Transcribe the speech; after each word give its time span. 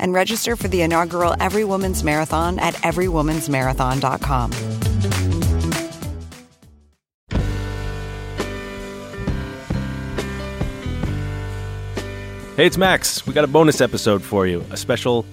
and 0.00 0.12
register 0.12 0.56
for 0.56 0.66
the 0.66 0.82
inaugural 0.82 1.34
Every 1.38 1.64
Woman's 1.64 2.02
Marathon 2.02 2.58
at 2.58 2.74
everywomansmarathon.com. 2.74 4.52
Hey, 12.56 12.66
it's 12.66 12.76
Max. 12.76 13.26
We 13.26 13.32
got 13.32 13.44
a 13.44 13.46
bonus 13.46 13.80
episode 13.80 14.22
for 14.22 14.46
you, 14.46 14.62
a 14.70 14.76
special 14.76 15.24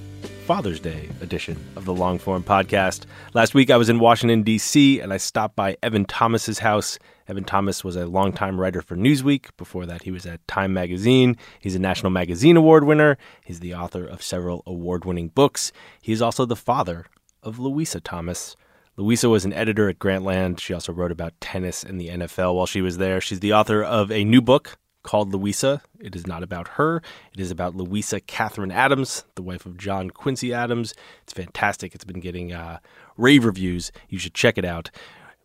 Father's 0.46 0.80
Day 0.80 1.10
edition 1.20 1.58
of 1.76 1.84
the 1.84 1.94
Longform 1.94 2.44
podcast. 2.44 3.04
Last 3.34 3.54
week 3.54 3.70
I 3.70 3.76
was 3.76 3.90
in 3.90 4.00
Washington, 4.00 4.44
D.C., 4.44 5.02
and 5.02 5.12
I 5.12 5.18
stopped 5.18 5.54
by 5.58 5.76
Evan 5.84 6.06
Thomas's 6.06 6.60
house. 6.60 6.98
Evan 7.28 7.44
Thomas 7.44 7.84
was 7.84 7.96
a 7.96 8.06
longtime 8.06 8.60
writer 8.60 8.82
for 8.82 8.96
Newsweek. 8.96 9.48
Before 9.58 9.86
that, 9.86 10.04
he 10.04 10.12
was 10.12 10.26
at 10.26 10.48
Time 10.48 10.74
Magazine. 10.74 11.36
He's 11.60 11.76
a 11.76 11.80
National 11.80 12.10
Magazine 12.10 12.58
Award 12.58 12.86
winner. 12.86 13.18
He's 13.44 13.60
the 13.60 13.74
author 13.74 14.06
of 14.06 14.22
several 14.22 14.64
award 14.66 15.06
winning 15.06 15.30
books. 15.30 15.72
He 16.02 16.14
is 16.14 16.22
also 16.22 16.46
the 16.46 16.56
father 16.56 17.06
of 17.44 17.60
Louisa 17.60 18.00
Thomas. 18.00 18.56
Louisa 18.96 19.30
was 19.30 19.46
an 19.46 19.54
editor 19.54 19.90
at 19.90 20.00
Grantland. 20.00 20.60
She 20.60 20.74
also 20.74 20.92
wrote 20.92 21.12
about 21.12 21.40
tennis 21.40 21.84
and 21.84 22.00
the 22.00 22.10
NFL 22.10 22.56
while 22.56 22.66
she 22.66 22.82
was 22.82 22.98
there. 22.98 23.22
She's 23.22 23.42
the 23.42 23.54
author 23.54 23.84
of 23.84 24.12
a 24.12 24.24
new 24.24 24.42
book 24.42 24.78
called 25.04 25.34
Louisa. 25.34 25.82
It 26.00 26.16
is 26.16 26.26
not 26.26 26.44
about 26.44 26.68
her. 26.70 27.02
It 27.34 27.40
is 27.40 27.52
about 27.52 27.76
Louisa 27.76 28.20
Catherine 28.20 28.72
Adams, 28.72 29.24
the 29.36 29.42
wife 29.42 29.66
of 29.66 29.78
John 29.78 30.10
Quincy 30.10 30.54
Adams. 30.54 30.94
It's 31.24 31.34
fantastic. 31.34 31.94
It's 31.94 32.04
been 32.04 32.20
getting 32.20 32.52
uh, 32.52 32.80
rave 33.18 33.46
reviews. 33.46 33.92
You 34.10 34.18
should 34.18 34.34
check 34.34 34.58
it 34.58 34.66
out. 34.66 34.90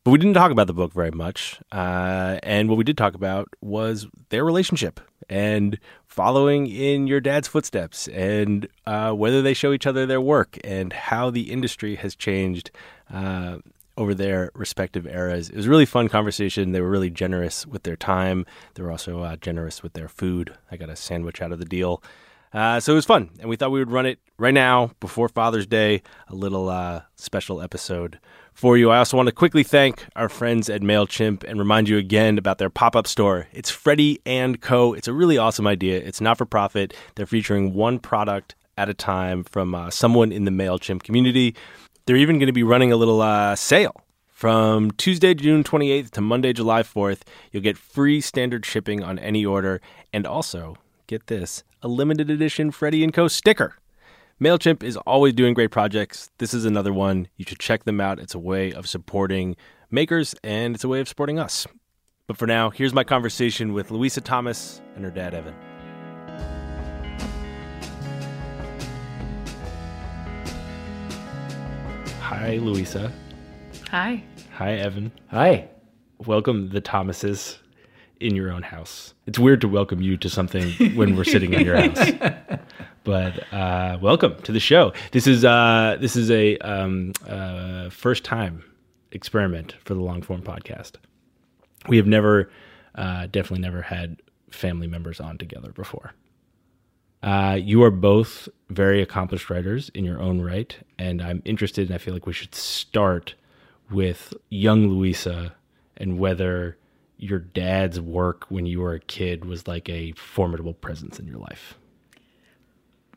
But 0.05 0.11
we 0.11 0.19
didn't 0.19 0.35
talk 0.35 0.51
about 0.51 0.67
the 0.67 0.73
book 0.73 0.93
very 0.93 1.13
much. 1.13 1.61
Uh, 1.71 2.39
and 2.43 2.69
what 2.69 2.77
we 2.77 2.83
did 2.83 2.99
talk 2.99 3.15
about 3.15 3.49
was 3.61 4.09
their 4.31 4.45
relationship 4.45 5.01
and 5.29 5.79
following 6.09 6.67
in 6.67 7.07
your 7.07 7.21
dad's 7.21 7.47
footsteps 7.47 8.09
and 8.09 8.67
uh, 8.85 9.13
whether 9.13 9.43
they 9.43 9.55
show 9.55 9.73
each 9.73 9.87
other 9.87 10.05
their 10.05 10.21
work 10.21 10.59
and 10.65 10.93
how 10.93 11.31
the 11.31 11.53
industry 11.53 11.95
has 11.95 12.17
changed 12.17 12.73
uh, 13.13 13.59
over 13.97 14.13
their 14.13 14.51
respective 14.55 15.07
eras. 15.07 15.49
It 15.49 15.57
was 15.57 15.67
a 15.67 15.71
really 15.71 15.87
fun 15.87 16.09
conversation. 16.09 16.73
They 16.73 16.81
were 16.81 16.91
really 16.91 17.11
generous 17.11 17.65
with 17.65 17.85
their 17.85 17.97
time. 17.97 18.45
They 18.75 18.83
were 18.83 18.91
also 18.91 19.21
uh, 19.21 19.37
generous 19.37 19.85
with 19.85 19.93
their 19.93 20.09
food. 20.09 20.53
I 20.69 20.77
got 20.77 20.91
a 20.91 20.97
sandwich 20.97 21.41
out 21.41 21.53
of 21.53 21.61
the 21.61 21.65
deal. 21.65 22.03
Uh, 22.53 22.81
so 22.81 22.93
it 22.93 22.97
was 22.97 23.07
fun, 23.07 23.31
and 23.41 23.49
we 23.49 23.57
thought 23.57 23.71
we 23.71 23.79
would 23.79 23.91
run 23.91 24.05
it 24.05 24.19
right 24.37 24.53
now 24.53 24.91
before 25.01 25.27
Father's 25.29 25.67
Day, 25.67 26.03
a 26.29 26.35
little 26.35 26.69
uh, 26.69 27.03
special 27.17 27.63
episode 27.63 28.19
for 28.55 28.77
you. 28.77 28.91
I 28.91 28.99
also 28.99 29.17
want 29.17 29.29
to 29.29 29.35
quickly 29.35 29.63
thank 29.63 30.07
our 30.15 30.29
friends 30.29 30.69
at 30.69 30.83
MailChimp 30.83 31.45
and 31.45 31.59
remind 31.59 31.89
you 31.89 31.99
again 31.99 32.39
about 32.39 32.59
their 32.59 32.71
pop 32.71 32.95
up 32.95 33.07
store. 33.07 33.49
It's 33.53 33.71
Freddie 33.71 34.21
and 34.25 34.61
Co. 34.61 34.93
It's 34.93 35.09
a 35.09 35.13
really 35.13 35.39
awesome 35.39 35.67
idea. 35.67 35.99
It's 35.99 36.21
not 36.21 36.39
for 36.39 36.45
profit. 36.45 36.95
They're 37.15 37.27
featuring 37.27 37.75
one 37.75 37.99
product 37.99 38.55
at 38.77 38.89
a 38.89 38.95
time 38.95 39.45
from 39.45 39.75
uh, 39.75 39.91
someone 39.91 40.33
in 40.33 40.45
the 40.45 40.51
MailChimp 40.51 41.03
community. 41.03 41.55
They're 42.07 42.17
even 42.17 42.39
going 42.39 42.47
to 42.47 42.53
be 42.53 42.63
running 42.63 42.93
a 42.93 42.97
little 42.97 43.21
uh, 43.21 43.57
sale. 43.57 44.03
From 44.29 44.91
Tuesday, 44.93 45.35
June 45.35 45.63
28th 45.63 46.11
to 46.11 46.21
Monday, 46.21 46.53
July 46.53 46.83
4th, 46.83 47.21
you'll 47.53 47.63
get 47.63 47.79
free 47.79 48.21
standard 48.21 48.67
shipping 48.67 49.01
on 49.03 49.19
any 49.21 49.47
order 49.47 49.81
and 50.13 50.27
also, 50.27 50.77
get 51.07 51.29
this, 51.29 51.63
a 51.81 51.87
limited 51.87 52.29
edition 52.29 52.73
Freddie 52.73 53.09
& 53.11 53.13
Co. 53.13 53.29
sticker. 53.29 53.77
MailChimp 54.43 54.83
is 54.83 54.97
always 54.97 55.35
doing 55.35 55.55
great 55.55 55.71
projects. 55.71 56.29
This 56.39 56.53
is 56.53 56.65
another 56.65 56.93
one. 56.93 57.29
You 57.37 57.45
should 57.47 57.61
check 57.61 57.85
them 57.85 58.01
out. 58.01 58.19
It's 58.19 58.35
a 58.35 58.41
way 58.41 58.73
of 58.73 58.89
supporting 58.89 59.55
makers 59.89 60.35
and 60.43 60.75
it's 60.75 60.83
a 60.83 60.89
way 60.89 60.99
of 60.99 61.07
supporting 61.07 61.39
us. 61.39 61.65
But 62.27 62.39
for 62.39 62.49
now, 62.49 62.71
here's 62.71 62.93
my 62.93 63.05
conversation 63.05 63.73
with 63.73 63.93
Louisa 63.93 64.21
Thomas 64.21 64.83
and 64.97 65.05
her 65.05 65.13
dad, 65.13 65.33
Evan. 65.33 65.55
Hi, 72.19 72.57
Louisa. 72.57 73.13
Hi. 73.93 74.25
Hi, 74.55 74.73
Evan. 74.73 75.13
Hi. 75.31 75.69
Welcome 76.19 76.71
the 76.71 76.81
Thomases 76.81 77.61
in 78.19 78.35
your 78.35 78.51
own 78.51 78.63
house. 78.63 79.15
It's 79.27 79.39
weird 79.39 79.61
to 79.61 79.69
welcome 79.69 80.03
you 80.03 80.17
to 80.17 80.29
something 80.29 80.97
when 80.97 81.15
we're 81.15 81.23
sitting 81.23 81.53
in 81.53 81.65
your 81.65 81.77
house. 81.91 82.11
But 83.05 83.53
uh, 83.53 83.99
welcome 84.01 84.41
to 84.43 84.53
the 84.53 84.61
show. 84.61 84.93
This 85.11 85.27
is 85.27 85.45
uh, 85.45 85.97
this 86.01 86.15
is 86.15 86.31
a 86.31 86.57
um, 86.59 87.13
uh, 87.27 87.91
first 87.91 88.25
time 88.25 88.65
experiment 89.11 89.75
for 89.85 89.95
the 89.95 90.01
long 90.01 90.23
form 90.23 90.43
podcast. 90.43 90.93
We 91.89 91.97
have 91.97 92.07
never, 92.07 92.51
uh, 92.95 93.27
definitely 93.27 93.63
never 93.63 93.83
had 93.83 94.23
family 94.51 94.87
members 94.87 95.21
on 95.21 95.37
together 95.37 95.73
before. 95.73 96.15
Uh, 97.25 97.59
you 97.61 97.83
are 97.83 97.91
both 97.91 98.49
very 98.71 99.03
accomplished 99.03 99.51
writers 99.51 99.89
in 99.95 100.05
your 100.05 100.21
own 100.21 100.41
right, 100.41 100.77
and 100.99 101.21
I'm 101.21 101.43
interested, 101.45 101.89
and 101.89 101.95
I 101.95 101.99
feel 101.99 102.15
like 102.15 102.27
we 102.27 102.33
should 102.33 102.55
start 102.55 103.35
with 103.91 104.33
young 104.49 104.89
Louisa 104.89 105.55
and 105.97 106.19
whether 106.19 106.77
your 107.19 107.39
dad's 107.39 108.01
work 108.01 108.47
when 108.49 108.67
you 108.67 108.81
were 108.81 108.95
a 108.95 109.01
kid 109.01 109.45
was 109.45 109.69
like 109.69 109.89
a 109.89 110.13
formidable 110.13 110.75
presence 110.75 111.19
in 111.19 111.27
your 111.27 111.39
life. 111.39 111.77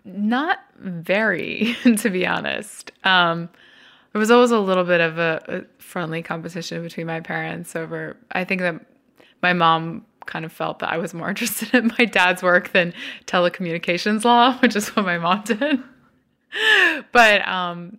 Not 0.05 0.59
very, 0.79 1.75
to 1.97 2.09
be 2.09 2.25
honest. 2.27 2.91
Um, 3.03 3.49
there 4.13 4.19
was 4.19 4.31
always 4.31 4.51
a 4.51 4.59
little 4.59 4.83
bit 4.85 5.01
of 5.01 5.17
a, 5.17 5.43
a 5.47 5.81
friendly 5.81 6.21
competition 6.21 6.81
between 6.83 7.07
my 7.07 7.19
parents 7.19 7.75
over. 7.75 8.15
I 8.31 8.43
think 8.45 8.61
that 8.61 8.85
my 9.41 9.51
mom 9.53 10.05
kind 10.25 10.45
of 10.45 10.51
felt 10.51 10.79
that 10.79 10.91
I 10.91 10.97
was 10.97 11.13
more 11.13 11.29
interested 11.29 11.73
in 11.73 11.91
my 11.99 12.05
dad's 12.05 12.41
work 12.43 12.71
than 12.71 12.93
telecommunications 13.25 14.23
law, 14.23 14.57
which 14.61 14.75
is 14.75 14.95
what 14.95 15.05
my 15.05 15.17
mom 15.17 15.43
did. 15.43 15.79
but 17.11 17.47
um, 17.47 17.97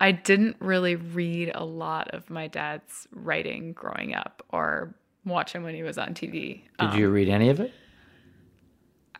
I 0.00 0.12
didn't 0.12 0.56
really 0.60 0.96
read 0.96 1.52
a 1.54 1.64
lot 1.64 2.08
of 2.14 2.30
my 2.30 2.46
dad's 2.48 3.06
writing 3.12 3.72
growing 3.72 4.14
up 4.14 4.42
or 4.50 4.94
watch 5.24 5.52
him 5.52 5.62
when 5.62 5.74
he 5.74 5.82
was 5.82 5.98
on 5.98 6.14
TV. 6.14 6.62
Did 6.78 6.90
Um, 6.90 6.98
you 6.98 7.08
read 7.10 7.28
any 7.28 7.48
of 7.50 7.60
it? 7.60 7.72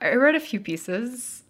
I 0.01 0.15
read 0.15 0.35
a 0.35 0.41
few 0.41 0.59
pieces. 0.59 1.42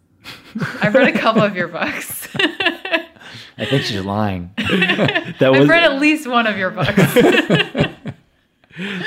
I've 0.81 0.95
read 0.95 1.15
a 1.15 1.19
couple 1.19 1.43
of 1.43 1.57
your 1.57 1.69
books. 1.69 2.29
I 2.37 3.65
think 3.67 3.83
she's 3.85 4.01
lying. 4.05 4.51
That 4.59 5.51
I've 5.55 5.61
was 5.61 5.69
read 5.69 5.85
at 5.85 6.01
least 6.01 6.27
one 6.27 6.47
of 6.47 6.57
your 6.57 6.71
books. 6.71 6.95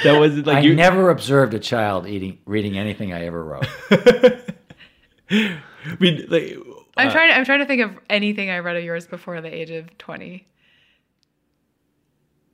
that 0.03 0.17
was 0.19 0.37
like 0.45 0.57
I 0.57 0.59
you. 0.61 0.75
never 0.75 1.09
observed 1.09 1.53
a 1.53 1.59
child 1.59 2.07
eating, 2.07 2.39
reading 2.45 2.77
anything 2.77 3.13
I 3.13 3.25
ever 3.25 3.43
wrote. 3.43 3.67
I 3.91 4.41
mean, 5.99 6.25
like, 6.29 6.57
I'm 6.97 7.07
uh, 7.07 7.11
trying. 7.11 7.31
I'm 7.31 7.45
trying 7.45 7.59
to 7.59 7.65
think 7.65 7.81
of 7.81 7.91
anything 8.09 8.49
I 8.49 8.59
read 8.59 8.75
of 8.75 8.83
yours 8.83 9.07
before 9.07 9.39
the 9.41 9.53
age 9.53 9.71
of 9.71 9.97
20. 9.97 10.47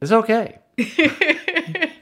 It's 0.01 0.11
okay. 0.11 0.57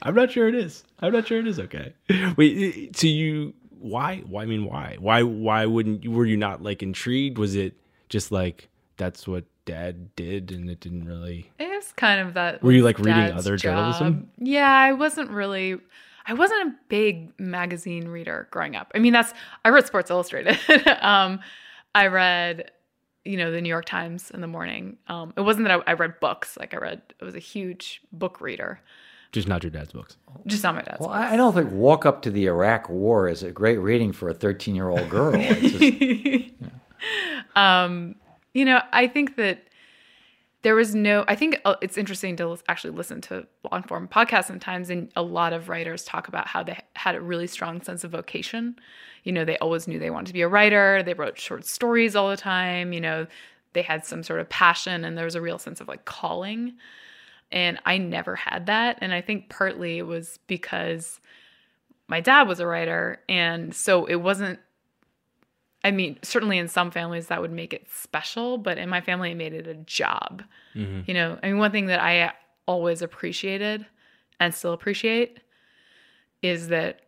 I'm 0.02 0.14
not 0.14 0.30
sure 0.32 0.48
it 0.48 0.54
is. 0.54 0.84
I'm 1.00 1.12
not 1.12 1.26
sure 1.26 1.38
it 1.38 1.46
is 1.46 1.58
okay. 1.60 1.92
Wait, 2.36 2.96
so 2.96 3.06
you 3.06 3.52
why? 3.80 4.18
Why? 4.26 4.42
I 4.42 4.46
mean, 4.46 4.64
why? 4.64 4.96
Why? 5.00 5.22
Why 5.22 5.66
wouldn't 5.66 6.04
you? 6.04 6.10
Were 6.10 6.26
you 6.26 6.36
not 6.36 6.62
like 6.62 6.82
intrigued? 6.82 7.38
Was 7.38 7.56
it 7.56 7.74
just 8.08 8.30
like 8.30 8.68
that's 8.96 9.26
what 9.26 9.44
dad 9.64 10.14
did, 10.16 10.52
and 10.52 10.68
it 10.68 10.80
didn't 10.80 11.04
really? 11.04 11.50
It 11.58 11.68
was 11.68 11.92
kind 11.92 12.20
of 12.20 12.34
that. 12.34 12.62
Were 12.62 12.72
you, 12.72 12.82
like, 12.82 12.98
reading 12.98 13.32
other 13.32 13.56
journalism? 13.56 14.30
Yeah, 14.38 14.70
I 14.70 14.92
wasn't 14.92 15.30
really. 15.30 15.78
I 16.26 16.34
wasn't 16.34 16.68
a 16.68 16.74
big 16.88 17.32
magazine 17.40 18.06
reader 18.08 18.46
growing 18.50 18.76
up. 18.76 18.92
I 18.94 18.98
mean, 18.98 19.12
that's 19.12 19.32
I 19.64 19.70
read 19.70 19.86
Sports 19.86 20.10
Illustrated. 20.10 20.58
um, 21.00 21.40
I 21.94 22.06
read, 22.06 22.70
you 23.24 23.36
know, 23.36 23.50
the 23.50 23.60
New 23.60 23.68
York 23.68 23.86
Times 23.86 24.30
in 24.30 24.40
the 24.40 24.46
morning. 24.46 24.98
Um, 25.08 25.32
it 25.36 25.40
wasn't 25.40 25.66
that 25.66 25.80
I, 25.80 25.90
I 25.90 25.94
read 25.94 26.20
books. 26.20 26.56
Like 26.58 26.74
I 26.74 26.76
read, 26.76 27.02
I 27.20 27.24
was 27.24 27.34
a 27.34 27.40
huge 27.40 28.02
book 28.12 28.40
reader. 28.40 28.80
Just 29.32 29.46
not 29.46 29.62
your 29.62 29.70
dad's 29.70 29.92
books. 29.92 30.16
Just 30.46 30.64
not 30.64 30.74
my 30.74 30.82
dad's. 30.82 31.00
Well, 31.00 31.10
I 31.10 31.34
I 31.34 31.36
don't 31.36 31.54
think 31.54 31.70
Walk 31.72 32.04
Up 32.04 32.22
to 32.22 32.30
the 32.30 32.46
Iraq 32.46 32.88
War 32.88 33.28
is 33.28 33.42
a 33.42 33.50
great 33.52 33.78
reading 33.78 34.12
for 34.12 34.28
a 34.28 34.34
13 34.34 34.74
year 34.74 34.88
old 34.88 35.08
girl. 35.08 35.32
It's 35.36 36.50
just- 36.58 36.70
um, 37.56 38.16
you 38.54 38.64
know, 38.64 38.80
I 38.92 39.06
think 39.06 39.36
that 39.36 39.64
there 40.62 40.74
was 40.74 40.94
no. 40.94 41.24
I 41.28 41.36
think 41.36 41.60
uh, 41.64 41.76
it's 41.80 41.96
interesting 41.96 42.36
to 42.36 42.58
actually 42.68 42.90
listen 42.90 43.20
to 43.22 43.46
long 43.70 43.82
form 43.84 44.08
podcasts 44.08 44.46
sometimes, 44.46 44.90
and 44.90 45.10
a 45.16 45.22
lot 45.22 45.52
of 45.52 45.68
writers 45.68 46.04
talk 46.04 46.28
about 46.28 46.46
how 46.46 46.62
they 46.62 46.78
had 46.96 47.14
a 47.14 47.20
really 47.20 47.46
strong 47.46 47.80
sense 47.82 48.04
of 48.04 48.10
vocation. 48.10 48.76
You 49.24 49.32
know, 49.32 49.44
they 49.44 49.56
always 49.58 49.86
knew 49.88 49.98
they 49.98 50.10
wanted 50.10 50.26
to 50.26 50.32
be 50.32 50.42
a 50.42 50.48
writer. 50.48 51.02
They 51.02 51.14
wrote 51.14 51.38
short 51.38 51.64
stories 51.64 52.14
all 52.16 52.28
the 52.28 52.36
time. 52.36 52.92
You 52.92 53.00
know, 53.00 53.26
they 53.72 53.82
had 53.82 54.04
some 54.04 54.22
sort 54.22 54.40
of 54.40 54.48
passion, 54.50 55.04
and 55.04 55.16
there 55.16 55.24
was 55.24 55.34
a 55.34 55.40
real 55.40 55.58
sense 55.58 55.80
of 55.80 55.88
like 55.88 56.04
calling. 56.04 56.74
And 57.52 57.78
I 57.84 57.98
never 57.98 58.36
had 58.36 58.66
that, 58.66 58.98
and 59.00 59.12
I 59.12 59.20
think 59.20 59.48
partly 59.48 59.98
it 59.98 60.06
was 60.06 60.38
because 60.46 61.20
my 62.06 62.20
dad 62.20 62.46
was 62.46 62.60
a 62.60 62.66
writer, 62.66 63.20
and 63.28 63.74
so 63.74 64.06
it 64.06 64.16
wasn't 64.16 64.60
I 65.82 65.90
mean, 65.90 66.18
certainly 66.22 66.58
in 66.58 66.68
some 66.68 66.90
families 66.90 67.28
that 67.28 67.40
would 67.40 67.52
make 67.52 67.72
it 67.72 67.86
special, 67.90 68.58
but 68.58 68.76
in 68.76 68.88
my 68.88 69.00
family, 69.00 69.30
it 69.32 69.36
made 69.36 69.54
it 69.54 69.66
a 69.66 69.74
job. 69.74 70.42
Mm-hmm. 70.74 71.02
You 71.06 71.14
know, 71.14 71.38
I 71.42 71.46
mean, 71.46 71.58
one 71.58 71.72
thing 71.72 71.86
that 71.86 72.00
I 72.00 72.32
always 72.66 73.00
appreciated 73.02 73.86
and 74.38 74.54
still 74.54 74.72
appreciate 74.72 75.40
is 76.42 76.68
that 76.68 77.00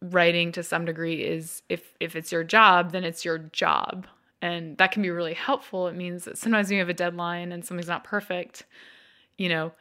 writing 0.00 0.52
to 0.52 0.62
some 0.62 0.84
degree 0.84 1.22
is 1.22 1.62
if 1.68 1.94
if 2.00 2.16
it's 2.16 2.32
your 2.32 2.44
job, 2.44 2.92
then 2.92 3.04
it's 3.04 3.24
your 3.24 3.38
job. 3.38 4.06
And 4.40 4.78
that 4.78 4.92
can 4.92 5.02
be 5.02 5.10
really 5.10 5.34
helpful. 5.34 5.88
It 5.88 5.96
means 5.96 6.24
that 6.24 6.38
sometimes 6.38 6.68
when 6.68 6.74
you 6.74 6.80
have 6.80 6.88
a 6.88 6.94
deadline 6.94 7.50
and 7.52 7.64
something's 7.64 7.88
not 7.88 8.04
perfect, 8.04 8.64
you 9.38 9.48
know, 9.48 9.72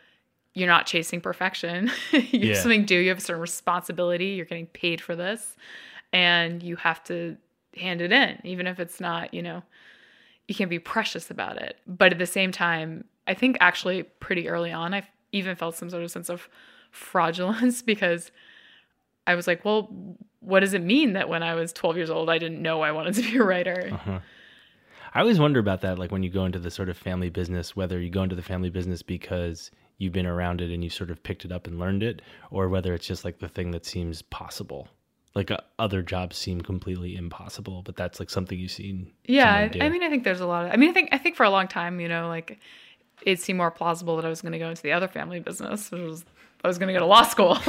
you're 0.54 0.68
not 0.68 0.86
chasing 0.86 1.20
perfection. 1.20 1.92
you 2.12 2.20
Yeah. 2.22 2.48
have 2.54 2.58
something 2.58 2.82
to 2.82 2.86
do, 2.86 2.96
you 2.96 3.10
have 3.10 3.18
a 3.18 3.22
certain 3.22 3.42
responsibility, 3.42 4.28
you're 4.28 4.46
getting 4.46 4.68
paid 4.68 5.02
for 5.02 5.16
this, 5.16 5.56
and 6.14 6.64
you 6.64 6.78
have 6.78 7.04
to 7.06 7.38
hand 7.76 8.02
it 8.02 8.12
in, 8.12 8.40
even 8.44 8.66
if 8.66 8.80
it's 8.80 9.00
not, 9.00 9.34
you 9.34 9.42
know, 9.42 9.62
you 10.48 10.56
can 10.56 10.70
be 10.70 10.80
precious 10.80 11.30
about 11.30 11.58
it. 11.58 11.78
But 11.86 12.14
at 12.14 12.20
the 12.20 12.26
same 12.26 12.52
time, 12.52 13.04
I 13.28 13.34
think 13.34 13.58
actually 13.60 14.04
pretty 14.04 14.48
early 14.48 14.72
on, 14.72 14.94
I 14.94 15.04
even 15.32 15.56
felt 15.56 15.76
some 15.76 15.90
sort 15.90 16.04
of 16.04 16.10
sense 16.12 16.30
of 16.30 16.48
fraudulence 16.92 17.82
because 17.84 18.32
I 19.28 19.36
was 19.36 19.46
like, 19.46 19.66
well, 19.66 19.90
what 20.40 20.62
does 20.62 20.74
it 20.74 20.82
mean 20.82 21.14
that 21.14 21.28
when 21.28 21.44
I 21.44 21.54
was 21.56 21.74
12 21.74 21.98
years 21.98 22.10
old, 22.10 22.30
I 22.30 22.38
didn't 22.38 22.62
know 22.62 22.82
I 22.82 22.92
wanted 22.92 23.16
to 23.16 23.22
be 23.24 23.38
a 23.38 23.44
writer? 23.44 23.90
Uh-huh. 23.92 24.20
I 25.14 25.22
always 25.22 25.40
wonder 25.40 25.60
about 25.60 25.82
that, 25.82 26.00
like 26.00 26.12
when 26.12 26.24
you 26.24 26.30
go 26.30 26.46
into 26.46 26.60
the 26.60 26.72
sort 26.72 26.90
of 26.90 26.98
family 26.98 27.30
business, 27.30 27.76
whether 27.76 28.00
you 28.00 28.10
go 28.10 28.24
into 28.24 28.36
the 28.36 28.42
family 28.42 28.70
business 28.70 29.02
because 29.02 29.72
you've 29.98 30.14
been 30.14 30.28
around 30.28 30.62
it 30.62 30.72
and 30.72 30.84
you 30.84 30.90
sort 30.90 31.10
of 31.10 31.22
picked 31.24 31.46
it 31.46 31.52
up 31.52 31.68
and 31.68 31.80
learned 31.80 32.04
it, 32.04 32.22
or 32.52 32.70
whether 32.70 32.94
it's 32.94 33.08
just 33.08 33.26
like 33.26 33.40
the 33.40 33.50
thing 33.50 33.72
that 33.72 33.86
seems 33.86 34.22
possible. 34.22 34.88
Like 35.36 35.52
uh, 35.52 35.58
other 35.78 36.02
jobs 36.02 36.38
seem 36.38 36.62
completely 36.62 37.16
impossible, 37.16 37.84
but 37.84 37.96
that's 37.96 38.20
like 38.20 38.30
something 38.30 38.58
you've 38.58 38.72
seen. 38.72 39.12
Yeah. 39.26 39.70
I, 39.74 39.86
I 39.86 39.90
mean, 39.90 40.04
I 40.04 40.10
think 40.10 40.24
there's 40.24 40.40
a 40.40 40.48
lot 40.48 40.66
of. 40.66 40.72
I 40.72 40.78
mean, 40.78 40.90
I 40.90 40.94
think 40.94 41.10
I 41.12 41.18
think 41.18 41.36
for 41.36 41.44
a 41.44 41.50
long 41.50 41.68
time, 41.68 42.00
you 42.00 42.08
know, 42.08 42.28
like 42.28 42.60
it 43.24 43.40
seemed 43.40 43.58
more 43.58 43.72
plausible 43.72 44.16
that 44.16 44.26
I 44.26 44.30
was 44.30 44.42
going 44.42 44.54
to 44.54 44.60
go 44.60 44.70
into 44.70 44.82
the 44.82 44.94
other 44.94 45.08
family 45.08 45.40
business, 45.40 45.92
which 45.92 46.02
was 46.02 46.26
I 46.64 46.68
was 46.68 46.78
going 46.78 46.88
to 46.88 46.94
go 46.94 47.00
to 47.00 47.06
law 47.06 47.24
school. 47.24 47.58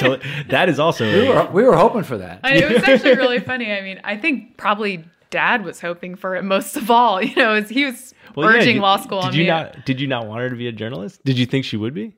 So 0.00 0.18
that 0.48 0.68
is 0.68 0.78
also 0.78 1.06
we, 1.06 1.28
were, 1.28 1.50
we 1.50 1.62
were 1.62 1.76
hoping 1.76 2.02
for 2.02 2.18
that. 2.18 2.40
I, 2.42 2.56
it 2.56 2.70
was 2.70 2.82
actually 2.86 3.14
really 3.14 3.38
funny. 3.38 3.72
I 3.72 3.80
mean, 3.80 4.00
I 4.04 4.16
think 4.18 4.56
probably 4.58 5.04
Dad 5.34 5.64
was 5.64 5.80
hoping 5.80 6.14
for 6.14 6.36
it 6.36 6.44
most 6.44 6.76
of 6.76 6.90
all. 6.90 7.20
You 7.28 7.34
know, 7.34 7.52
as 7.54 7.68
he 7.68 7.84
was 7.86 8.14
Well, 8.36 8.48
yeah, 8.50 8.58
urging 8.58 8.74
did- 8.76 8.82
law 8.82 8.96
school 8.98 9.20
Did 9.22 9.26
on 9.28 9.34
you 9.34 9.40
me. 9.42 9.46
not? 9.48 9.84
Did 9.84 10.00
you 10.00 10.06
not 10.06 10.26
want 10.28 10.40
her 10.42 10.48
to 10.50 10.56
be 10.56 10.68
a 10.68 10.72
journalist? 10.72 11.24
Did 11.24 11.36
you 11.38 11.46
think 11.46 11.64
she 11.64 11.76
would 11.76 11.92
be? 11.94 12.14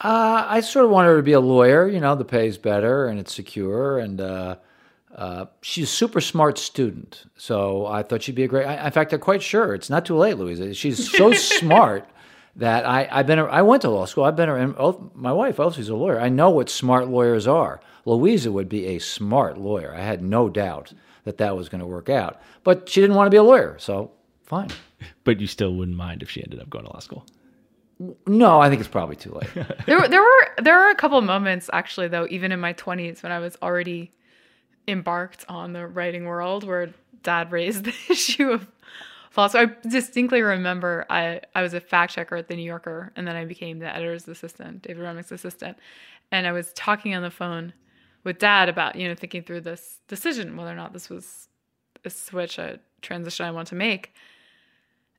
Uh, 0.00 0.46
I 0.48 0.60
sort 0.60 0.84
of 0.86 0.90
wanted 0.90 1.08
her 1.10 1.16
to 1.18 1.22
be 1.22 1.32
a 1.32 1.40
lawyer. 1.40 1.86
You 1.86 2.00
know, 2.00 2.14
the 2.16 2.24
pay's 2.24 2.56
better 2.58 3.06
and 3.06 3.20
it's 3.20 3.32
secure, 3.34 3.98
and 3.98 4.20
uh, 4.20 4.56
uh, 5.14 5.44
she's 5.60 5.84
a 5.84 5.92
super 5.92 6.20
smart 6.20 6.58
student. 6.58 7.24
So 7.36 7.86
I 7.86 8.02
thought 8.02 8.22
she'd 8.22 8.34
be 8.34 8.42
a 8.44 8.48
great. 8.48 8.66
I, 8.66 8.84
in 8.86 8.92
fact, 8.92 9.12
I'm 9.12 9.20
quite 9.20 9.42
sure 9.42 9.74
it's 9.74 9.90
not 9.90 10.04
too 10.06 10.16
late, 10.16 10.38
Louisa. 10.38 10.74
She's 10.74 11.08
so 11.16 11.32
smart 11.56 12.08
that 12.56 12.84
I, 12.86 13.08
I've 13.10 13.26
been. 13.26 13.38
I 13.38 13.62
went 13.62 13.82
to 13.82 13.90
law 13.90 14.04
school. 14.04 14.24
I've 14.24 14.36
been. 14.36 14.48
And 14.48 14.76
both- 14.76 15.00
my 15.14 15.32
wife 15.32 15.58
also 15.58 15.80
is 15.80 15.88
a 15.88 15.96
lawyer. 15.96 16.20
I 16.20 16.28
know 16.28 16.50
what 16.50 16.68
smart 16.68 17.08
lawyers 17.08 17.46
are. 17.46 17.80
Louisa 18.04 18.50
would 18.52 18.68
be 18.68 18.86
a 18.88 18.98
smart 18.98 19.56
lawyer. 19.58 19.94
I 19.94 20.00
had 20.00 20.22
no 20.22 20.48
doubt 20.48 20.92
that 21.24 21.38
that 21.38 21.56
was 21.56 21.68
going 21.68 21.80
to 21.80 21.86
work 21.86 22.08
out. 22.08 22.40
But 22.64 22.88
she 22.88 23.00
didn't 23.00 23.16
want 23.16 23.26
to 23.26 23.30
be 23.30 23.36
a 23.36 23.42
lawyer, 23.42 23.76
so 23.78 24.10
fine. 24.44 24.68
But 25.24 25.40
you 25.40 25.46
still 25.46 25.72
wouldn't 25.74 25.96
mind 25.96 26.22
if 26.22 26.28
she 26.30 26.42
ended 26.42 26.60
up 26.60 26.68
going 26.68 26.84
to 26.84 26.90
law 26.92 26.98
school. 26.98 27.24
No, 28.26 28.60
I 28.60 28.68
think 28.68 28.80
it's 28.80 28.88
probably 28.88 29.14
too 29.16 29.30
late. 29.32 29.48
there, 29.86 30.00
were- 30.00 30.08
there 30.08 30.20
were 30.22 30.48
there 30.62 30.76
were 30.76 30.90
a 30.90 30.94
couple 30.96 31.18
of 31.18 31.24
moments 31.24 31.70
actually 31.72 32.08
though, 32.08 32.26
even 32.28 32.50
in 32.52 32.58
my 32.60 32.72
twenties 32.72 33.22
when 33.22 33.30
I 33.32 33.38
was 33.38 33.56
already 33.62 34.12
embarked 34.88 35.44
on 35.48 35.72
the 35.72 35.86
writing 35.86 36.24
world, 36.24 36.64
where 36.64 36.92
Dad 37.22 37.52
raised 37.52 37.84
the 37.84 37.94
issue 38.10 38.50
of 38.50 38.66
law. 39.36 39.46
So 39.48 39.60
I 39.60 39.88
distinctly 39.88 40.42
remember 40.42 41.06
I 41.08 41.40
I 41.54 41.62
was 41.62 41.74
a 41.74 41.80
fact 41.80 42.14
checker 42.14 42.36
at 42.36 42.48
the 42.48 42.56
New 42.56 42.62
Yorker, 42.62 43.12
and 43.16 43.26
then 43.26 43.36
I 43.36 43.44
became 43.44 43.78
the 43.78 43.94
editor's 43.94 44.28
assistant, 44.28 44.82
David 44.82 45.02
Remnick's 45.02 45.32
assistant, 45.32 45.78
and 46.30 46.46
I 46.46 46.52
was 46.52 46.72
talking 46.74 47.14
on 47.14 47.22
the 47.22 47.30
phone 47.30 47.72
with 48.24 48.38
Dad 48.38 48.68
about 48.68 48.96
you 48.96 49.08
know 49.08 49.14
thinking 49.14 49.42
through 49.42 49.62
this 49.62 50.00
decision 50.08 50.56
whether 50.56 50.70
or 50.70 50.76
not 50.76 50.92
this 50.92 51.08
was 51.08 51.48
a 52.04 52.10
switch, 52.10 52.58
a 52.58 52.80
transition 53.00 53.46
I 53.46 53.50
want 53.50 53.68
to 53.68 53.74
make. 53.74 54.14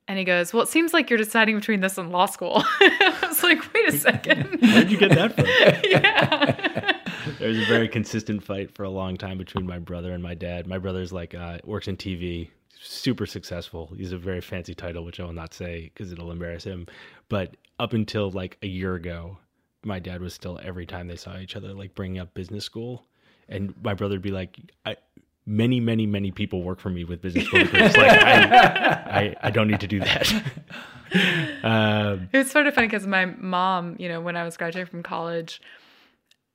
And 0.06 0.18
he 0.18 0.24
goes, 0.24 0.52
Well, 0.52 0.62
it 0.62 0.68
seems 0.68 0.92
like 0.92 1.08
you're 1.08 1.18
deciding 1.18 1.56
between 1.56 1.80
this 1.80 1.96
and 1.96 2.10
law 2.10 2.26
school. 2.26 2.62
I 2.80 3.24
was 3.26 3.42
like, 3.42 3.72
Wait 3.72 3.88
a 3.88 3.92
second. 3.98 4.60
Where'd 4.60 4.90
you 4.90 4.98
get 4.98 5.10
that 5.12 5.34
from? 5.34 5.46
yeah. 5.90 7.00
There 7.38 7.48
was 7.48 7.58
a 7.58 7.64
very 7.64 7.88
consistent 7.88 8.42
fight 8.42 8.74
for 8.74 8.84
a 8.84 8.90
long 8.90 9.16
time 9.16 9.38
between 9.38 9.66
my 9.66 9.78
brother 9.78 10.12
and 10.12 10.22
my 10.22 10.34
dad. 10.34 10.66
My 10.66 10.78
brother's 10.78 11.12
like 11.12 11.34
uh, 11.34 11.58
works 11.64 11.88
in 11.88 11.96
TV, 11.96 12.50
super 12.84 13.26
successful. 13.26 13.92
He's 13.96 14.12
a 14.12 14.18
very 14.18 14.40
fancy 14.40 14.74
title, 14.74 15.04
which 15.04 15.18
I 15.20 15.24
will 15.24 15.32
not 15.32 15.54
say 15.54 15.90
because 15.92 16.12
it'll 16.12 16.30
embarrass 16.30 16.64
him. 16.64 16.86
But 17.28 17.56
up 17.78 17.92
until 17.92 18.30
like 18.30 18.58
a 18.62 18.66
year 18.66 18.94
ago, 18.94 19.38
my 19.84 19.98
dad 19.98 20.20
was 20.20 20.34
still 20.34 20.60
every 20.62 20.86
time 20.86 21.08
they 21.08 21.16
saw 21.16 21.38
each 21.38 21.56
other 21.56 21.72
like 21.72 21.94
bringing 21.94 22.18
up 22.18 22.34
business 22.34 22.64
school, 22.64 23.06
and 23.48 23.74
my 23.82 23.94
brother'd 23.94 24.22
be 24.22 24.30
like, 24.30 24.58
I, 24.86 24.96
"Many, 25.46 25.80
many, 25.80 26.06
many 26.06 26.30
people 26.30 26.62
work 26.62 26.80
for 26.80 26.90
me 26.90 27.04
with 27.04 27.20
business 27.20 27.46
school 27.46 27.64
degrees. 27.64 27.96
Like 27.96 28.10
I, 28.10 28.44
I, 29.10 29.36
I 29.44 29.50
don't 29.50 29.68
need 29.68 29.80
to 29.80 29.86
do 29.86 30.00
that." 30.00 30.32
um, 31.62 32.28
It 32.32 32.38
was 32.38 32.50
sort 32.50 32.66
of 32.66 32.74
funny 32.74 32.86
because 32.86 33.06
my 33.06 33.26
mom, 33.26 33.96
you 33.98 34.08
know, 34.08 34.20
when 34.20 34.36
I 34.36 34.44
was 34.44 34.56
graduating 34.56 34.90
from 34.90 35.02
college, 35.02 35.60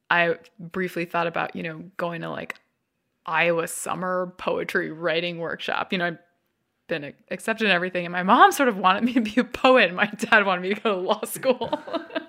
I 0.10 0.36
briefly 0.60 1.06
thought 1.06 1.28
about, 1.28 1.56
you 1.56 1.64
know, 1.64 1.84
going 1.98 2.22
to 2.22 2.30
like 2.30 2.56
Iowa 3.26 3.68
summer 3.68 4.34
poetry 4.38 4.92
writing 4.92 5.38
workshop. 5.38 5.92
You 5.92 6.00
know, 6.00 6.06
I've 6.08 6.18
been 6.90 7.14
accepted 7.32 7.66
and 7.66 7.74
everything. 7.74 8.06
And 8.06 8.12
my 8.12 8.24
mom 8.24 8.52
sort 8.52 8.68
of 8.68 8.78
wanted 8.78 9.04
me 9.04 9.14
to 9.14 9.22
be 9.22 9.36
a 9.40 9.44
poet. 9.46 9.86
And 9.88 9.96
my 9.96 10.08
dad 10.08 10.46
wanted 10.46 10.62
me 10.64 10.74
to 10.74 10.82
go 10.82 10.96
to 10.96 11.02
law 11.02 11.24
school. 11.24 11.80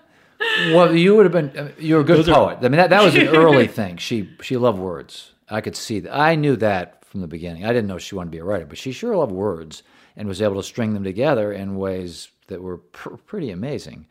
Well, 0.73 0.97
you 0.97 1.17
would 1.17 1.27
have 1.27 1.33
been. 1.33 1.51
uh, 1.59 1.71
You're 1.79 2.01
a 2.01 2.05
good 2.05 2.17
Those 2.21 2.29
are- 2.31 2.35
poet. 2.35 2.59
I 2.61 2.63
mean, 2.63 2.79
that, 2.79 2.89
that 2.91 3.05
was 3.05 3.15
an 3.15 3.29
early 3.37 3.67
thing. 3.67 3.99
She 3.99 4.31
she 4.41 4.57
loved 4.57 4.79
words. 4.79 5.35
I 5.51 5.61
could 5.61 5.77
see 5.77 6.01
that. 6.01 6.17
I 6.17 6.35
knew 6.35 6.57
that 6.57 7.05
from 7.05 7.21
the 7.21 7.27
beginning. 7.27 7.65
I 7.67 7.69
didn't 7.75 7.89
know 7.89 7.99
she 7.99 8.15
wanted 8.15 8.29
to 8.31 8.37
be 8.37 8.39
a 8.39 8.45
writer, 8.45 8.65
but 8.65 8.79
she 8.79 8.91
sure 8.91 9.15
loved 9.15 9.33
words 9.33 9.83
and 10.17 10.27
was 10.27 10.41
able 10.41 10.57
to 10.57 10.63
string 10.63 10.95
them 10.95 11.05
together 11.05 11.53
in 11.53 11.77
ways 11.77 12.29
that 12.47 12.63
were 12.63 12.79
pr- 12.79 13.17
pretty 13.17 13.51
amazing. 13.51 14.07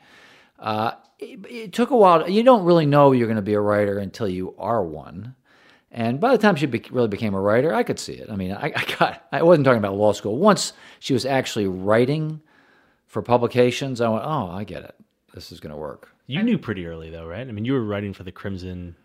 Uh, 0.59 0.91
it, 1.17 1.39
it 1.49 1.73
took 1.73 1.89
a 1.89 1.97
while. 1.97 2.29
You 2.29 2.43
don't 2.43 2.63
really 2.63 2.85
know 2.85 3.11
you're 3.11 3.25
going 3.27 3.35
to 3.37 3.41
be 3.41 3.53
a 3.55 3.59
writer 3.61 3.97
until 3.97 4.27
you 4.27 4.53
are 4.59 4.83
one. 4.83 5.33
And 5.91 6.19
by 6.19 6.31
the 6.31 6.37
time 6.37 6.55
she 6.55 6.65
be- 6.67 6.83
really 6.91 7.07
became 7.07 7.33
a 7.33 7.41
writer, 7.41 7.73
I 7.73 7.83
could 7.83 7.99
see 7.99 8.13
it. 8.13 8.29
I 8.29 8.35
mean, 8.35 8.51
I, 8.51 8.71
I 8.75 8.95
got. 8.97 9.25
I 9.31 9.41
wasn't 9.41 9.65
talking 9.65 9.79
about 9.79 9.95
law 9.95 10.13
school. 10.13 10.37
Once 10.37 10.73
she 10.99 11.13
was 11.13 11.25
actually 11.25 11.67
writing 11.67 12.41
for 13.07 13.21
publications, 13.21 13.99
I 14.01 14.09
went, 14.09 14.23
"Oh, 14.23 14.49
I 14.51 14.63
get 14.63 14.83
it. 14.83 14.95
This 15.33 15.51
is 15.51 15.59
going 15.59 15.71
to 15.71 15.77
work." 15.77 16.09
you 16.27 16.43
knew 16.43 16.59
pretty 16.59 16.85
early 16.85 17.09
though, 17.09 17.25
right? 17.25 17.47
I 17.47 17.51
mean, 17.51 17.65
you 17.65 17.73
were 17.73 17.83
writing 17.83 18.13
for 18.13 18.23
the 18.23 18.31
Crimson. 18.31 18.95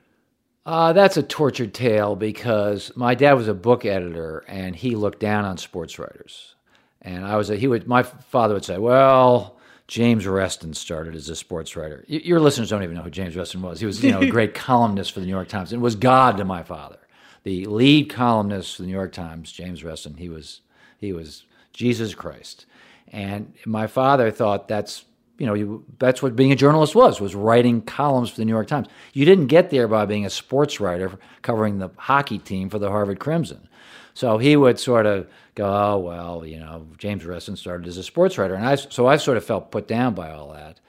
Uh, 0.67 0.93
that's 0.93 1.17
a 1.17 1.23
tortured 1.23 1.73
tale 1.73 2.17
because 2.17 2.93
my 2.97 3.15
dad 3.15 3.33
was 3.33 3.49
a 3.49 3.55
book 3.55 3.87
editor 3.87 4.45
and 4.47 4.77
he 4.77 4.95
looked 4.95 5.21
down 5.21 5.45
on 5.47 5.57
sports 5.57 5.99
writers. 5.99 6.55
And 7.01 7.25
I 7.25 7.37
was 7.37 7.49
a, 7.49 7.57
he 7.57 7.67
would 7.67 7.87
my 7.89 8.03
father 8.03 8.53
would 8.53 8.65
say, 8.65 8.77
"Well, 8.77 9.54
James 9.87 10.27
Reston 10.27 10.75
started 10.75 11.15
as 11.15 11.29
a 11.29 11.37
sports 11.37 11.77
writer." 11.77 12.05
Your 12.09 12.41
listeners 12.41 12.71
don't 12.71 12.83
even 12.83 12.97
know 12.97 13.03
who 13.03 13.11
James 13.11 13.37
Reston 13.37 13.63
was. 13.63 13.81
He 13.81 13.87
was 13.87 14.03
you 14.03 14.11
know 14.11 14.21
a 14.21 14.31
great 14.31 14.55
columnist 14.69 15.13
for 15.13 15.21
the 15.21 15.27
New 15.27 15.33
York 15.33 15.49
Times 15.49 15.73
and 15.73 15.83
was 15.83 15.97
God 15.97 16.37
to 16.39 16.45
my 16.45 16.63
father. 16.63 16.99
The 17.43 17.67
lead 17.67 18.09
columnist 18.09 18.77
for 18.77 18.83
the 18.83 18.89
New 18.89 18.95
York 18.95 19.13
Times, 19.13 19.53
James 19.53 19.85
Reston, 19.85 20.17
he 20.17 20.29
was 20.29 20.61
he 20.99 21.13
was 21.13 21.45
Jesus 21.73 22.15
Christ. 22.15 22.67
And 23.09 23.53
my 23.67 23.87
father 23.87 24.31
thought 24.31 24.67
that's 24.69 25.05
you 25.39 25.47
know, 25.47 25.55
you, 25.55 25.85
that's 25.99 26.23
what 26.23 26.37
being 26.37 26.53
a 26.53 26.57
journalist 26.57 26.95
was, 26.95 27.21
was 27.21 27.35
writing 27.35 27.83
columns 27.83 28.31
for 28.31 28.37
the 28.37 28.45
New 28.45 28.53
York 28.53 28.69
Times. 28.69 28.87
You 29.13 29.25
didn't 29.25 29.49
get 29.49 29.71
there 29.71 29.89
by 29.89 30.07
being 30.07 30.25
a 30.25 30.31
sports 30.31 30.81
writer 30.81 31.19
covering 31.43 31.79
the 31.79 31.91
hockey 31.97 32.39
team 32.39 32.71
for 32.71 32.79
the 32.79 32.89
Harvard 32.89 33.19
Crimson. 33.19 33.69
So 34.15 34.39
he 34.39 34.57
would 34.57 34.79
sort 34.79 35.07
of 35.07 35.29
go, 35.55 35.67
oh, 35.67 35.99
well, 35.99 36.47
you 36.47 36.59
know, 36.59 36.87
James 36.99 37.25
Reston 37.25 37.57
started 37.57 37.87
as 37.87 37.97
a 37.97 38.03
sports 38.03 38.39
writer. 38.39 38.55
And 38.55 38.65
I, 38.65 38.77
so 38.77 39.07
I 39.07 39.17
sort 39.17 39.37
of 39.37 39.45
felt 39.45 39.71
put 39.71 39.89
down 39.89 40.15
by 40.15 40.31
all 40.31 40.53
that. 40.53 40.81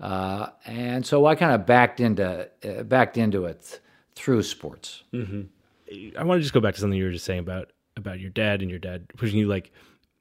Uh, 0.00 0.50
and 0.64 1.04
so 1.04 1.26
I 1.26 1.34
kind 1.34 1.52
of 1.52 1.66
backed 1.66 1.98
into, 1.98 2.48
uh, 2.64 2.82
backed 2.84 3.16
into 3.18 3.46
it 3.46 3.62
th- 3.62 3.80
through 4.14 4.44
sports. 4.44 5.02
I 6.18 6.22
want 6.22 6.38
to 6.38 6.42
just 6.42 6.54
go 6.54 6.60
back 6.60 6.74
to 6.74 6.80
something 6.80 6.98
you 6.98 7.04
were 7.04 7.12
just 7.12 7.24
saying 7.24 7.40
about 7.40 7.72
about 7.96 8.20
your 8.20 8.30
dad 8.30 8.62
and 8.62 8.70
your 8.70 8.78
dad 8.78 9.08
pushing 9.16 9.38
you. 9.38 9.48
Like, 9.48 9.72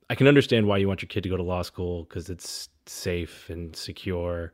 I 0.10 0.16
can 0.16 0.28
understand 0.28 0.66
why 0.66 0.78
you 0.78 0.88
want 0.88 1.02
your 1.04 1.08
kid 1.08 1.22
to 1.24 1.30
go 1.30 1.38
to 1.38 1.44
law 1.44 1.62
school 1.62 2.04
because 2.04 2.30
it's 2.30 2.70
safe 2.88 3.50
and 3.50 3.76
secure, 3.76 4.52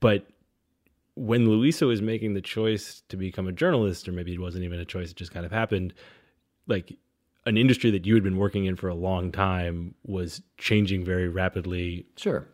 but 0.00 0.26
when 1.14 1.48
Louisa 1.48 1.84
was 1.86 2.00
making 2.00 2.34
the 2.34 2.40
choice 2.40 3.02
to 3.08 3.16
become 3.16 3.48
a 3.48 3.52
journalist, 3.52 4.08
or 4.08 4.12
maybe 4.12 4.32
it 4.32 4.40
wasn't 4.40 4.62
even 4.64 4.78
a 4.78 4.84
choice; 4.84 5.10
it 5.10 5.16
just 5.16 5.32
kind 5.32 5.44
of 5.44 5.50
happened. 5.50 5.94
Like 6.68 6.96
an 7.48 7.56
industry 7.56 7.90
that 7.90 8.06
you 8.06 8.14
had 8.14 8.22
been 8.22 8.36
working 8.36 8.64
in 8.66 8.76
for 8.76 8.88
a 8.88 8.94
long 8.94 9.32
time 9.32 9.94
was 10.04 10.42
changing 10.58 11.04
very 11.04 11.28
rapidly, 11.28 12.06
Sure. 12.16 12.46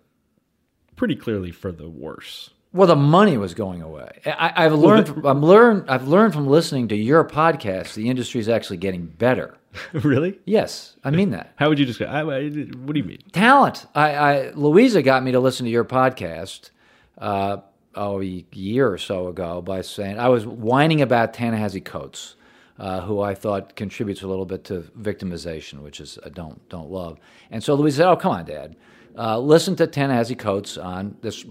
pretty 0.96 1.16
clearly 1.16 1.50
for 1.50 1.72
the 1.72 1.88
worse. 1.88 2.50
Well, 2.72 2.88
the 2.88 2.96
money 2.96 3.36
was 3.36 3.54
going 3.54 3.82
away. 3.82 4.20
I, 4.26 4.64
I've 4.64 4.72
learned. 4.72 5.06
From, 5.06 5.24
I'm 5.26 5.42
learned. 5.42 5.84
I've 5.88 6.08
learned 6.08 6.32
from 6.34 6.48
listening 6.48 6.88
to 6.88 6.96
your 6.96 7.24
podcast. 7.24 7.94
The 7.94 8.08
industry 8.08 8.40
is 8.40 8.48
actually 8.48 8.78
getting 8.78 9.06
better. 9.06 9.54
really? 9.92 10.40
Yes, 10.44 10.96
I 11.04 11.10
mean 11.10 11.30
that. 11.30 11.52
How 11.56 11.68
would 11.68 11.78
you 11.78 11.84
describe? 11.86 12.10
I, 12.10 12.18
I, 12.36 12.48
what 12.48 12.94
do 12.94 12.98
you 12.98 13.04
mean? 13.04 13.18
Talent. 13.32 13.86
I, 13.94 14.14
I 14.16 14.50
Louisa 14.54 15.02
got 15.02 15.22
me 15.22 15.30
to 15.32 15.38
listen 15.40 15.66
to 15.66 15.70
your 15.70 15.84
podcast. 15.84 16.70
Uh, 17.16 17.58
oh, 17.94 18.20
a 18.20 18.44
year 18.52 18.90
or 18.90 18.98
so 18.98 19.28
ago 19.28 19.62
by 19.62 19.80
saying 19.82 20.18
I 20.18 20.28
was 20.28 20.44
whining 20.44 21.00
about 21.00 21.32
Ta-Nehisi 21.32 21.84
Coates, 21.84 22.34
uh, 22.78 23.00
who 23.02 23.20
I 23.20 23.34
thought 23.34 23.76
contributes 23.76 24.22
a 24.22 24.26
little 24.26 24.46
bit 24.46 24.64
to 24.64 24.80
victimization, 25.00 25.80
which 25.82 26.00
is 26.00 26.18
I 26.24 26.28
don't 26.28 26.66
don't 26.68 26.90
love. 26.90 27.18
And 27.50 27.62
so 27.62 27.74
Louise 27.74 27.96
said, 27.96 28.08
"Oh, 28.08 28.16
come 28.16 28.32
on, 28.32 28.44
Dad, 28.44 28.76
uh, 29.16 29.38
listen 29.38 29.76
to 29.76 29.86
Ta-Nehisi 29.86 30.38
Coates 30.38 30.76
on 30.76 31.16
this 31.20 31.44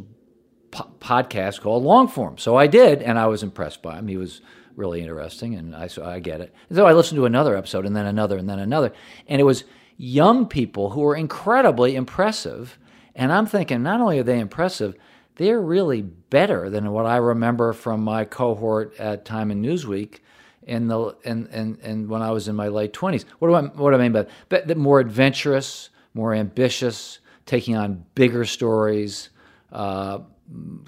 po- 0.71 0.91
podcast 0.99 1.61
called 1.61 1.83
Longform." 1.83 2.39
So 2.39 2.55
I 2.55 2.67
did, 2.67 3.01
and 3.01 3.17
I 3.17 3.27
was 3.27 3.43
impressed 3.43 3.81
by 3.81 3.97
him. 3.97 4.07
He 4.07 4.17
was 4.17 4.41
really 4.75 5.01
interesting, 5.01 5.55
and 5.55 5.75
I 5.75 5.87
so 5.87 6.03
I 6.03 6.19
get 6.19 6.41
it. 6.41 6.53
And 6.69 6.75
so 6.75 6.85
I 6.85 6.93
listened 6.93 7.17
to 7.17 7.25
another 7.25 7.55
episode, 7.55 7.85
and 7.85 7.95
then 7.95 8.05
another, 8.05 8.37
and 8.37 8.49
then 8.49 8.59
another, 8.59 8.91
and 9.27 9.39
it 9.39 9.45
was 9.45 9.63
young 9.97 10.45
people 10.47 10.89
who 10.91 11.01
were 11.01 11.15
incredibly 11.15 11.95
impressive. 11.95 12.77
And 13.15 13.31
I'm 13.31 13.45
thinking, 13.45 13.83
not 13.83 14.01
only 14.01 14.17
are 14.17 14.23
they 14.23 14.39
impressive, 14.39 14.95
they're 15.35 15.61
really 15.61 16.01
better 16.01 16.69
than 16.69 16.91
what 16.91 17.05
I 17.05 17.17
remember 17.17 17.71
from 17.71 18.03
my 18.03 18.25
cohort 18.25 18.95
at 18.99 19.23
Time 19.23 19.51
and 19.51 19.63
Newsweek 19.63 20.19
in 20.67 20.87
the 20.87 21.15
and 21.25 21.47
and 21.51 21.79
and 21.81 22.09
when 22.09 22.21
I 22.21 22.31
was 22.31 22.47
in 22.47 22.55
my 22.55 22.67
late 22.67 22.93
twenties. 22.93 23.25
What 23.39 23.47
do 23.49 23.53
I 23.55 23.61
what 23.61 23.91
do 23.91 23.95
I 23.97 23.99
mean 23.99 24.11
by 24.11 24.23
that? 24.23 24.31
but 24.49 24.67
the 24.67 24.75
more 24.75 24.99
adventurous, 24.99 25.89
more 26.13 26.33
ambitious, 26.33 27.19
taking 27.45 27.75
on 27.75 28.05
bigger 28.15 28.45
stories, 28.45 29.29
uh, 29.71 30.19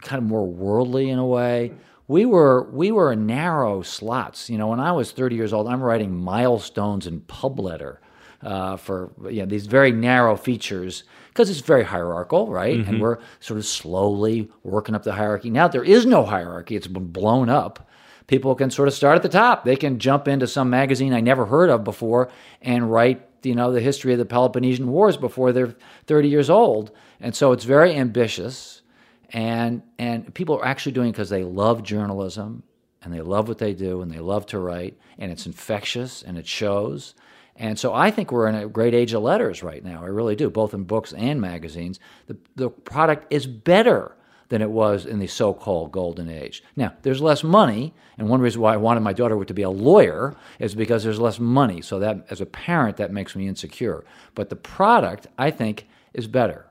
kind 0.01 0.21
of 0.21 0.23
more 0.23 0.45
worldly 0.45 1.09
in 1.09 1.19
a 1.19 1.25
way. 1.25 1.73
We 2.07 2.25
were 2.25 2.69
we 2.71 2.91
were 2.91 3.11
in 3.11 3.25
narrow 3.25 3.81
slots. 3.81 4.49
You 4.49 4.57
know, 4.57 4.67
when 4.67 4.79
I 4.79 4.91
was 4.91 5.11
30 5.11 5.35
years 5.35 5.53
old, 5.53 5.67
I'm 5.67 5.81
writing 5.81 6.15
milestones 6.15 7.07
in 7.07 7.21
pub 7.21 7.59
letter 7.59 7.99
uh, 8.45 8.77
for 8.77 9.11
you 9.29 9.39
know, 9.39 9.45
these 9.45 9.65
very 9.65 9.91
narrow 9.91 10.35
features 10.35 11.03
because 11.29 11.49
it's 11.49 11.61
very 11.61 11.83
hierarchical, 11.83 12.47
right? 12.47 12.77
And 12.87 13.01
we're 13.01 13.17
sort 13.39 13.57
of 13.57 13.65
slowly 13.65 14.49
working 14.63 14.95
up 14.95 15.03
the 15.03 15.13
hierarchy. 15.13 15.49
Now 15.49 15.67
there 15.67 15.83
is 15.83 16.05
no 16.05 16.23
hierarchy; 16.23 16.75
it's 16.75 16.87
been 16.87 17.07
blown 17.07 17.49
up. 17.49 17.89
People 18.27 18.55
can 18.55 18.71
sort 18.71 18.87
of 18.87 18.93
start 18.93 19.15
at 19.15 19.21
the 19.21 19.29
top. 19.29 19.65
They 19.65 19.75
can 19.75 19.99
jump 19.99 20.27
into 20.27 20.47
some 20.47 20.69
magazine 20.69 21.13
I 21.13 21.21
never 21.21 21.45
heard 21.45 21.69
of 21.69 21.83
before 21.83 22.31
and 22.61 22.91
write, 22.91 23.27
you 23.43 23.53
know, 23.53 23.71
the 23.71 23.81
history 23.81 24.13
of 24.13 24.19
the 24.19 24.25
Peloponnesian 24.25 24.87
Wars 24.87 25.17
before 25.17 25.51
they're 25.51 25.75
30 26.07 26.29
years 26.29 26.49
old. 26.49 26.91
And 27.19 27.35
so 27.35 27.51
it's 27.51 27.63
very 27.63 27.95
ambitious, 27.95 28.81
and 29.29 29.83
and 29.97 30.33
people 30.33 30.57
are 30.57 30.65
actually 30.65 30.91
doing 30.91 31.09
it 31.09 31.11
because 31.13 31.29
they 31.29 31.43
love 31.43 31.83
journalism 31.83 32.63
and 33.01 33.13
they 33.13 33.21
love 33.21 33.47
what 33.47 33.59
they 33.59 33.73
do 33.73 34.01
and 34.01 34.11
they 34.11 34.19
love 34.19 34.45
to 34.47 34.59
write 34.59 34.97
and 35.17 35.31
it's 35.31 35.45
infectious 35.45 36.23
and 36.23 36.37
it 36.37 36.47
shows. 36.47 37.13
And 37.55 37.79
so 37.79 37.93
I 37.93 38.11
think 38.11 38.31
we're 38.31 38.47
in 38.47 38.55
a 38.55 38.67
great 38.67 38.93
age 38.93 39.13
of 39.13 39.21
letters 39.21 39.63
right 39.63 39.83
now. 39.83 40.03
I 40.03 40.07
really 40.07 40.35
do, 40.35 40.49
both 40.49 40.73
in 40.73 40.83
books 40.83 41.13
and 41.13 41.39
magazines. 41.39 41.99
The, 42.27 42.35
the 42.55 42.69
product 42.69 43.31
is 43.31 43.47
better 43.47 44.15
than 44.49 44.61
it 44.61 44.69
was 44.69 45.05
in 45.05 45.19
the 45.19 45.27
so 45.27 45.53
called 45.53 45.91
golden 45.91 46.29
age. 46.29 46.63
Now, 46.75 46.93
there's 47.01 47.21
less 47.21 47.43
money, 47.43 47.93
and 48.17 48.29
one 48.29 48.41
reason 48.41 48.61
why 48.61 48.73
I 48.73 48.77
wanted 48.77 49.01
my 49.01 49.13
daughter 49.13 49.43
to 49.43 49.53
be 49.53 49.63
a 49.63 49.69
lawyer 49.69 50.35
is 50.59 50.75
because 50.75 51.03
there's 51.03 51.19
less 51.19 51.39
money. 51.39 51.81
So, 51.81 51.99
that 51.99 52.25
as 52.29 52.41
a 52.41 52.45
parent, 52.45 52.97
that 52.97 53.11
makes 53.11 53.35
me 53.35 53.47
insecure. 53.47 54.03
But 54.35 54.49
the 54.49 54.55
product, 54.55 55.27
I 55.37 55.51
think, 55.51 55.87
is 56.13 56.27
better. 56.27 56.67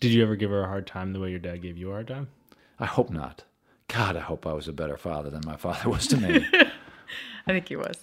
Did 0.00 0.12
you 0.12 0.22
ever 0.22 0.36
give 0.36 0.50
her 0.50 0.62
a 0.62 0.68
hard 0.68 0.86
time 0.86 1.12
the 1.12 1.20
way 1.20 1.30
your 1.30 1.38
dad 1.38 1.62
gave 1.62 1.78
you 1.78 1.90
a 1.90 1.92
hard 1.92 2.08
time? 2.08 2.28
I 2.78 2.86
hope 2.86 3.10
not. 3.10 3.44
God, 3.88 4.16
I 4.16 4.20
hope 4.20 4.46
I 4.46 4.52
was 4.52 4.68
a 4.68 4.72
better 4.72 4.96
father 4.96 5.30
than 5.30 5.42
my 5.46 5.56
father 5.56 5.88
was 5.88 6.06
to 6.08 6.16
me. 6.16 6.46
I 7.46 7.52
think 7.52 7.68
he 7.68 7.76
was. 7.76 7.96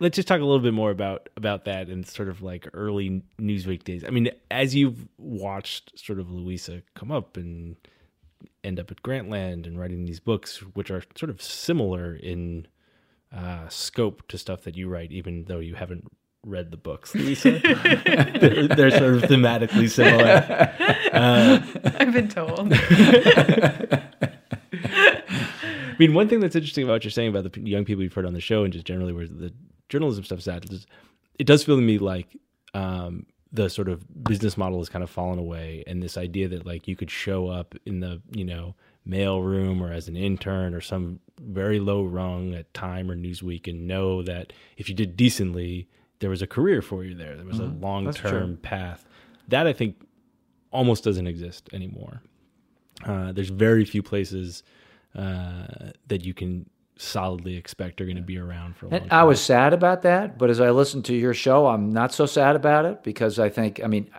Let's 0.00 0.16
just 0.16 0.26
talk 0.26 0.40
a 0.40 0.44
little 0.44 0.60
bit 0.60 0.74
more 0.74 0.90
about 0.90 1.28
about 1.36 1.64
that 1.66 1.88
and 1.88 2.04
sort 2.04 2.28
of 2.28 2.42
like 2.42 2.68
early 2.74 3.22
Newsweek 3.40 3.84
days. 3.84 4.04
I 4.04 4.10
mean, 4.10 4.30
as 4.50 4.74
you've 4.74 5.06
watched 5.16 5.96
sort 5.98 6.18
of 6.18 6.28
Louisa 6.28 6.82
come 6.94 7.12
up 7.12 7.36
and 7.36 7.76
end 8.64 8.78
up 8.80 8.90
at 8.90 9.02
Grantland 9.02 9.66
and 9.66 9.78
writing 9.78 10.04
these 10.04 10.20
books, 10.20 10.58
which 10.74 10.90
are 10.90 11.02
sort 11.16 11.30
of 11.30 11.42
similar 11.42 12.14
in 12.14 12.66
uh, 13.34 13.68
scope 13.68 14.26
to 14.28 14.38
stuff 14.38 14.62
that 14.62 14.76
you 14.76 14.88
write, 14.88 15.12
even 15.12 15.44
though 15.44 15.58
you 15.58 15.74
haven't 15.74 16.06
read 16.44 16.70
the 16.70 16.76
books, 16.76 17.14
Lisa. 17.14 17.50
they're, 18.40 18.68
they're 18.68 18.90
sort 18.90 19.14
of 19.14 19.22
thematically 19.22 19.88
similar. 19.88 20.74
I've 21.98 22.12
been 22.12 22.28
told. 22.28 22.72
I 24.72 25.96
mean, 25.98 26.14
one 26.14 26.28
thing 26.28 26.40
that's 26.40 26.56
interesting 26.56 26.84
about 26.84 26.94
what 26.94 27.04
you're 27.04 27.10
saying 27.10 27.28
about 27.28 27.52
the 27.52 27.60
young 27.60 27.84
people 27.84 28.02
you've 28.02 28.12
heard 28.12 28.26
on 28.26 28.34
the 28.34 28.40
show 28.40 28.64
and 28.64 28.72
just 28.72 28.86
generally 28.86 29.12
where 29.12 29.26
the 29.26 29.52
journalism 29.88 30.24
stuff 30.24 30.40
is 30.40 30.48
at 30.48 30.64
is 30.70 30.86
it 31.38 31.46
does 31.46 31.62
feel 31.62 31.76
to 31.76 31.82
me 31.82 31.98
like 31.98 32.36
um, 32.74 33.26
the 33.52 33.68
sort 33.68 33.88
of 33.88 34.24
business 34.24 34.56
model 34.56 34.78
has 34.78 34.88
kind 34.88 35.02
of 35.02 35.10
fallen 35.10 35.38
away 35.38 35.84
and 35.86 36.02
this 36.02 36.16
idea 36.16 36.48
that 36.48 36.64
like 36.64 36.88
you 36.88 36.96
could 36.96 37.10
show 37.10 37.48
up 37.48 37.74
in 37.84 38.00
the, 38.00 38.20
you 38.30 38.44
know, 38.44 38.74
mail 39.04 39.42
room 39.42 39.82
or 39.82 39.92
as 39.92 40.08
an 40.08 40.16
intern 40.16 40.74
or 40.74 40.80
some 40.80 41.20
very 41.40 41.80
low 41.80 42.04
rung 42.04 42.54
at 42.54 42.72
Time 42.72 43.10
or 43.10 43.16
Newsweek 43.16 43.68
and 43.68 43.86
know 43.86 44.22
that 44.22 44.52
if 44.76 44.88
you 44.88 44.94
did 44.94 45.16
decently, 45.16 45.88
there 46.20 46.30
was 46.30 46.40
a 46.40 46.46
career 46.46 46.80
for 46.80 47.04
you 47.04 47.14
there. 47.14 47.36
There 47.36 47.44
was 47.44 47.58
a 47.58 47.64
long 47.64 48.12
term 48.12 48.56
path. 48.58 49.04
That 49.48 49.66
I 49.66 49.72
think 49.72 49.96
almost 50.70 51.04
doesn't 51.04 51.26
exist 51.26 51.68
anymore. 51.72 52.22
Uh, 53.04 53.32
there's 53.32 53.50
very 53.50 53.84
few 53.84 54.02
places 54.02 54.62
uh, 55.16 55.90
that 56.06 56.24
you 56.24 56.32
can 56.32 56.70
solidly 56.96 57.56
expect 57.56 58.00
are 58.00 58.04
going 58.04 58.16
to 58.16 58.22
be 58.22 58.38
around 58.38 58.76
for 58.76 58.86
a 58.86 58.90
long. 58.90 59.08
I 59.10 59.24
was 59.24 59.40
sad 59.40 59.72
about 59.72 60.02
that, 60.02 60.38
but 60.38 60.50
as 60.50 60.60
I 60.60 60.70
listen 60.70 61.02
to 61.04 61.14
your 61.14 61.34
show, 61.34 61.66
I'm 61.66 61.90
not 61.90 62.12
so 62.12 62.26
sad 62.26 62.56
about 62.56 62.84
it 62.84 63.02
because 63.02 63.38
I 63.38 63.48
think, 63.48 63.80
I 63.82 63.86
mean, 63.86 64.10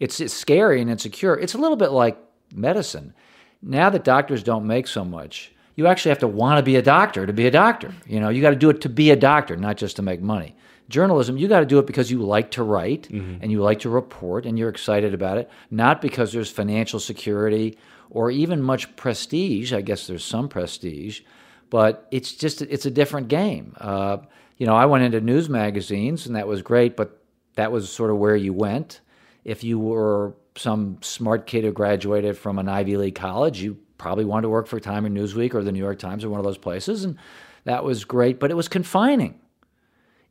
it's, 0.00 0.20
it's 0.20 0.34
scary 0.34 0.80
and 0.80 0.90
insecure. 0.90 1.38
It's 1.38 1.54
a 1.54 1.58
little 1.58 1.76
bit 1.76 1.90
like 1.90 2.18
medicine. 2.54 3.14
Now 3.62 3.90
that 3.90 4.04
doctors 4.04 4.42
don't 4.42 4.66
make 4.66 4.86
so 4.86 5.04
much, 5.04 5.52
you 5.76 5.86
actually 5.86 6.10
have 6.10 6.18
to 6.20 6.28
want 6.28 6.58
to 6.58 6.62
be 6.62 6.76
a 6.76 6.82
doctor 6.82 7.26
to 7.26 7.32
be 7.32 7.46
a 7.46 7.50
doctor. 7.50 7.92
You 8.06 8.20
know, 8.20 8.28
you 8.28 8.42
got 8.42 8.50
to 8.50 8.56
do 8.56 8.70
it 8.70 8.80
to 8.82 8.88
be 8.88 9.10
a 9.10 9.16
doctor, 9.16 9.56
not 9.56 9.76
just 9.76 9.96
to 9.96 10.02
make 10.02 10.20
money. 10.20 10.56
Journalism, 10.88 11.38
you 11.38 11.48
got 11.48 11.60
to 11.60 11.66
do 11.66 11.78
it 11.78 11.86
because 11.86 12.10
you 12.10 12.22
like 12.22 12.50
to 12.52 12.62
write 12.62 13.08
mm-hmm. 13.08 13.42
and 13.42 13.50
you 13.50 13.62
like 13.62 13.80
to 13.80 13.88
report 13.88 14.44
and 14.44 14.58
you're 14.58 14.68
excited 14.68 15.14
about 15.14 15.38
it, 15.38 15.50
not 15.70 16.02
because 16.02 16.32
there's 16.32 16.50
financial 16.50 17.00
security 17.00 17.78
or 18.10 18.30
even 18.30 18.62
much 18.62 18.94
prestige. 18.96 19.72
I 19.72 19.80
guess 19.80 20.06
there's 20.06 20.24
some 20.24 20.48
prestige, 20.48 21.22
but 21.70 22.06
it's 22.10 22.32
just 22.32 22.62
it's 22.62 22.86
a 22.86 22.90
different 22.90 23.28
game. 23.28 23.74
Uh, 23.78 24.18
you 24.56 24.66
know, 24.66 24.74
I 24.74 24.86
went 24.86 25.04
into 25.04 25.20
news 25.20 25.48
magazines 25.48 26.26
and 26.26 26.36
that 26.36 26.46
was 26.46 26.62
great, 26.62 26.96
but 26.96 27.22
that 27.56 27.72
was 27.72 27.90
sort 27.90 28.10
of 28.10 28.18
where 28.18 28.36
you 28.36 28.52
went. 28.52 29.00
If 29.44 29.64
you 29.64 29.78
were 29.78 30.34
some 30.56 30.98
smart 31.02 31.46
kid 31.46 31.64
who 31.64 31.72
graduated 31.72 32.36
from 32.38 32.58
an 32.58 32.68
Ivy 32.68 32.96
League 32.96 33.14
college, 33.14 33.60
you 33.60 33.78
probably 33.98 34.24
wanted 34.24 34.42
to 34.42 34.48
work 34.48 34.66
for 34.66 34.80
Time 34.80 35.04
or 35.06 35.10
Newsweek 35.10 35.54
or 35.54 35.62
the 35.62 35.72
New 35.72 35.78
York 35.78 35.98
Times 35.98 36.24
or 36.24 36.30
one 36.30 36.40
of 36.40 36.44
those 36.44 36.58
places, 36.58 37.04
and 37.04 37.18
that 37.64 37.84
was 37.84 38.04
great, 38.04 38.38
but 38.38 38.50
it 38.50 38.54
was 38.54 38.68
confining. 38.68 39.40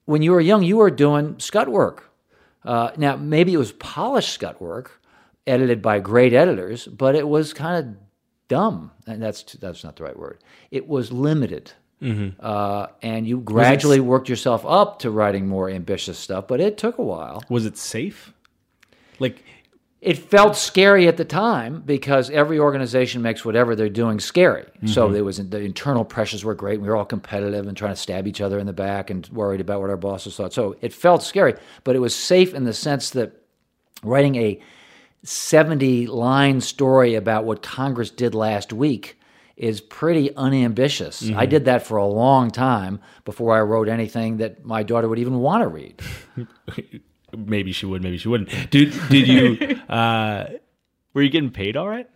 When 0.05 0.21
you 0.21 0.31
were 0.31 0.41
young, 0.41 0.63
you 0.63 0.77
were 0.77 0.91
doing 0.91 1.39
scut 1.39 1.69
work. 1.69 2.11
Uh, 2.63 2.91
now, 2.97 3.15
maybe 3.15 3.53
it 3.53 3.57
was 3.57 3.71
polished 3.73 4.33
scut 4.33 4.61
work, 4.61 5.01
edited 5.47 5.81
by 5.81 5.99
great 5.99 6.33
editors, 6.33 6.87
but 6.87 7.15
it 7.15 7.27
was 7.27 7.53
kind 7.53 7.85
of 7.85 7.95
dumb, 8.55 8.91
and 9.07 9.21
that's 9.25 9.41
that's 9.63 9.83
not 9.83 9.95
the 9.97 10.03
right 10.07 10.17
word. 10.17 10.37
It 10.71 10.87
was 10.87 11.11
limited, 11.11 11.65
uh, 12.39 12.87
and 13.01 13.25
you 13.27 13.39
gradually 13.39 13.99
worked 14.01 14.27
yourself 14.29 14.65
up 14.65 14.99
to 14.99 15.09
writing 15.09 15.47
more 15.47 15.69
ambitious 15.69 16.17
stuff. 16.19 16.47
But 16.47 16.59
it 16.59 16.77
took 16.77 16.97
a 16.97 17.03
while. 17.03 17.43
was 17.49 17.65
it 17.65 17.77
safe? 17.77 18.33
Like, 19.19 19.43
it 20.01 20.17
felt 20.17 20.57
scary 20.57 21.07
at 21.07 21.15
the 21.15 21.23
time 21.23 21.81
because 21.85 22.29
every 22.29 22.59
organization 22.59 23.21
makes 23.21 23.45
whatever 23.45 23.73
they're 23.73 23.87
doing 24.03 24.19
scary. 24.19 24.65
So 24.85 25.07
there 25.13 25.23
was 25.23 25.37
the 25.37 25.59
internal 25.61 26.03
pressures 26.03 26.43
were 26.43 26.55
great. 26.55 26.81
We 26.81 26.89
were 26.89 26.97
all 26.97 27.05
competitive 27.05 27.67
and 27.69 27.77
trying 27.77 27.93
to 27.93 28.01
stab 28.01 28.27
each 28.27 28.41
other 28.41 28.59
in 28.59 28.65
the 28.65 28.73
back 28.73 29.09
and 29.09 29.25
worried 29.31 29.61
about 29.61 29.79
what 29.81 29.89
our 29.89 30.01
bosses 30.09 30.35
thought. 30.35 30.51
So 30.51 30.75
it 30.81 30.91
felt 30.93 31.23
scary, 31.23 31.53
but 31.85 31.95
it 31.95 31.99
was 31.99 32.13
safe 32.13 32.53
in 32.53 32.65
the 32.65 32.73
sense 32.73 33.11
that 33.11 33.29
writing 34.03 34.35
a 34.35 34.59
70 35.23 36.07
line 36.07 36.61
story 36.61 37.15
about 37.15 37.45
what 37.45 37.61
Congress 37.61 38.09
did 38.11 38.35
last 38.35 38.73
week 38.73 39.19
is 39.55 39.79
pretty 39.81 40.35
unambitious. 40.35 41.29
I 41.35 41.45
did 41.45 41.65
that 41.65 41.85
for 41.85 41.97
a 41.97 42.07
long 42.07 42.49
time 42.51 42.99
before 43.23 43.55
I 43.55 43.61
wrote 43.61 43.87
anything 43.87 44.37
that 44.37 44.65
my 44.65 44.83
daughter 44.83 45.07
would 45.07 45.19
even 45.19 45.39
want 45.39 45.61
to 45.63 45.67
read. 45.67 46.01
Maybe 47.35 47.71
she 47.71 47.87
would, 47.87 48.03
maybe 48.03 48.19
she 48.19 48.27
wouldn't. 48.27 48.49
Did 48.69 48.93
did 49.09 49.27
you? 49.27 49.75
uh, 49.89 50.49
were 51.15 51.23
you 51.23 51.29
getting 51.29 51.49
paid 51.49 51.75
all 51.75 51.89
right? 51.89 52.07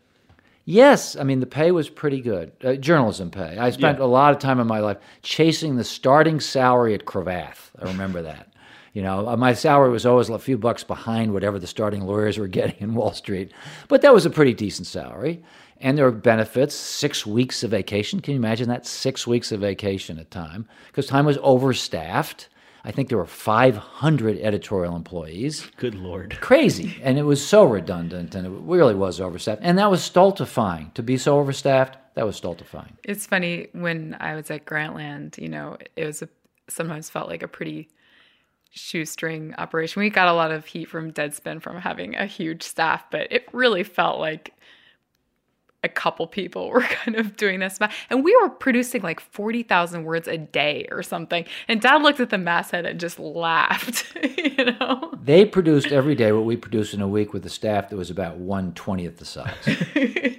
Yes, 0.64 1.16
I 1.16 1.24
mean 1.24 1.40
the 1.40 1.48
pay 1.48 1.72
was 1.72 1.90
pretty 1.90 2.22
good. 2.22 2.52
Uh, 2.64 2.74
journalism 2.76 3.32
pay. 3.32 3.58
I 3.58 3.72
spent 3.72 3.98
Yeah. 3.98 4.04
a 4.04 4.06
lot 4.06 4.34
of 4.34 4.40
time 4.40 4.60
in 4.60 4.68
my 4.68 4.80
life 4.80 4.98
chasing 5.24 5.76
the 5.76 5.84
starting 5.84 6.40
salary 6.40 6.94
at 6.94 7.06
Cravath. 7.06 7.72
I 7.82 7.86
remember 7.86 8.22
that. 8.22 8.54
You 8.98 9.04
know, 9.04 9.30
uh, 9.30 9.38
my 9.38 9.54
salary 9.54 9.92
was 9.92 10.08
always 10.08 10.28
a 10.28 10.40
few 10.40 10.58
bucks 10.58 10.84
behind 10.84 11.32
whatever 11.32 11.60
the 11.60 11.68
starting 11.68 12.02
lawyers 12.02 12.40
were 12.40 12.48
getting 12.60 12.78
in 12.80 12.96
Wall 12.96 13.14
Street, 13.14 13.52
but 13.90 14.02
that 14.02 14.12
was 14.12 14.26
a 14.26 14.32
pretty 14.32 14.56
decent 14.56 14.88
salary. 14.88 15.44
And 15.80 15.96
there 15.96 16.06
were 16.06 16.12
benefits, 16.34 16.74
six 16.74 17.24
weeks 17.24 17.62
of 17.64 17.70
vacation. 17.70 18.22
Can 18.22 18.34
you 18.34 18.40
imagine 18.40 18.70
that? 18.70 18.88
Six 18.88 19.28
weeks 19.28 19.52
of 19.52 19.60
vacation 19.62 20.18
at 20.18 20.32
time 20.32 20.68
because 20.88 21.06
time 21.06 21.28
was 21.28 21.38
overstaffed. 21.44 22.48
I 22.86 22.90
think 22.92 23.10
there 23.10 23.20
were 23.20 23.28
500 23.28 24.40
editorial 24.40 24.96
employees 24.96 25.70
Good 25.78 25.94
lord. 25.94 26.36
crazy 26.42 26.96
and 27.04 27.20
it 27.20 27.24
was 27.24 27.46
so 27.46 27.66
redundant 27.66 28.34
and 28.34 28.48
it 28.48 28.52
really 28.64 28.96
was 28.96 29.20
overstaffed 29.20 29.60
and 29.62 29.78
that 29.78 29.92
was 29.92 30.02
stultifying 30.02 30.90
to 30.96 31.04
be 31.04 31.18
so 31.18 31.38
overstaffed 31.38 31.98
that 32.16 32.26
was 32.26 32.36
stultifying 32.38 32.94
It's 33.04 33.28
funny 33.28 33.68
when 33.74 34.16
I 34.20 34.34
was 34.36 34.50
at 34.50 34.66
Grantland, 34.66 35.38
you 35.38 35.50
know, 35.50 35.78
it 35.96 36.06
was 36.06 36.22
a, 36.24 36.30
sometimes 36.68 37.10
felt 37.10 37.28
like 37.30 37.44
a 37.44 37.48
pretty 37.48 37.90
shoestring 38.78 39.54
operation. 39.58 40.02
We 40.02 40.10
got 40.10 40.28
a 40.28 40.34
lot 40.34 40.52
of 40.52 40.66
heat 40.66 40.86
from 40.86 41.12
Deadspin 41.12 41.62
from 41.62 41.78
having 41.78 42.16
a 42.16 42.26
huge 42.26 42.64
staff, 42.64 43.06
but 43.12 43.32
it 43.32 43.48
really 43.52 43.84
felt 43.84 44.20
like 44.20 44.54
a 45.84 45.90
couple 45.90 46.28
people 46.28 46.70
were 46.72 46.82
kind 46.82 47.16
of 47.16 47.38
doing 47.38 47.60
this. 47.60 47.80
And 48.10 48.24
we 48.24 48.36
were 48.42 48.50
producing 48.50 49.02
like 49.02 49.20
40,000 49.20 50.04
words 50.04 50.28
a 50.28 50.38
day 50.38 50.88
or 50.92 51.04
something. 51.04 51.46
And 51.68 51.82
dad 51.82 52.02
looked 52.02 52.20
at 52.20 52.30
the 52.30 52.38
masthead 52.38 52.86
and 52.86 53.00
just 53.00 53.20
laughed, 53.20 54.16
you 54.38 54.66
know? 54.66 55.14
they 55.22 55.46
produced 55.46 55.88
every 55.88 56.16
day 56.16 56.32
what 56.32 56.46
we 56.46 56.56
produced 56.56 56.94
in 56.94 57.02
a 57.02 57.08
week 57.08 57.34
with 57.34 57.46
a 57.46 57.50
staff 57.50 57.90
that 57.90 57.98
was 57.98 58.10
about 58.10 58.40
120th 58.40 59.18
the 59.18 59.26
size 59.26 59.54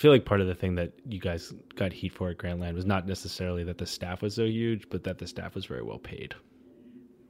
I 0.00 0.02
feel 0.02 0.12
like 0.12 0.24
part 0.24 0.40
of 0.40 0.46
the 0.46 0.54
thing 0.54 0.76
that 0.76 0.92
you 1.06 1.20
guys 1.20 1.52
got 1.74 1.92
heat 1.92 2.14
for 2.14 2.30
at 2.30 2.38
Grantland 2.38 2.74
was 2.74 2.86
not 2.86 3.06
necessarily 3.06 3.64
that 3.64 3.76
the 3.76 3.84
staff 3.84 4.22
was 4.22 4.34
so 4.34 4.46
huge, 4.46 4.88
but 4.88 5.04
that 5.04 5.18
the 5.18 5.26
staff 5.26 5.54
was 5.54 5.66
very 5.66 5.82
well 5.82 5.98
paid. 5.98 6.34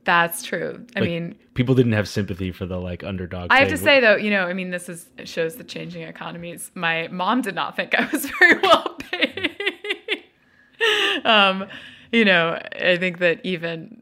That's 0.04 0.42
true. 0.42 0.86
I 0.96 1.00
Like, 1.00 1.08
mean, 1.08 1.34
people 1.54 1.74
didn't 1.74 1.92
have 1.92 2.08
sympathy 2.08 2.52
for 2.52 2.66
the 2.66 2.78
like 2.78 3.04
underdog. 3.04 3.48
I 3.50 3.60
have 3.60 3.68
to 3.68 3.76
say 3.76 4.00
though, 4.00 4.16
you 4.16 4.30
know, 4.30 4.46
I 4.46 4.54
mean, 4.54 4.70
this 4.70 4.88
is 4.88 5.08
it 5.18 5.28
shows 5.28 5.56
the 5.56 5.64
changing 5.64 6.02
economies. 6.02 6.70
My 6.74 7.08
mom 7.08 7.42
did 7.42 7.54
not 7.54 7.76
think 7.76 7.94
I 7.94 8.08
was 8.10 8.26
very 8.38 8.58
well 8.60 8.96
paid. 8.98 10.24
um, 11.24 11.66
you 12.12 12.24
know, 12.24 12.60
I 12.80 12.96
think 12.96 13.18
that 13.18 13.40
even 13.44 13.99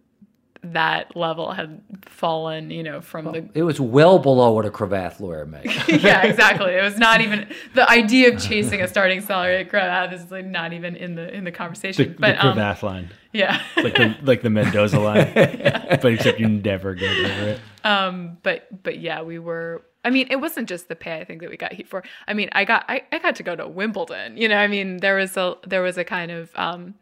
that 0.62 1.17
level 1.17 1.50
had 1.53 1.81
fallen, 2.07 2.71
you 2.71 2.83
know, 2.83 3.00
from 3.00 3.25
the 3.27 3.49
it 3.55 3.62
was 3.62 3.81
well 3.81 4.19
below 4.19 4.53
what 4.53 4.65
a 4.65 4.71
cravath 4.71 5.19
lawyer 5.21 5.45
makes 5.45 5.88
yeah, 5.88 6.23
exactly. 6.23 6.73
It 6.75 6.83
was 6.83 6.99
not 6.99 7.21
even 7.21 7.49
the 7.75 7.88
idea 7.91 8.33
of 8.33 8.41
chasing 8.41 8.81
a 8.81 8.88
starting 8.99 9.21
salary 9.21 9.57
at 9.57 9.69
Grad 9.69 10.12
is 10.12 10.31
like 10.31 10.47
not 10.47 10.73
even 10.73 10.95
in 10.95 11.15
the 11.17 11.35
in 11.35 11.45
the 11.45 11.49
the, 11.50 11.57
conversation. 11.57 12.12
the 12.12 12.19
but 12.19 12.38
um, 12.38 12.57
Cravath 12.57 12.83
line, 12.83 13.11
yeah. 13.33 13.61
like 13.77 13.95
the 13.95 14.17
like 14.23 14.43
the 14.43 14.50
Mendoza 14.50 14.99
line, 14.99 15.33
but 15.35 16.05
except 16.05 16.38
you 16.38 16.49
never 16.49 16.94
get 16.94 17.11
over 17.11 17.49
it. 17.51 17.61
Um, 17.85 18.38
but 18.42 18.83
but 18.83 18.99
yeah, 18.99 19.23
we 19.23 19.38
were. 19.38 19.83
I 20.05 20.11
mean, 20.11 20.29
it 20.31 20.37
wasn't 20.37 20.68
just 20.68 20.88
the 20.88 20.97
pay. 20.97 21.21
I 21.21 21.25
think 21.25 21.40
that 21.40 21.51
we 21.51 21.57
got 21.57 21.73
heat 21.73 21.88
for. 21.88 22.03
I 22.27 22.35
mean, 22.35 22.49
I 22.53 22.64
got 22.64 22.85
I, 22.88 23.03
I 23.11 23.18
got 23.18 23.37
to 23.37 23.42
go 23.42 23.57
to 23.57 23.66
Wimbledon. 23.66 24.37
You 24.37 24.49
know, 24.49 24.57
I 24.57 24.68
mean, 24.68 24.99
there 24.99 25.16
was 25.16 25.37
a 25.37 25.57
there 25.66 25.83
was 25.83 25.99
a 25.99 26.05
kind 26.05 26.31
of 26.31 26.51
um, 26.55 26.94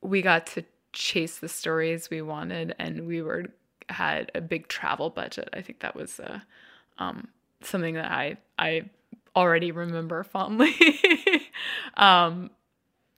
we 0.00 0.22
got 0.22 0.46
to 0.48 0.64
chase 0.94 1.38
the 1.38 1.48
stories 1.48 2.08
we 2.08 2.22
wanted, 2.22 2.74
and 2.78 3.06
we 3.06 3.20
were 3.20 3.46
had 3.90 4.30
a 4.34 4.40
big 4.40 4.68
travel 4.68 5.10
budget. 5.10 5.50
I 5.52 5.60
think 5.60 5.80
that 5.80 5.94
was 5.94 6.18
uh, 6.20 6.40
um, 6.98 7.28
something 7.60 7.94
that 7.94 8.10
I 8.10 8.38
I 8.58 8.88
already 9.36 9.72
remember 9.72 10.22
fondly. 10.22 10.74
um, 11.96 12.50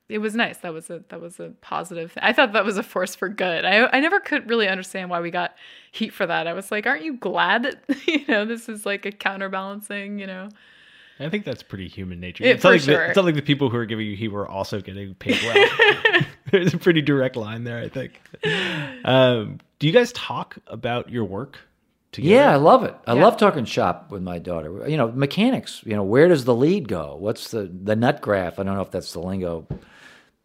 it 0.09 0.19
was 0.19 0.35
nice. 0.35 0.59
That 0.59 0.73
was 0.73 0.91
a 0.91 1.05
that 1.09 1.21
was 1.21 1.41
a 1.41 1.51
positive. 1.61 2.13
Thing. 2.13 2.23
I 2.25 2.33
thought 2.33 2.53
that 2.53 2.65
was 2.65 2.79
a 2.79 2.83
force 2.83 3.15
for 3.15 3.29
good. 3.29 3.65
I 3.65 3.87
I 3.93 4.01
never 4.01 4.21
could 4.21 4.49
really 4.49 4.69
understand 4.69 5.11
why 5.11 5.21
we 5.21 5.31
got 5.31 5.55
heat 5.93 6.13
for 6.13 6.27
that. 6.27 6.47
I 6.47 6.53
was 6.53 6.71
like, 6.71 6.87
aren't 6.87 7.05
you 7.05 7.17
glad 7.17 7.65
that 7.65 7.79
you 8.07 8.25
know 8.27 8.45
this 8.45 8.69
is 8.69 8.87
like 8.87 9.05
a 9.05 9.13
counterbalancing? 9.13 10.19
You 10.19 10.27
know, 10.27 10.49
I 11.19 11.29
think 11.29 11.45
that's 11.45 11.63
pretty 11.63 11.89
human 11.89 12.21
nature. 12.21 12.45
Yeah, 12.45 12.53
it's, 12.53 12.65
not 12.65 12.71
for 12.71 12.77
like 12.77 12.85
the, 12.85 12.93
sure. 12.93 13.07
it's 13.07 13.17
not 13.17 13.25
like 13.25 13.35
the 13.35 13.43
people 13.43 13.69
who 13.69 13.77
are 13.79 13.87
giving 13.87 14.07
you 14.07 14.17
heat 14.17 14.29
were 14.29 14.49
also 14.49 14.81
getting 14.81 15.15
paid 15.15 15.41
well. 15.43 16.23
There's 16.61 16.75
a 16.75 16.79
pretty 16.79 17.03
direct 17.03 17.37
line 17.37 17.65
there, 17.65 17.79
I 17.79 17.89
think. 17.89 18.21
Um, 19.05 19.59
do 19.79 19.87
you 19.87 19.93
guys 19.93 20.13
talk 20.13 20.57
about 20.67 21.11
your 21.11 21.25
work 21.25 21.59
together? 22.13 22.35
yeah 22.35 22.53
i 22.53 22.57
love 22.57 22.83
it 22.83 22.95
i 23.07 23.13
Yeah. 23.15 23.23
love 23.23 23.37
talking 23.37 23.67
shop 23.67 24.11
with 24.11 24.23
my 24.23 24.39
daughter 24.39 24.89
you 24.89 24.97
know 24.97 25.13
mechanics 25.13 25.83
you 25.85 25.95
know 25.95 26.03
where 26.05 26.29
does 26.29 26.45
the 26.47 26.55
lead 26.55 26.89
go 26.89 27.17
what's 27.19 27.51
the 27.51 27.65
the 27.65 27.95
nut 27.95 28.23
graph 28.23 28.59
i 28.59 28.63
don't 28.63 28.75
know 28.75 28.81
if 28.81 28.91
that's 28.91 29.13
the 29.13 29.21
lingo 29.21 29.67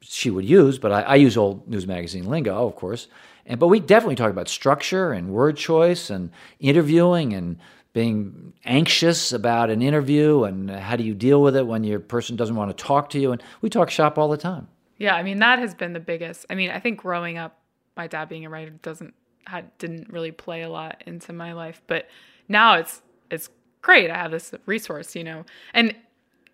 she 0.02 0.30
would 0.32 0.46
use, 0.46 0.80
but 0.80 0.92
I, 0.92 1.02
I 1.02 1.16
use 1.16 1.38
old 1.38 1.68
news 1.70 1.86
magazine 1.88 2.26
lingo, 2.26 2.68
of 2.68 2.76
course. 2.76 3.08
And 3.46 3.60
but 3.60 3.68
we 3.68 3.80
definitely 3.80 4.16
talk 4.16 4.32
about 4.32 4.50
structure 4.50 5.12
and 5.14 5.30
word 5.30 5.58
choice 5.58 6.10
and 6.10 6.32
interviewing 6.60 7.34
and 7.34 7.58
being 7.94 8.54
anxious 8.66 9.32
about 9.32 9.70
an 9.70 9.82
interview 9.82 10.44
and 10.44 10.70
how 10.72 10.96
do 10.96 11.04
you 11.04 11.14
deal 11.14 11.42
with 11.42 11.56
it 11.56 11.68
when 11.68 11.84
your 11.84 12.00
person 12.00 12.36
doesn't 12.36 12.56
want 12.56 12.76
to 12.76 12.84
talk 12.84 13.12
to 13.12 13.20
you. 13.20 13.32
And 13.32 13.44
we 13.62 13.70
talk 13.70 13.90
shop 13.92 14.18
all 14.18 14.28
the 14.28 14.38
time. 14.38 14.68
Yeah. 15.02 15.16
I 15.16 15.24
mean, 15.24 15.40
that 15.40 15.60
has 15.60 15.74
been 15.74 15.94
the 15.94 16.00
biggest. 16.00 16.46
I 16.50 16.56
mean, 16.56 16.70
I 16.70 16.80
think 16.80 17.00
growing 17.00 17.38
up, 17.38 17.60
my 17.98 18.08
dad 18.08 18.30
being 18.30 18.46
a 18.46 18.50
writer 18.50 18.70
doesn't 18.70 19.14
had 19.48 19.76
didn't 19.80 20.10
really 20.10 20.32
play 20.32 20.62
a 20.62 20.70
lot 20.70 21.04
into 21.08 21.34
my 21.34 21.54
life, 21.54 21.82
but 21.88 22.08
now 22.48 22.76
it's 22.76 23.02
it's 23.32 23.50
great. 23.82 24.12
I 24.12 24.18
have 24.18 24.32
this 24.32 24.54
resource, 24.66 25.16
you 25.16 25.24
know, 25.24 25.44
and 25.74 25.96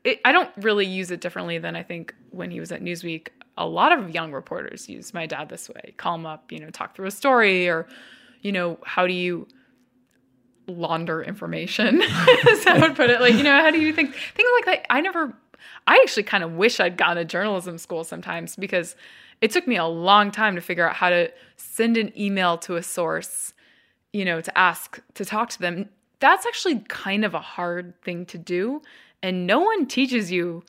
it, 0.05 0.21
I 0.23 0.31
don't 0.31 0.49
really 0.57 0.85
use 0.85 1.11
it 1.11 1.19
differently 1.19 1.57
than 1.57 1.75
I 1.75 1.83
think 1.83 2.15
when 2.31 2.49
he 2.49 2.59
was 2.59 2.71
at 2.71 2.81
Newsweek. 2.81 3.27
A 3.57 3.67
lot 3.67 3.91
of 3.91 4.13
young 4.13 4.31
reporters 4.31 4.87
use 4.87 5.13
my 5.13 5.25
dad 5.25 5.49
this 5.49 5.67
way: 5.67 5.93
call 5.97 6.15
him 6.15 6.25
up, 6.25 6.51
you 6.51 6.59
know, 6.59 6.69
talk 6.69 6.95
through 6.95 7.07
a 7.07 7.11
story, 7.11 7.67
or 7.67 7.85
you 8.41 8.53
know, 8.53 8.79
how 8.85 9.07
do 9.07 9.13
you 9.13 9.47
launder 10.67 11.21
information? 11.21 12.01
as 12.01 12.67
I 12.67 12.77
would 12.79 12.95
put 12.95 13.09
it. 13.09 13.19
Like, 13.19 13.33
you 13.33 13.43
know, 13.43 13.61
how 13.61 13.71
do 13.71 13.79
you 13.79 13.93
think 13.93 14.13
things 14.13 14.49
like 14.55 14.65
that? 14.65 14.85
I 14.89 15.01
never. 15.01 15.33
I 15.87 15.95
actually 16.03 16.23
kind 16.23 16.43
of 16.43 16.53
wish 16.53 16.79
I'd 16.79 16.97
gone 16.97 17.15
to 17.15 17.25
journalism 17.25 17.77
school 17.77 18.03
sometimes 18.03 18.55
because 18.55 18.95
it 19.41 19.51
took 19.51 19.67
me 19.67 19.75
a 19.77 19.85
long 19.85 20.31
time 20.31 20.55
to 20.55 20.61
figure 20.61 20.87
out 20.87 20.95
how 20.95 21.09
to 21.09 21.31
send 21.55 21.97
an 21.97 22.11
email 22.19 22.57
to 22.59 22.75
a 22.75 22.83
source, 22.83 23.53
you 24.13 24.25
know, 24.25 24.41
to 24.41 24.57
ask 24.57 24.99
to 25.15 25.23
talk 25.25 25.49
to 25.51 25.59
them. 25.59 25.89
That's 26.19 26.45
actually 26.47 26.79
kind 26.87 27.23
of 27.23 27.33
a 27.35 27.39
hard 27.39 27.93
thing 28.01 28.25
to 28.27 28.37
do, 28.37 28.81
and 29.21 29.45
no 29.45 29.59
one 29.59 29.85
teaches 29.85 30.31
you 30.31 30.63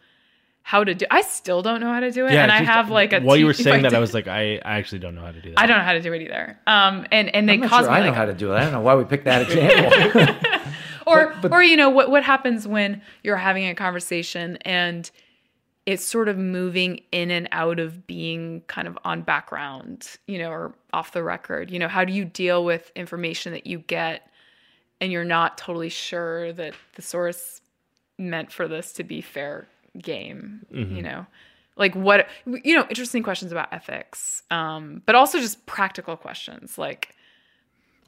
how 0.63 0.85
to 0.85 0.95
do. 0.95 1.07
I 1.11 1.23
still 1.23 1.63
don't 1.63 1.81
know 1.81 1.91
how 1.91 2.01
to 2.01 2.11
do 2.11 2.27
it, 2.27 2.33
and 2.33 2.53
I 2.53 2.59
just- 2.59 2.71
have 2.71 2.91
like 2.91 3.15
a. 3.15 3.21
While 3.21 3.39
you 3.39 3.47
were 3.47 3.55
saying 3.55 3.83
that, 3.85 3.95
I 3.95 3.99
was 4.01 4.13
like, 4.13 4.29
I, 4.29 4.57
I 4.63 4.77
actually 4.77 4.99
don't 4.99 5.15
know 5.15 5.23
how 5.23 5.33
to 5.33 5.41
do 5.41 5.49
that. 5.53 5.59
I 5.59 5.65
don't 5.65 5.79
know 5.79 5.85
how 5.85 5.95
to 5.95 6.03
do 6.03 6.13
it 6.13 6.21
either. 6.21 6.59
Um, 6.67 7.07
and 7.11 7.35
and 7.35 7.49
they 7.49 7.55
I'm 7.55 7.61
not 7.61 7.71
cause 7.71 7.85
sure 7.87 7.91
me 7.93 7.97
I 7.97 8.01
know 8.01 8.07
like, 8.09 8.15
how 8.17 8.27
to 8.27 8.35
do 8.35 8.53
it. 8.53 8.57
I 8.57 8.61
don't 8.61 8.73
know 8.73 8.81
why 8.83 8.95
we 8.95 9.05
picked 9.05 9.25
that 9.25 9.43
example. 9.51 10.35
or 11.43 11.51
or 11.51 11.63
you 11.63 11.77
know 11.77 11.91
what 11.91 12.11
what 12.11 12.23
happens 12.23 12.67
when 12.67 13.03
you're 13.23 13.37
having 13.37 13.67
a 13.67 13.75
conversation 13.75 14.57
and 14.63 15.11
it's 15.89 16.05
sort 16.05 16.29
of 16.29 16.37
moving 16.37 17.01
in 17.13 17.31
and 17.31 17.49
out 17.51 17.81
of 17.81 18.07
being 18.07 18.61
kind 18.67 18.87
of 18.87 18.99
on 19.07 19.23
background, 19.23 20.19
you 20.27 20.37
know, 20.39 20.51
or 20.51 20.75
off 20.93 21.13
the 21.13 21.23
record. 21.23 21.71
You 21.71 21.79
know, 21.79 21.89
how 21.89 22.05
do 22.05 22.13
you 22.13 22.27
deal 22.27 22.63
with 22.63 22.93
information 22.95 23.55
that 23.55 23.67
you 23.67 23.79
get 23.79 24.31
and 25.01 25.11
you're 25.11 25.25
not 25.25 25.57
totally 25.57 25.89
sure 25.89 26.53
that 26.53 26.75
the 26.97 27.01
source 27.01 27.63
meant 28.19 28.53
for 28.53 28.69
this 28.69 28.93
to 28.95 29.03
be 29.03 29.23
fair 29.23 29.67
game, 29.99 30.67
you 30.71 31.01
know? 31.01 31.27
Like 31.77 31.95
what 31.95 32.29
you 32.45 32.75
know, 32.77 32.85
interesting 32.91 33.23
questions 33.23 33.51
about 33.51 33.73
ethics. 33.73 34.43
Um, 34.51 35.01
but 35.07 35.15
also 35.15 35.41
just 35.41 35.65
practical 35.65 36.19
questions 36.19 36.77
like 36.77 37.15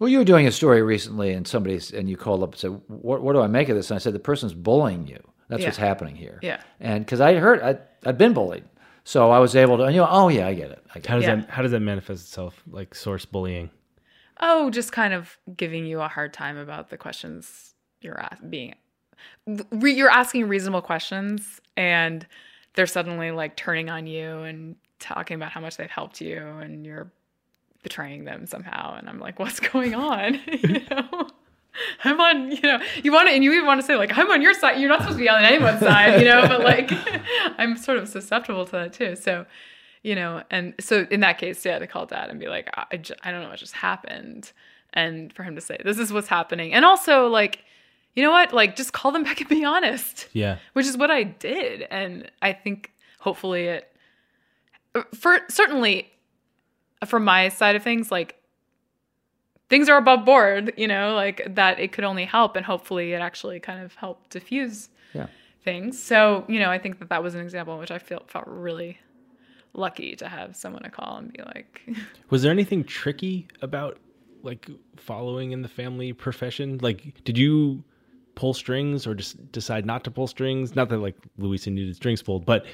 well, 0.01 0.09
you 0.09 0.19
were 0.19 0.25
doing 0.25 0.47
a 0.49 0.53
story 0.53 0.83
recently, 0.83 1.33
and 1.33 1.47
somebody 1.47 1.79
and 1.95 2.11
you 2.11 2.17
called 2.17 2.43
up 2.43 2.53
and 2.53 2.59
said, 2.59 2.81
"What, 2.89 3.23
what 3.23 3.35
do 3.35 3.41
I 3.41 3.47
make 3.47 3.69
of 3.69 3.77
this?" 3.77 3.91
And 3.91 3.97
I 3.97 3.99
said, 4.01 4.13
"The 4.15 4.19
person's 4.19 4.55
bullying 4.55 5.07
you. 5.07 5.23
That's 5.49 5.63
Yeah. 5.63 5.69
what's 5.69 5.79
happening 5.79 6.17
here." 6.17 6.41
Yeah. 6.43 6.61
And 6.81 7.05
because 7.05 7.21
I 7.21 7.35
heard 7.37 7.63
I, 7.63 7.79
I'd 8.09 8.19
been 8.19 8.33
bullied, 8.33 8.65
so 9.05 9.31
I 9.31 9.39
was 9.39 9.55
able 9.55 9.77
to. 9.79 9.85
You 9.93 9.99
know, 9.99 10.09
oh 10.11 10.29
yeah, 10.29 10.49
I 10.49 10.55
get 10.55 10.71
it. 10.73 10.83
I 10.95 10.99
get 10.99 11.07
How 11.07 11.17
does 11.17 11.25
Yeah. 11.25 11.37
that 11.37 11.51
How 11.51 11.63
does 11.63 11.71
that 11.71 11.81
manifest 11.81 12.23
itself? 12.23 12.61
Like 12.69 12.95
source 12.95 13.25
bullying. 13.25 13.71
oh, 14.41 14.71
just 14.71 14.91
kind 14.91 15.13
of 15.15 15.39
giving 15.57 15.85
you 15.87 16.01
a 16.01 16.09
hard 16.09 16.33
time 16.33 16.57
about 16.57 16.89
the 16.89 16.97
questions 16.97 17.75
you're 18.01 18.19
being. 18.49 18.75
Re- 19.47 19.93
you're 19.93 20.09
asking 20.11 20.49
reasonable 20.49 20.81
questions, 20.81 21.61
and 21.77 22.27
they're 22.75 22.87
suddenly 22.87 23.33
like 23.33 23.55
turning 23.57 23.91
on 23.91 24.07
you 24.07 24.39
and 24.41 24.77
talking 24.99 25.35
about 25.35 25.51
how 25.51 25.61
much 25.61 25.77
they've 25.77 25.91
helped 25.91 26.21
you, 26.23 26.39
and 26.39 26.87
you're 26.87 27.13
betraying 27.83 28.25
them 28.25 28.47
somehow. 28.47 28.97
And 28.97 29.09
I'm 29.09 29.19
like, 29.19 29.39
what's 29.39 29.61
going 29.61 29.95
on? 29.95 30.41
you 30.47 30.81
know. 30.91 31.29
I'm 32.05 32.21
on, 32.21 32.51
you 32.51 32.63
know, 32.63 32.81
you 33.03 33.13
want 33.13 33.29
to, 33.29 33.35
and 33.35 33.45
you 33.45 33.53
even 33.53 33.65
want 33.65 33.81
to 33.81 33.87
say, 33.87 33.97
like, 33.97 34.17
I'm 34.19 34.31
on 34.31 34.43
your 34.43 34.55
side. 34.55 34.81
You're 34.81 34.89
not 34.89 35.01
supposed 35.01 35.19
to 35.19 35.23
be 35.23 35.29
on 35.29 35.43
anyone's 35.43 35.81
side, 35.81 36.21
you 36.21 36.27
know, 36.27 36.47
but 36.47 36.61
like, 36.61 36.91
I'm 37.59 37.77
sort 37.77 37.97
of 37.99 38.09
susceptible 38.09 38.67
to 38.67 38.73
that 38.73 38.93
too. 38.93 39.17
So, 39.17 39.47
you 40.03 40.15
know, 40.15 40.43
and 40.51 40.75
so 40.81 41.07
in 41.11 41.21
that 41.21 41.39
case, 41.39 41.65
yeah, 41.65 41.79
to 41.79 41.87
call 41.87 42.07
dad 42.07 42.29
and 42.29 42.41
be 42.41 42.49
like, 42.49 42.69
I, 42.75 42.97
j- 42.97 43.15
I 43.23 43.31
don't 43.31 43.43
know 43.43 43.49
what 43.49 43.59
just 43.59 43.75
happened. 43.75 44.53
And 44.93 45.33
for 45.33 45.43
him 45.43 45.55
to 45.55 45.61
say, 45.61 45.79
this 45.85 45.99
is 45.99 46.13
what's 46.13 46.29
happening. 46.29 46.73
And 46.75 46.85
also, 46.85 47.29
like, 47.29 47.65
you 48.15 48.23
know 48.23 48.31
what? 48.31 48.53
Like, 48.53 48.77
just 48.77 48.93
call 48.93 49.13
them 49.13 49.23
back 49.25 49.41
and 49.41 49.49
be 49.49 49.65
honest. 49.65 50.29
Yeah. 50.33 50.59
Which 50.73 50.87
is 50.87 50.97
what 50.97 51.11
I 51.11 51.23
did. 51.23 51.83
And 51.91 52.31
I 52.43 52.53
think 52.53 52.93
hopefully 53.21 53.67
it, 53.67 53.93
uh, 54.95 55.03
for 55.15 55.39
certainly 55.49 56.11
from 57.07 57.25
my 57.25 57.49
side 57.49 57.77
of 57.77 57.83
things, 57.83 58.11
like, 58.11 58.37
things 59.69 59.89
are 59.89 59.97
above 59.97 60.25
board, 60.25 60.75
you 60.77 60.89
know, 60.89 61.15
like 61.15 61.55
that 61.55 61.79
it 61.81 61.93
could 61.93 62.05
only 62.05 62.25
help. 62.25 62.57
And 62.57 62.67
hopefully 62.67 63.13
it 63.13 63.21
actually 63.21 63.61
kind 63.61 63.83
of 63.83 63.95
helped 63.95 64.31
diffuse 64.31 64.91
Yeah. 65.15 65.29
things. 65.65 66.03
So, 66.03 66.45
you 66.49 66.59
know, 66.59 66.71
I 66.71 66.79
think 66.79 66.99
that 66.99 67.09
that 67.09 67.23
was 67.23 67.35
an 67.35 67.41
example 67.41 67.75
in 67.75 67.81
which 67.81 67.91
I 67.91 67.99
felt 67.99 68.31
felt 68.31 68.45
really 68.47 68.99
lucky 69.73 70.17
to 70.17 70.29
have 70.29 70.57
someone 70.57 70.83
to 70.83 70.91
call 70.91 71.19
and 71.19 71.33
be 71.33 71.43
like, 71.43 71.83
Was 72.31 72.43
there 72.43 72.51
anything 72.51 72.85
tricky 72.85 73.47
about 73.63 73.99
like 74.43 74.69
following 74.97 75.53
in 75.53 75.63
the 75.63 75.69
family 75.69 76.13
profession? 76.13 76.79
Like, 76.83 77.23
did 77.25 77.39
you 77.39 77.85
pull 78.35 78.55
strings 78.55 79.07
or 79.07 79.15
just 79.15 79.53
decide 79.53 79.87
not 79.87 80.03
to 80.05 80.11
pull 80.11 80.27
strings? 80.27 80.75
Not 80.75 80.89
that 80.89 80.99
like 80.99 81.17
Louisa 81.39 81.71
needed 81.71 81.95
strings 81.95 82.23
pulled, 82.23 82.45
but 82.45 82.67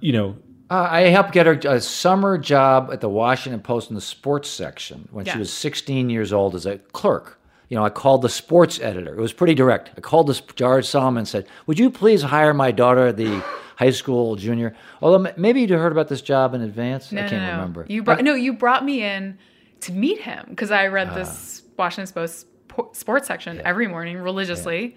you 0.00 0.12
know, 0.12 0.36
Uh, 0.70 0.86
I 0.90 1.00
helped 1.02 1.32
get 1.32 1.46
her 1.46 1.52
a 1.64 1.80
summer 1.80 2.36
job 2.36 2.90
at 2.92 3.00
the 3.00 3.08
Washington 3.08 3.60
Post 3.60 3.88
in 3.88 3.94
the 3.94 4.00
sports 4.02 4.50
section 4.50 5.08
when 5.10 5.24
Yeah. 5.24 5.32
she 5.34 5.38
was 5.38 5.52
16 5.52 6.10
years 6.10 6.32
old 6.32 6.54
as 6.54 6.66
a 6.66 6.78
clerk. 6.92 7.38
You 7.70 7.76
know, 7.76 7.84
I 7.84 7.90
called 7.90 8.22
the 8.22 8.28
sports 8.28 8.78
editor. 8.80 9.14
It 9.14 9.20
was 9.20 9.32
pretty 9.32 9.54
direct. 9.54 9.90
I 9.96 10.00
called 10.00 10.26
this 10.26 10.40
George 10.40 10.86
Solomon 10.86 11.18
and 11.20 11.28
said, 11.28 11.46
"Would 11.66 11.78
you 11.78 11.90
please 11.90 12.22
hire 12.22 12.52
my 12.54 12.70
daughter, 12.70 13.12
the 13.12 13.42
high 13.76 13.90
school 13.90 14.36
junior?" 14.36 14.74
Although 15.02 15.32
maybe 15.36 15.60
you'd 15.62 15.70
heard 15.70 15.92
about 15.92 16.08
this 16.08 16.22
job 16.22 16.54
in 16.54 16.60
advance. 16.62 17.12
no, 17.12 17.22
I 17.24 17.28
can't 17.28 17.42
no, 17.42 17.46
no. 17.46 17.52
remember. 17.52 17.86
You 17.88 18.02
brought, 18.02 18.22
no, 18.24 18.34
you 18.34 18.52
brought 18.54 18.84
me 18.84 19.02
in 19.02 19.38
to 19.80 19.92
meet 19.92 20.20
him 20.20 20.46
because 20.50 20.70
I 20.70 20.86
Ah. 20.88 20.92
read 20.92 21.14
this 21.14 21.62
Washington 21.78 22.12
Post 22.14 22.46
sports 22.92 23.26
section 23.26 23.60
every 23.64 23.86
morning 23.86 24.18
religiously. 24.18 24.96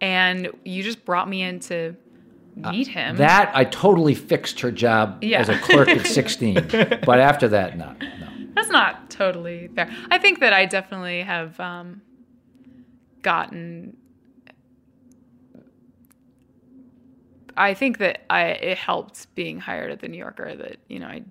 And 0.00 0.50
you 0.64 0.82
just 0.82 1.04
brought 1.04 1.28
me 1.28 1.42
in 1.42 1.60
to 1.60 1.94
meet 2.56 2.88
him. 2.88 3.16
Uh, 3.16 3.18
That 3.18 3.50
I 3.54 3.64
totally 3.64 4.14
fixed 4.14 4.60
her 4.60 4.70
job 4.70 5.22
Yeah. 5.22 5.40
as 5.40 5.48
a 5.48 5.58
clerk 5.58 5.88
at 5.88 6.06
16. 6.18 6.54
but 7.04 7.18
after 7.20 7.48
that, 7.48 7.76
no, 7.78 7.92
no. 8.00 8.26
That's 8.54 8.70
not 8.70 9.10
totally 9.10 9.68
fair. 9.74 9.90
I 10.10 10.18
think 10.18 10.40
that 10.40 10.52
I 10.52 10.66
definitely 10.66 11.22
have 11.22 11.58
um, 11.60 12.02
gotten. 13.22 13.96
I 17.56 17.74
think 17.74 17.98
that 17.98 18.22
I 18.30 18.44
it 18.48 18.78
helped 18.78 19.34
being 19.34 19.58
hired 19.60 19.90
at 19.90 20.00
the 20.00 20.08
New 20.08 20.18
Yorker 20.18 20.54
that 20.56 20.76
you 20.88 20.98
know 20.98 21.06
I 21.08 21.22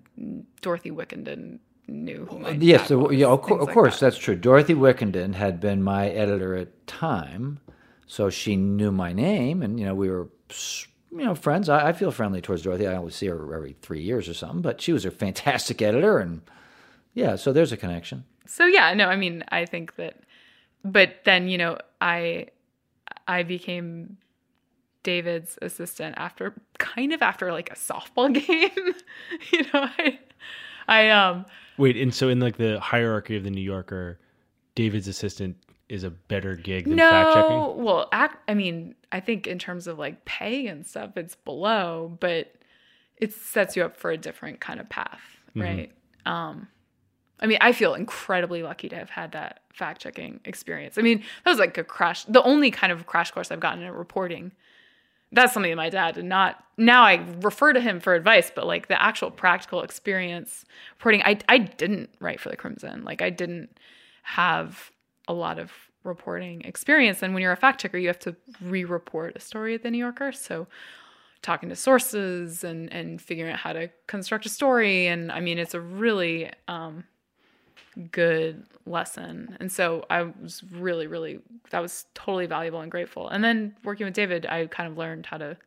Dorothy 0.62 0.92
Wickenden 0.92 1.60
knew 1.88 2.28
who 2.30 2.40
my 2.40 2.52
Yes, 2.52 2.90
was, 2.92 3.16
yeah, 3.16 3.28
of, 3.28 3.44
things 3.46 3.62
of 3.62 3.68
like 3.68 3.74
course, 3.74 4.00
that. 4.00 4.08
that's 4.08 4.18
true. 4.18 4.36
Dorothy 4.36 4.76
Wickenden 4.76 5.34
had 5.34 5.60
been 5.60 5.82
my 5.82 6.10
editor 6.10 6.56
at 6.56 6.86
Time, 6.88 7.60
so 8.06 8.30
she 8.30 8.56
knew 8.56 8.92
my 8.92 9.12
name, 9.14 9.62
and 9.64 9.80
you 9.80 9.86
know 9.86 9.96
we 9.96 10.10
were, 10.10 10.28
you 11.12 11.26
know, 11.26 11.36
friends. 11.36 11.70
I, 11.70 11.90
I 11.90 11.94
feel 11.94 12.12
friendly 12.12 12.42
towards 12.42 12.62
Dorothy. 12.64 12.88
I 12.88 12.96
always 12.96 13.16
see 13.16 13.28
her 13.28 13.54
every 13.56 13.76
three 13.82 14.02
years 14.02 14.30
or 14.30 14.34
something, 14.34 14.62
but 14.62 14.82
she 14.82 14.94
was 14.94 15.06
a 15.06 15.12
fantastic 15.24 15.82
editor, 15.82 16.20
and 16.20 16.42
yeah, 17.14 17.36
so 17.36 17.52
there's 17.52 17.72
a 17.72 17.78
connection. 17.78 18.24
so 18.46 18.66
yeah 18.66 18.94
no 18.94 19.06
i 19.08 19.16
mean 19.16 19.44
i 19.50 19.64
think 19.66 19.96
that 19.96 20.22
but 20.84 21.18
then 21.26 21.48
you 21.48 21.58
know 21.58 21.78
i 22.02 22.48
i 23.28 23.44
became 23.44 24.18
david's 25.04 25.58
assistant 25.62 26.16
after 26.18 26.54
kind 26.80 27.14
of 27.14 27.22
after 27.22 27.52
like 27.52 27.70
a 27.72 27.76
softball 27.76 28.32
game 28.48 28.94
you 29.52 29.62
know 29.72 29.88
i 29.98 30.20
i 30.88 31.10
um 31.10 31.46
wait, 31.78 31.96
and 31.98 32.14
so 32.14 32.28
in 32.30 32.40
like 32.40 32.58
the 32.58 32.80
hierarchy 32.80 33.36
of 33.38 33.44
the 33.44 33.50
New 33.52 33.62
Yorker, 33.62 34.20
David's 34.76 35.08
assistant 35.08 35.56
is 35.90 36.04
a 36.04 36.10
better 36.10 36.56
gig 36.56 36.86
than 36.88 36.98
fact 36.98 37.34
checking. 37.34 37.50
no 37.50 37.76
well 37.78 38.08
act, 38.12 38.38
i 38.48 38.54
mean 38.54 38.96
i 39.12 39.20
think 39.20 39.48
in 39.48 39.60
terms 39.60 39.88
of 39.88 39.98
like 40.00 40.24
pay 40.26 40.68
and 40.68 40.86
stuff 40.86 41.18
it's 41.18 41.36
below 41.36 42.16
but 42.20 42.54
it 43.18 43.34
sets 43.34 43.76
you 43.76 43.84
up 43.84 43.98
for 43.98 44.12
a 44.12 44.18
different 44.18 44.60
kind 44.60 44.80
of 44.80 44.88
path 44.88 45.22
right 45.56 45.92
um 46.26 46.68
I 47.42 47.48
mean, 47.48 47.58
I 47.62 47.72
feel 47.72 47.94
incredibly 47.94 48.64
lucky 48.64 48.90
to 48.90 48.96
have 48.96 49.10
had 49.10 49.32
that 49.32 49.62
fact 49.74 50.02
checking 50.02 50.42
experience. 50.46 50.98
I 50.98 51.02
mean, 51.02 51.24
that 51.44 51.52
was 51.52 51.60
like 51.60 51.78
a 51.78 51.84
crash, 51.84 52.26
the 52.26 52.44
only 52.44 52.70
kind 52.72 52.92
of 52.92 53.06
crash 53.06 53.32
course 53.32 53.52
I've 53.52 53.60
gotten 53.60 53.82
in 53.82 53.92
reporting. 53.94 54.52
That's 55.32 55.54
something 55.54 55.72
that 55.72 55.78
my 55.78 55.90
dad 55.90 56.16
did 56.16 56.26
not. 56.26 56.64
Now 56.78 57.04
I 57.04 57.26
refer 57.42 57.72
to 57.72 57.80
him 57.80 58.00
for 58.00 58.14
advice, 58.16 58.52
but 58.54 58.66
like 58.66 58.88
the 58.88 59.02
actual 59.02 59.32
practical 59.32 59.84
experience 59.84 60.66
reporting, 60.98 61.22
I, 61.24 61.40
I 61.48 61.60
didn't 61.60 62.10
write 62.20 62.40
for 62.40 62.50
the 62.50 62.58
Crimson. 62.58 63.04
Like 63.04 63.22
I 63.22 63.30
didn't 63.30 63.80
have 64.24 64.92
a 65.30 65.34
lot 65.34 65.60
of 65.60 65.72
reporting 66.04 66.62
experience. 66.62 67.24
And 67.24 67.34
when 67.34 67.42
you're 67.42 67.54
a 67.54 67.58
fact 67.58 67.80
checker, 67.80 67.98
you 67.98 68.08
have 68.08 68.20
to 68.20 68.36
re 68.62 68.84
report 68.84 69.38
a 69.38 69.40
story 69.40 69.76
at 69.76 69.84
the 69.84 69.92
New 69.92 69.98
Yorker. 69.98 70.34
So 70.34 70.68
talking 71.42 71.70
to 71.70 71.76
sources 71.76 72.66
and, 72.66 72.92
and 72.92 73.22
figuring 73.22 73.54
out 73.54 73.60
how 73.60 73.72
to 73.72 73.90
construct 74.08 74.46
a 74.46 74.50
story. 74.50 75.08
And 75.08 75.32
I 75.32 75.40
mean, 75.40 75.58
it's 75.58 75.74
a 75.74 75.80
really, 75.80 76.52
um, 76.68 77.06
good 78.12 78.66
lesson. 78.86 79.58
And 79.60 79.72
so 79.72 80.06
I 80.10 80.24
was 80.24 80.64
really, 80.72 81.08
really, 81.08 81.40
that 81.72 81.82
was 81.82 82.06
totally 82.14 82.46
valuable 82.46 82.82
and 82.82 82.92
grateful. 82.92 83.30
And 83.30 83.44
then 83.44 83.76
working 83.84 84.06
with 84.06 84.14
David, 84.14 84.46
I 84.46 84.68
kind 84.68 84.92
of 84.92 84.98
learned 84.98 85.26
how 85.26 85.38
to, 85.38 85.58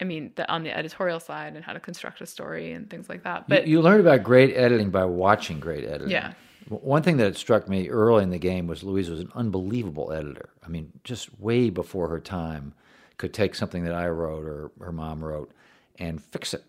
I 0.00 0.04
mean, 0.04 0.32
the, 0.36 0.50
on 0.50 0.64
the 0.64 0.76
editorial 0.76 1.20
side 1.20 1.54
and 1.54 1.64
how 1.64 1.72
to 1.72 1.80
construct 1.80 2.20
a 2.20 2.26
story 2.26 2.72
and 2.72 2.90
things 2.90 3.08
like 3.08 3.24
that. 3.24 3.48
But 3.48 3.66
you, 3.66 3.78
you 3.78 3.82
learned 3.82 4.00
about 4.00 4.22
great 4.22 4.56
editing 4.56 4.90
by 4.90 5.04
watching 5.04 5.60
great 5.60 5.84
editing. 5.84 6.10
Yeah. 6.10 6.34
One 6.68 7.02
thing 7.02 7.18
that 7.18 7.36
struck 7.36 7.68
me 7.68 7.88
early 7.88 8.22
in 8.22 8.30
the 8.30 8.38
game 8.38 8.66
was 8.66 8.82
Louise 8.82 9.10
was 9.10 9.20
an 9.20 9.32
unbelievable 9.34 10.12
editor. 10.12 10.50
I 10.64 10.68
mean, 10.68 10.92
just 11.04 11.38
way 11.38 11.68
before 11.68 12.08
her 12.08 12.20
time, 12.20 12.74
could 13.18 13.32
take 13.32 13.54
something 13.54 13.84
that 13.84 13.94
I 13.94 14.08
wrote 14.08 14.44
or 14.44 14.70
her 14.80 14.92
mom 14.92 15.22
wrote 15.22 15.52
and 15.98 16.22
fix 16.22 16.54
it. 16.54 16.64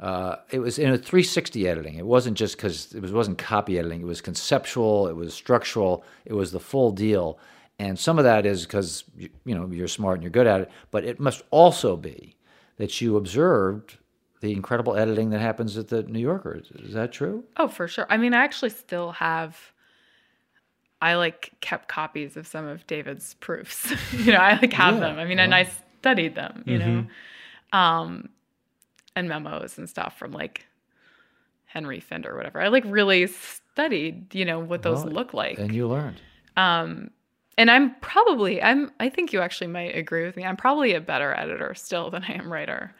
Uh, 0.00 0.36
it 0.50 0.60
was 0.60 0.78
in 0.78 0.90
a 0.90 0.98
360 0.98 1.68
editing. 1.68 1.94
It 1.94 2.06
wasn't 2.06 2.36
just 2.36 2.56
because 2.56 2.94
it 2.94 3.02
was, 3.02 3.12
wasn't 3.12 3.38
copy 3.38 3.78
editing. 3.78 4.00
It 4.00 4.06
was 4.06 4.20
conceptual. 4.20 5.08
It 5.08 5.16
was 5.16 5.34
structural. 5.34 6.04
It 6.24 6.34
was 6.34 6.52
the 6.52 6.60
full 6.60 6.92
deal. 6.92 7.38
And 7.80 7.98
some 7.98 8.18
of 8.18 8.24
that 8.24 8.46
is 8.46 8.64
because 8.64 9.04
you, 9.16 9.28
you 9.44 9.54
know 9.54 9.68
you're 9.70 9.88
smart 9.88 10.14
and 10.14 10.22
you're 10.22 10.30
good 10.30 10.46
at 10.46 10.60
it. 10.62 10.70
But 10.90 11.04
it 11.04 11.20
must 11.20 11.42
also 11.50 11.96
be 11.96 12.36
that 12.76 13.00
you 13.00 13.16
observed 13.16 13.98
the 14.40 14.52
incredible 14.52 14.96
editing 14.96 15.30
that 15.30 15.40
happens 15.40 15.76
at 15.76 15.88
the 15.88 16.02
New 16.04 16.20
Yorker. 16.20 16.54
Is, 16.54 16.70
is 16.82 16.94
that 16.94 17.12
true? 17.12 17.44
Oh, 17.56 17.68
for 17.68 17.88
sure. 17.88 18.06
I 18.08 18.16
mean, 18.16 18.34
I 18.34 18.44
actually 18.44 18.70
still 18.70 19.12
have. 19.12 19.56
I 21.00 21.14
like 21.14 21.52
kept 21.60 21.88
copies 21.88 22.36
of 22.36 22.46
some 22.46 22.66
of 22.66 22.86
David's 22.86 23.34
proofs. 23.34 23.92
you 24.12 24.32
know, 24.32 24.38
I 24.38 24.54
like 24.60 24.72
have 24.72 24.94
Yeah, 24.94 25.00
them. 25.00 25.18
I 25.18 25.24
mean, 25.24 25.38
and 25.38 25.54
I 25.54 25.68
studied 26.00 26.34
them. 26.34 26.64
You 26.66 26.78
know, 26.78 27.06
um, 27.72 28.28
and 29.14 29.28
memos 29.28 29.78
and 29.78 29.88
stuff 29.88 30.18
from 30.18 30.32
like 30.32 30.66
Henry 31.66 32.00
Finder 32.00 32.32
or 32.32 32.36
whatever. 32.36 32.60
I 32.60 32.68
like 32.68 32.84
really 32.86 33.26
studied. 33.26 34.34
You 34.34 34.44
know 34.44 34.58
what 34.58 34.82
those 34.82 35.04
Well, 35.04 35.12
look 35.14 35.34
like. 35.34 35.58
And 35.58 35.74
you 35.74 35.88
learned. 35.88 36.20
Um, 36.56 37.10
and 37.56 37.70
I'm 37.70 37.94
probably 38.00 38.62
I'm. 38.62 38.90
I 39.00 39.08
think 39.08 39.32
you 39.32 39.40
actually 39.40 39.66
might 39.66 39.96
agree 39.96 40.24
with 40.24 40.36
me. 40.36 40.44
I'm 40.44 40.56
probably 40.56 40.94
a 40.94 41.00
better 41.00 41.34
editor 41.36 41.74
still 41.74 42.10
than 42.10 42.24
I 42.24 42.32
am 42.32 42.52
writer. 42.52 42.94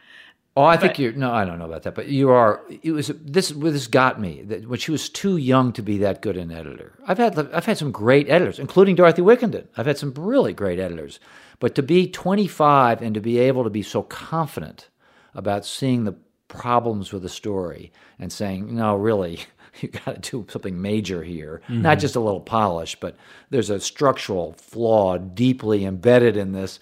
Oh, 0.59 0.65
I 0.65 0.75
think 0.75 0.99
you're. 0.99 1.13
No, 1.13 1.31
I 1.31 1.45
don't 1.45 1.57
know 1.57 1.65
about 1.65 1.83
that, 1.83 1.95
but 1.95 2.09
you 2.09 2.31
are. 2.31 2.61
It 2.83 2.91
was 2.91 3.07
this. 3.07 3.53
This 3.55 3.87
got 3.87 4.19
me 4.19 4.41
that 4.43 4.67
when 4.67 4.77
she 4.77 4.91
was 4.91 5.07
too 5.07 5.37
young 5.37 5.71
to 5.71 5.81
be 5.81 5.97
that 5.99 6.21
good 6.21 6.35
an 6.35 6.51
editor. 6.51 6.99
I've 7.07 7.17
had 7.17 7.39
I've 7.53 7.65
had 7.65 7.77
some 7.77 7.93
great 7.93 8.29
editors, 8.29 8.59
including 8.59 8.95
Dorothy 8.95 9.21
Wickenden. 9.21 9.67
I've 9.77 9.85
had 9.85 9.97
some 9.97 10.13
really 10.15 10.51
great 10.51 10.77
editors, 10.77 11.21
but 11.61 11.75
to 11.75 11.81
be 11.81 12.09
25 12.09 13.01
and 13.01 13.13
to 13.13 13.21
be 13.21 13.39
able 13.39 13.63
to 13.63 13.69
be 13.69 13.81
so 13.81 14.03
confident 14.03 14.89
about 15.33 15.65
seeing 15.65 16.03
the 16.03 16.17
problems 16.49 17.13
with 17.13 17.23
a 17.23 17.29
story 17.29 17.93
and 18.19 18.29
saying, 18.29 18.75
no, 18.75 18.97
really, 18.97 19.39
you 19.79 19.87
got 19.87 20.21
to 20.21 20.31
do 20.31 20.45
something 20.49 20.81
major 20.81 21.23
here, 21.23 21.61
mm-hmm. 21.69 21.83
not 21.83 21.99
just 21.99 22.17
a 22.17 22.19
little 22.19 22.41
polish, 22.41 22.97
but 22.99 23.15
there's 23.49 23.69
a 23.69 23.79
structural 23.79 24.51
flaw 24.53 25.17
deeply 25.17 25.85
embedded 25.85 26.35
in 26.35 26.51
this, 26.51 26.81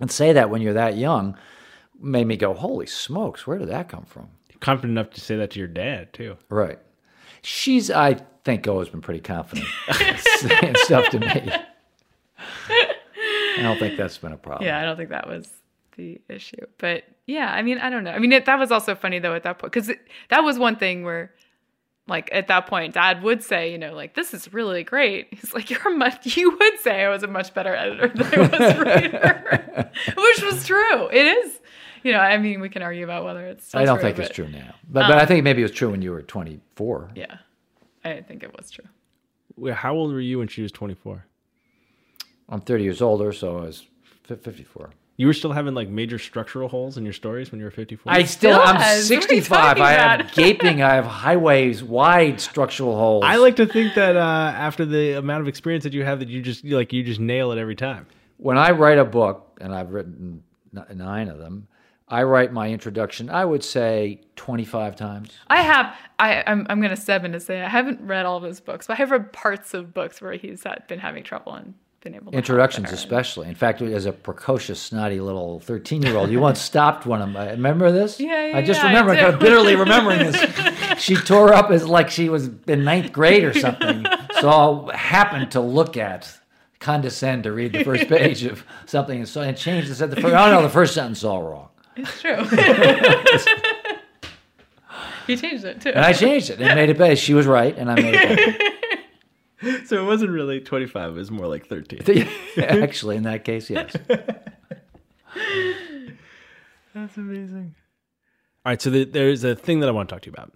and 0.00 0.10
say 0.10 0.32
that 0.32 0.48
when 0.48 0.62
you're 0.62 0.72
that 0.72 0.96
young 0.96 1.36
made 2.04 2.26
me 2.26 2.36
go, 2.36 2.54
holy 2.54 2.86
smokes, 2.86 3.46
where 3.46 3.58
did 3.58 3.68
that 3.68 3.88
come 3.88 4.04
from? 4.04 4.28
Confident 4.60 4.92
enough 4.92 5.10
to 5.10 5.20
say 5.20 5.36
that 5.36 5.50
to 5.52 5.58
your 5.58 5.68
dad 5.68 6.12
too. 6.12 6.36
Right. 6.48 6.78
She's, 7.42 7.90
I 7.90 8.14
think, 8.44 8.66
always 8.68 8.88
been 8.88 9.00
pretty 9.02 9.20
confident 9.20 9.66
saying 10.22 10.74
stuff 10.76 11.08
to 11.10 11.20
me. 11.20 11.50
I 13.58 13.62
don't 13.62 13.78
think 13.78 13.96
that's 13.96 14.18
been 14.18 14.32
a 14.32 14.36
problem. 14.36 14.66
Yeah, 14.66 14.80
I 14.80 14.84
don't 14.84 14.96
think 14.96 15.10
that 15.10 15.28
was 15.28 15.48
the 15.96 16.20
issue. 16.28 16.66
But 16.78 17.04
yeah, 17.26 17.52
I 17.52 17.62
mean, 17.62 17.78
I 17.78 17.90
don't 17.90 18.04
know. 18.04 18.10
I 18.10 18.18
mean, 18.18 18.32
it, 18.32 18.46
that 18.46 18.58
was 18.58 18.70
also 18.70 18.94
funny 18.94 19.18
though 19.18 19.34
at 19.34 19.42
that 19.44 19.58
point 19.58 19.72
because 19.72 19.90
that 20.30 20.40
was 20.40 20.58
one 20.58 20.76
thing 20.76 21.04
where, 21.04 21.32
like, 22.06 22.28
at 22.32 22.48
that 22.48 22.66
point, 22.66 22.94
Dad 22.94 23.22
would 23.22 23.42
say, 23.42 23.72
you 23.72 23.78
know, 23.78 23.94
like, 23.94 24.14
this 24.14 24.34
is 24.34 24.52
really 24.52 24.82
great. 24.84 25.28
He's 25.30 25.54
like, 25.54 25.70
you're 25.70 25.86
a 25.86 25.90
much. 25.90 26.36
You 26.36 26.50
would 26.50 26.78
say 26.80 27.02
I 27.04 27.08
was 27.08 27.22
a 27.22 27.26
much 27.26 27.54
better 27.54 27.74
editor 27.74 28.08
than 28.08 28.34
I 28.34 28.38
was 28.40 28.78
writer, 28.78 29.90
which 30.16 30.42
was 30.42 30.66
true. 30.66 31.08
It 31.08 31.26
is. 31.26 31.60
You 32.08 32.12
know, 32.12 32.18
I 32.20 32.36
mean, 32.36 32.60
we 32.60 32.68
can 32.68 32.82
argue 32.82 33.02
about 33.04 33.24
whether 33.24 33.46
it's. 33.46 33.66
Still 33.68 33.80
I 33.80 33.84
don't 33.86 33.96
true, 33.96 34.02
think 34.02 34.16
but, 34.18 34.26
it's 34.26 34.34
true 34.34 34.48
now, 34.48 34.74
but 34.90 35.08
but 35.08 35.16
I 35.18 35.24
think 35.24 35.42
maybe 35.42 35.62
it 35.62 35.64
was 35.64 35.72
true 35.72 35.90
when 35.90 36.02
you 36.02 36.10
were 36.12 36.20
24. 36.20 37.12
Yeah, 37.14 37.38
I 38.04 38.20
think 38.20 38.42
it 38.42 38.54
was 38.56 38.70
true. 38.70 38.84
Wait, 39.56 39.74
How 39.74 39.94
old 39.94 40.12
were 40.12 40.20
you 40.20 40.38
when 40.40 40.48
she 40.48 40.60
was 40.62 40.70
24? 40.72 41.24
I'm 42.50 42.60
30 42.60 42.84
years 42.84 43.00
older, 43.00 43.32
so 43.32 43.56
I 43.58 43.60
was 43.62 43.86
54. 44.24 44.90
You 45.16 45.28
were 45.28 45.32
still 45.32 45.52
having 45.52 45.74
like 45.74 45.88
major 45.88 46.18
structural 46.18 46.68
holes 46.68 46.98
in 46.98 47.04
your 47.04 47.12
stories 47.12 47.50
when 47.52 47.58
you 47.60 47.64
were 47.64 47.70
54? 47.70 48.12
I 48.12 48.24
still, 48.24 48.52
Still 48.52 48.60
I'm 48.60 48.76
has. 48.76 49.08
What 49.08 49.30
are 49.30 49.34
you 49.34 49.40
65. 49.42 49.80
I 49.80 49.92
have 49.92 50.32
gaping. 50.34 50.82
I 50.82 50.94
have 50.96 51.06
highways, 51.06 51.82
wide 51.84 52.40
structural 52.40 52.96
holes. 52.96 53.22
I 53.24 53.36
like 53.36 53.56
to 53.56 53.66
think 53.66 53.94
that 53.94 54.16
uh, 54.16 54.52
after 54.56 54.84
the 54.84 55.12
amount 55.12 55.40
of 55.42 55.48
experience 55.48 55.84
that 55.84 55.92
you 55.92 56.04
have, 56.04 56.18
that 56.18 56.28
you 56.28 56.42
just 56.42 56.64
like 56.64 56.92
you 56.92 57.02
just 57.02 57.20
nail 57.20 57.52
it 57.52 57.58
every 57.58 57.76
time. 57.76 58.06
when 58.38 58.58
I 58.58 58.72
write 58.72 58.98
a 58.98 59.04
book, 59.04 59.56
and 59.60 59.72
I've 59.74 59.92
written 59.92 60.42
nine 60.92 61.28
of 61.28 61.38
them, 61.38 61.68
I 62.14 62.22
write 62.22 62.52
my 62.52 62.70
introduction. 62.70 63.28
I 63.28 63.44
would 63.44 63.64
say 63.64 64.20
25 64.36 64.94
times. 64.94 65.32
I 65.48 65.62
have. 65.62 65.96
I 66.20 66.44
I'm 66.46 66.64
I'm 66.70 66.80
gonna 66.80 66.94
step 66.94 67.24
in 67.24 67.32
to 67.32 67.40
say 67.40 67.60
I 67.60 67.68
haven't 67.68 68.00
read 68.02 68.24
all 68.24 68.36
of 68.36 68.44
his 68.44 68.60
books, 68.60 68.86
but 68.86 68.92
I 68.92 68.96
have 68.98 69.10
read 69.10 69.32
parts 69.32 69.74
of 69.74 69.92
books 69.92 70.22
where 70.22 70.32
he's 70.34 70.62
had, 70.62 70.86
been 70.86 71.00
having 71.00 71.24
trouble 71.24 71.54
and 71.54 71.74
been 72.02 72.14
able 72.14 72.30
to 72.30 72.38
Introductions, 72.38 72.92
especially. 72.92 73.48
In 73.48 73.56
fact, 73.56 73.82
as 73.82 74.06
a 74.06 74.12
precocious, 74.12 74.80
snotty 74.80 75.18
little 75.18 75.58
13 75.58 76.02
year 76.02 76.16
old, 76.16 76.30
you 76.30 76.38
once 76.38 76.60
stopped 76.60 77.04
one 77.04 77.20
of 77.20 77.30
my. 77.30 77.50
Remember 77.50 77.90
this? 77.90 78.20
Yeah, 78.20 78.46
yeah, 78.46 78.58
I 78.58 78.62
just 78.62 78.80
yeah, 78.80 78.86
remember, 78.86 79.10
I 79.10 79.16
kind 79.16 79.34
of 79.34 79.40
bitterly 79.40 79.74
remembering 79.74 80.20
this. 80.20 80.80
She 80.98 81.16
tore 81.16 81.52
up 81.52 81.72
as 81.72 81.88
like 81.88 82.08
she 82.08 82.28
was 82.28 82.48
in 82.68 82.84
ninth 82.84 83.12
grade 83.12 83.42
or 83.42 83.52
something. 83.52 84.06
So 84.40 84.88
I 84.88 84.96
happened 84.96 85.50
to 85.50 85.60
look 85.60 85.96
at, 85.96 86.38
condescend 86.78 87.42
to 87.42 87.52
read 87.52 87.72
the 87.72 87.82
first 87.82 88.06
page 88.08 88.44
of 88.44 88.64
something 88.86 89.18
and 89.18 89.28
so 89.28 89.40
and 89.40 89.56
changed 89.56 89.88
and 89.88 89.96
said 89.96 90.10
the 90.10 90.20
first. 90.20 90.32
Oh 90.32 90.50
no, 90.52 90.62
the 90.62 90.68
first 90.68 90.94
sentence 90.94 91.18
is 91.18 91.24
all 91.24 91.42
wrong. 91.42 91.70
It's 91.96 92.20
true. 92.20 92.36
he 95.26 95.36
changed 95.36 95.64
it 95.64 95.80
too. 95.80 95.90
And 95.90 96.04
I 96.04 96.12
changed 96.12 96.50
it 96.50 96.60
and 96.60 96.74
made 96.74 96.90
it 96.90 96.98
better. 96.98 97.16
She 97.16 97.34
was 97.34 97.46
right, 97.46 97.76
and 97.76 97.90
I 97.90 97.94
made 97.94 98.14
it 98.14 98.36
better. 98.36 98.58
So 99.86 100.02
it 100.02 100.06
wasn't 100.06 100.30
really 100.30 100.60
25; 100.60 101.12
it 101.12 101.14
was 101.14 101.30
more 101.30 101.46
like 101.46 101.66
13. 101.66 102.28
Actually, 102.58 103.16
in 103.16 103.22
that 103.22 103.44
case, 103.44 103.70
yes. 103.70 103.96
That's 106.94 107.16
amazing. 107.16 107.74
All 108.66 108.72
right, 108.72 108.80
so 108.80 108.90
the, 108.90 109.04
there's 109.04 109.42
a 109.42 109.54
thing 109.54 109.80
that 109.80 109.88
I 109.88 109.92
want 109.92 110.08
to 110.08 110.14
talk 110.14 110.22
to 110.22 110.26
you 110.28 110.34
about, 110.34 110.52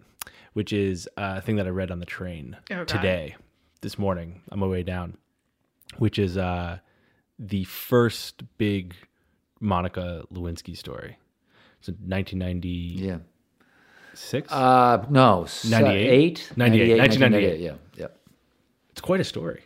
which 0.53 0.74
is 0.74 1.09
a 1.16 1.40
thing 1.40 1.57
that 1.57 1.66
I 1.66 1.70
read 1.70 1.90
on 1.90 2.01
the 2.01 2.07
train 2.07 2.57
Oh, 2.70 2.85
today, 2.85 3.37
this 3.81 3.98
morning, 3.98 4.42
on 4.53 4.59
my 4.59 4.66
way 4.66 4.83
down, 4.83 5.16
which 5.96 6.18
is 6.18 6.37
uh, 6.37 6.79
the 7.38 7.64
first 7.64 8.42
big 8.59 8.94
Monica 9.61 10.24
Lewinsky 10.33 10.77
story. 10.77 11.16
It's 11.81 11.88
1996. 11.88 14.51
Yeah. 14.51 14.57
Uh, 14.57 15.07
no. 15.11 15.45
s- 15.45 15.64
98? 15.64 16.11
Eight? 16.11 16.53
98, 16.57 16.99
1998, 16.99 17.61
Yeah. 17.61 17.75
Yeah. 17.97 18.07
it's 18.91 19.01
quite 19.01 19.21
a 19.21 19.25
story. 19.25 19.62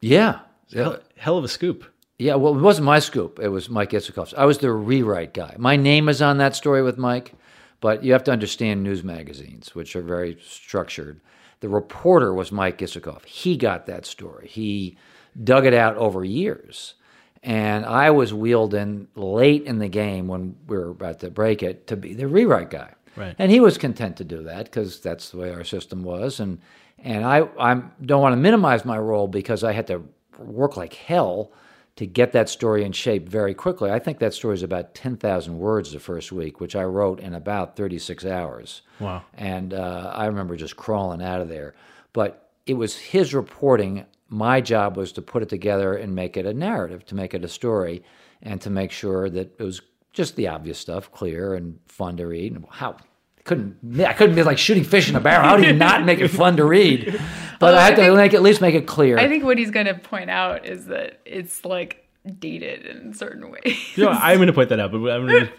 Yeah. 0.00 0.40
Hell, 0.72 0.98
hell 1.16 1.38
of 1.38 1.44
a 1.44 1.48
scoop. 1.48 1.84
Yeah, 2.18 2.34
well, 2.34 2.56
it 2.56 2.60
wasn't 2.60 2.86
my 2.86 2.98
scoop. 2.98 3.38
It 3.40 3.48
was 3.48 3.70
Mike 3.70 3.90
Isikoff's. 3.90 4.34
I 4.36 4.44
was 4.44 4.58
the 4.58 4.72
rewrite 4.72 5.32
guy. 5.34 5.54
My 5.58 5.76
name 5.76 6.08
is 6.08 6.20
on 6.20 6.38
that 6.38 6.56
story 6.56 6.82
with 6.82 6.98
Mike, 6.98 7.32
but 7.80 8.02
you 8.02 8.12
have 8.12 8.24
to 8.24 8.32
understand 8.32 8.82
news 8.82 9.04
magazines, 9.04 9.74
which 9.74 9.94
are 9.94 10.02
very 10.02 10.36
structured. 10.42 11.20
The 11.60 11.68
reporter 11.68 12.34
was 12.34 12.50
Mike 12.52 12.78
Isikoff. 12.78 13.24
He 13.24 13.56
got 13.56 13.86
that 13.86 14.04
story. 14.04 14.48
He 14.48 14.96
dug 15.42 15.64
it 15.66 15.74
out 15.74 15.96
over 15.96 16.24
years. 16.24 16.94
And 17.42 17.86
I 17.86 18.10
was 18.10 18.34
wheeled 18.34 18.74
in 18.74 19.08
late 19.14 19.64
in 19.64 19.78
the 19.78 19.88
game 19.88 20.26
when 20.26 20.56
we 20.66 20.76
were 20.76 20.90
about 20.90 21.20
to 21.20 21.30
break 21.30 21.62
it 21.62 21.86
to 21.86 21.96
be 21.96 22.14
the 22.14 22.26
rewrite 22.26 22.70
guy. 22.70 22.94
Right. 23.16 23.34
And 23.38 23.50
he 23.50 23.60
was 23.60 23.78
content 23.78 24.16
to 24.18 24.24
do 24.24 24.42
that 24.44 24.64
because 24.64 25.00
that's 25.00 25.30
the 25.30 25.38
way 25.38 25.52
our 25.52 25.64
system 25.64 26.02
was. 26.02 26.40
And 26.40 26.60
and 26.98 27.24
I 27.24 27.48
I 27.58 27.80
don't 28.02 28.22
want 28.22 28.32
to 28.32 28.36
minimize 28.36 28.84
my 28.84 28.98
role 28.98 29.28
because 29.28 29.62
I 29.64 29.72
had 29.72 29.86
to 29.88 30.02
work 30.38 30.76
like 30.76 30.94
hell 30.94 31.52
to 31.98 32.06
get 32.06 32.30
that 32.30 32.48
story 32.48 32.84
in 32.84 32.92
shape 32.92 33.28
very 33.28 33.54
quickly. 33.54 33.90
I 33.90 33.98
think 33.98 34.20
that 34.20 34.32
story 34.32 34.54
is 34.54 34.62
about 34.62 34.94
10,000 34.94 35.58
words 35.58 35.90
the 35.90 35.98
first 35.98 36.30
week, 36.30 36.60
which 36.60 36.76
I 36.76 36.84
wrote 36.84 37.18
in 37.18 37.34
about 37.34 37.74
36 37.74 38.24
hours. 38.24 38.82
Wow. 39.00 39.24
And 39.34 39.74
uh, 39.74 40.12
I 40.14 40.26
remember 40.26 40.54
just 40.54 40.76
crawling 40.76 41.20
out 41.20 41.40
of 41.40 41.48
there. 41.48 41.74
But 42.12 42.50
it 42.66 42.74
was 42.74 42.96
his 42.96 43.34
reporting. 43.34 44.06
My 44.28 44.60
job 44.60 44.96
was 44.96 45.12
to 45.12 45.22
put 45.22 45.42
it 45.42 45.48
together 45.48 45.94
and 45.94 46.14
make 46.14 46.36
it 46.36 46.44
a 46.46 46.52
narrative, 46.52 47.04
to 47.06 47.14
make 47.14 47.34
it 47.34 47.44
a 47.44 47.48
story, 47.48 48.02
and 48.42 48.60
to 48.60 48.70
make 48.70 48.90
sure 48.90 49.30
that 49.30 49.54
it 49.58 49.62
was 49.62 49.80
just 50.12 50.36
the 50.36 50.48
obvious 50.48 50.78
stuff, 50.78 51.10
clear 51.12 51.54
and 51.54 51.78
fun 51.86 52.16
to 52.18 52.26
read. 52.26 52.54
And 52.54 52.64
how 52.70 52.96
couldn't 53.44 54.00
I 54.00 54.12
couldn't 54.12 54.36
be 54.36 54.42
like 54.42 54.58
shooting 54.58 54.84
fish 54.84 55.08
in 55.08 55.16
a 55.16 55.20
barrel. 55.20 55.48
How 55.48 55.56
do 55.56 55.66
you 55.66 55.72
not 55.72 56.04
make 56.04 56.20
it 56.20 56.28
fun 56.28 56.56
to 56.58 56.64
read? 56.64 57.18
But 57.60 57.74
I 57.74 57.82
had 57.86 57.96
to 57.96 58.02
think- 58.02 58.16
make 58.16 58.34
at 58.34 58.42
least 58.42 58.60
make 58.60 58.76
it 58.76 58.86
clear. 58.86 59.18
I 59.18 59.26
think 59.26 59.42
what 59.42 59.58
he's 59.58 59.72
going 59.72 59.86
to 59.86 59.94
point 59.94 60.30
out 60.30 60.64
is 60.64 60.86
that 60.86 61.20
it's 61.24 61.64
like 61.64 62.06
dated 62.38 62.86
in 62.86 63.14
certain 63.14 63.50
ways. 63.50 63.96
You 63.96 64.04
know, 64.04 64.10
I'm 64.10 64.36
going 64.36 64.46
to 64.46 64.52
point 64.52 64.68
that 64.68 64.78
out, 64.78 64.92
but 64.92 64.98
I'm 64.98 65.26
going 65.26 65.46
to 65.46 65.52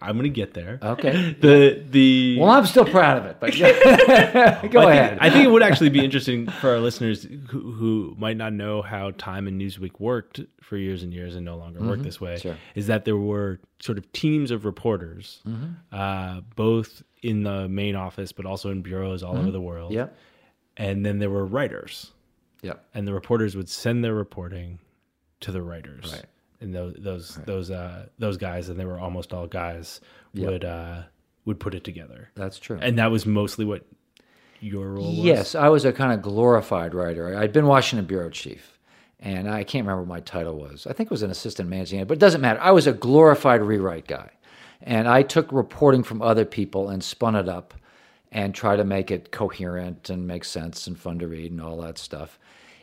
I'm 0.00 0.16
going 0.16 0.24
to 0.24 0.30
get 0.30 0.54
there. 0.54 0.78
okay. 0.82 1.36
The 1.40 1.84
the 1.88 2.38
Well, 2.38 2.50
I'm 2.50 2.66
still 2.66 2.84
proud 2.84 3.18
of 3.18 3.26
it, 3.26 3.36
but 3.40 3.52
go 3.58 3.66
I 3.66 4.52
think, 4.60 4.74
ahead. 4.74 5.18
I 5.20 5.30
think 5.30 5.44
it 5.44 5.50
would 5.50 5.62
actually 5.62 5.90
be 5.90 6.04
interesting 6.04 6.48
for 6.48 6.70
our 6.70 6.80
listeners 6.80 7.24
who, 7.50 7.72
who 7.72 8.14
might 8.18 8.36
not 8.36 8.52
know 8.52 8.82
how 8.82 9.12
Time 9.12 9.46
and 9.46 9.60
Newsweek 9.60 9.98
worked 10.00 10.40
for 10.62 10.76
years 10.76 11.02
and 11.02 11.12
years 11.12 11.34
and 11.34 11.44
no 11.44 11.56
longer 11.56 11.80
work 11.80 11.96
mm-hmm. 11.96 12.02
this 12.02 12.20
way. 12.20 12.38
Sure. 12.38 12.56
Is 12.74 12.86
that 12.88 13.04
there 13.04 13.16
were 13.16 13.60
sort 13.80 13.98
of 13.98 14.10
teams 14.12 14.50
of 14.50 14.64
reporters, 14.64 15.40
mm-hmm. 15.46 15.72
uh, 15.92 16.40
both 16.56 17.02
in 17.22 17.42
the 17.42 17.68
main 17.68 17.96
office 17.96 18.32
but 18.32 18.46
also 18.46 18.70
in 18.70 18.82
bureaus 18.82 19.22
all 19.22 19.32
over 19.32 19.42
mm-hmm. 19.44 19.52
the 19.52 19.60
world. 19.60 19.92
Yeah. 19.92 20.08
And 20.76 21.04
then 21.04 21.18
there 21.18 21.30
were 21.30 21.44
writers, 21.44 22.12
Yeah. 22.62 22.74
and 22.94 23.06
the 23.06 23.12
reporters 23.12 23.56
would 23.56 23.68
send 23.68 24.04
their 24.04 24.14
reporting 24.14 24.78
to 25.40 25.52
the 25.52 25.62
writers. 25.62 26.12
Right. 26.12 26.24
And 26.60 26.74
those 26.74 26.96
those 26.98 27.34
those 27.46 27.70
uh, 27.70 28.06
those 28.18 28.36
guys, 28.36 28.68
and 28.68 28.78
they 28.78 28.84
were 28.84 28.98
almost 28.98 29.32
all 29.32 29.46
guys, 29.46 30.00
would 30.34 30.64
uh, 30.64 31.02
would 31.44 31.60
put 31.60 31.74
it 31.74 31.84
together. 31.84 32.30
That's 32.34 32.58
true. 32.58 32.78
And 32.80 32.98
that 32.98 33.10
was 33.10 33.26
mostly 33.26 33.64
what 33.64 33.86
your 34.60 34.88
role 34.88 35.06
was. 35.06 35.18
Yes, 35.18 35.54
I 35.54 35.68
was 35.68 35.84
a 35.84 35.92
kind 35.92 36.12
of 36.12 36.20
glorified 36.20 36.94
writer. 36.94 37.36
I'd 37.36 37.52
been 37.52 37.66
Washington 37.66 38.06
bureau 38.06 38.28
chief, 38.28 38.78
and 39.20 39.48
I 39.48 39.62
can't 39.62 39.86
remember 39.86 40.02
what 40.02 40.08
my 40.08 40.20
title 40.20 40.58
was. 40.58 40.86
I 40.86 40.92
think 40.92 41.06
it 41.06 41.12
was 41.12 41.22
an 41.22 41.30
assistant 41.30 41.68
managing 41.68 42.00
editor, 42.00 42.08
but 42.08 42.18
it 42.18 42.20
doesn't 42.20 42.40
matter. 42.40 42.60
I 42.60 42.72
was 42.72 42.88
a 42.88 42.92
glorified 42.92 43.62
rewrite 43.62 44.08
guy, 44.08 44.30
and 44.82 45.06
I 45.06 45.22
took 45.22 45.52
reporting 45.52 46.02
from 46.02 46.22
other 46.22 46.44
people 46.44 46.88
and 46.88 47.04
spun 47.04 47.36
it 47.36 47.48
up, 47.48 47.72
and 48.30 48.54
tried 48.54 48.76
to 48.76 48.84
make 48.84 49.10
it 49.10 49.30
coherent 49.30 50.10
and 50.10 50.26
make 50.26 50.44
sense 50.44 50.86
and 50.86 50.98
fun 50.98 51.18
to 51.20 51.28
read 51.28 51.50
and 51.50 51.60
all 51.62 51.78
that 51.78 51.98
stuff. 51.98 52.38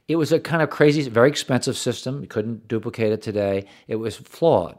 It 0.07 0.17
was 0.17 0.31
a 0.31 0.39
kind 0.39 0.61
of 0.61 0.69
crazy, 0.69 1.07
very 1.09 1.29
expensive 1.29 1.77
system. 1.77 2.21
You 2.21 2.27
couldn't 2.27 2.67
duplicate 2.67 3.11
it 3.11 3.21
today. 3.21 3.65
It 3.87 3.95
was 3.95 4.15
flawed 4.15 4.77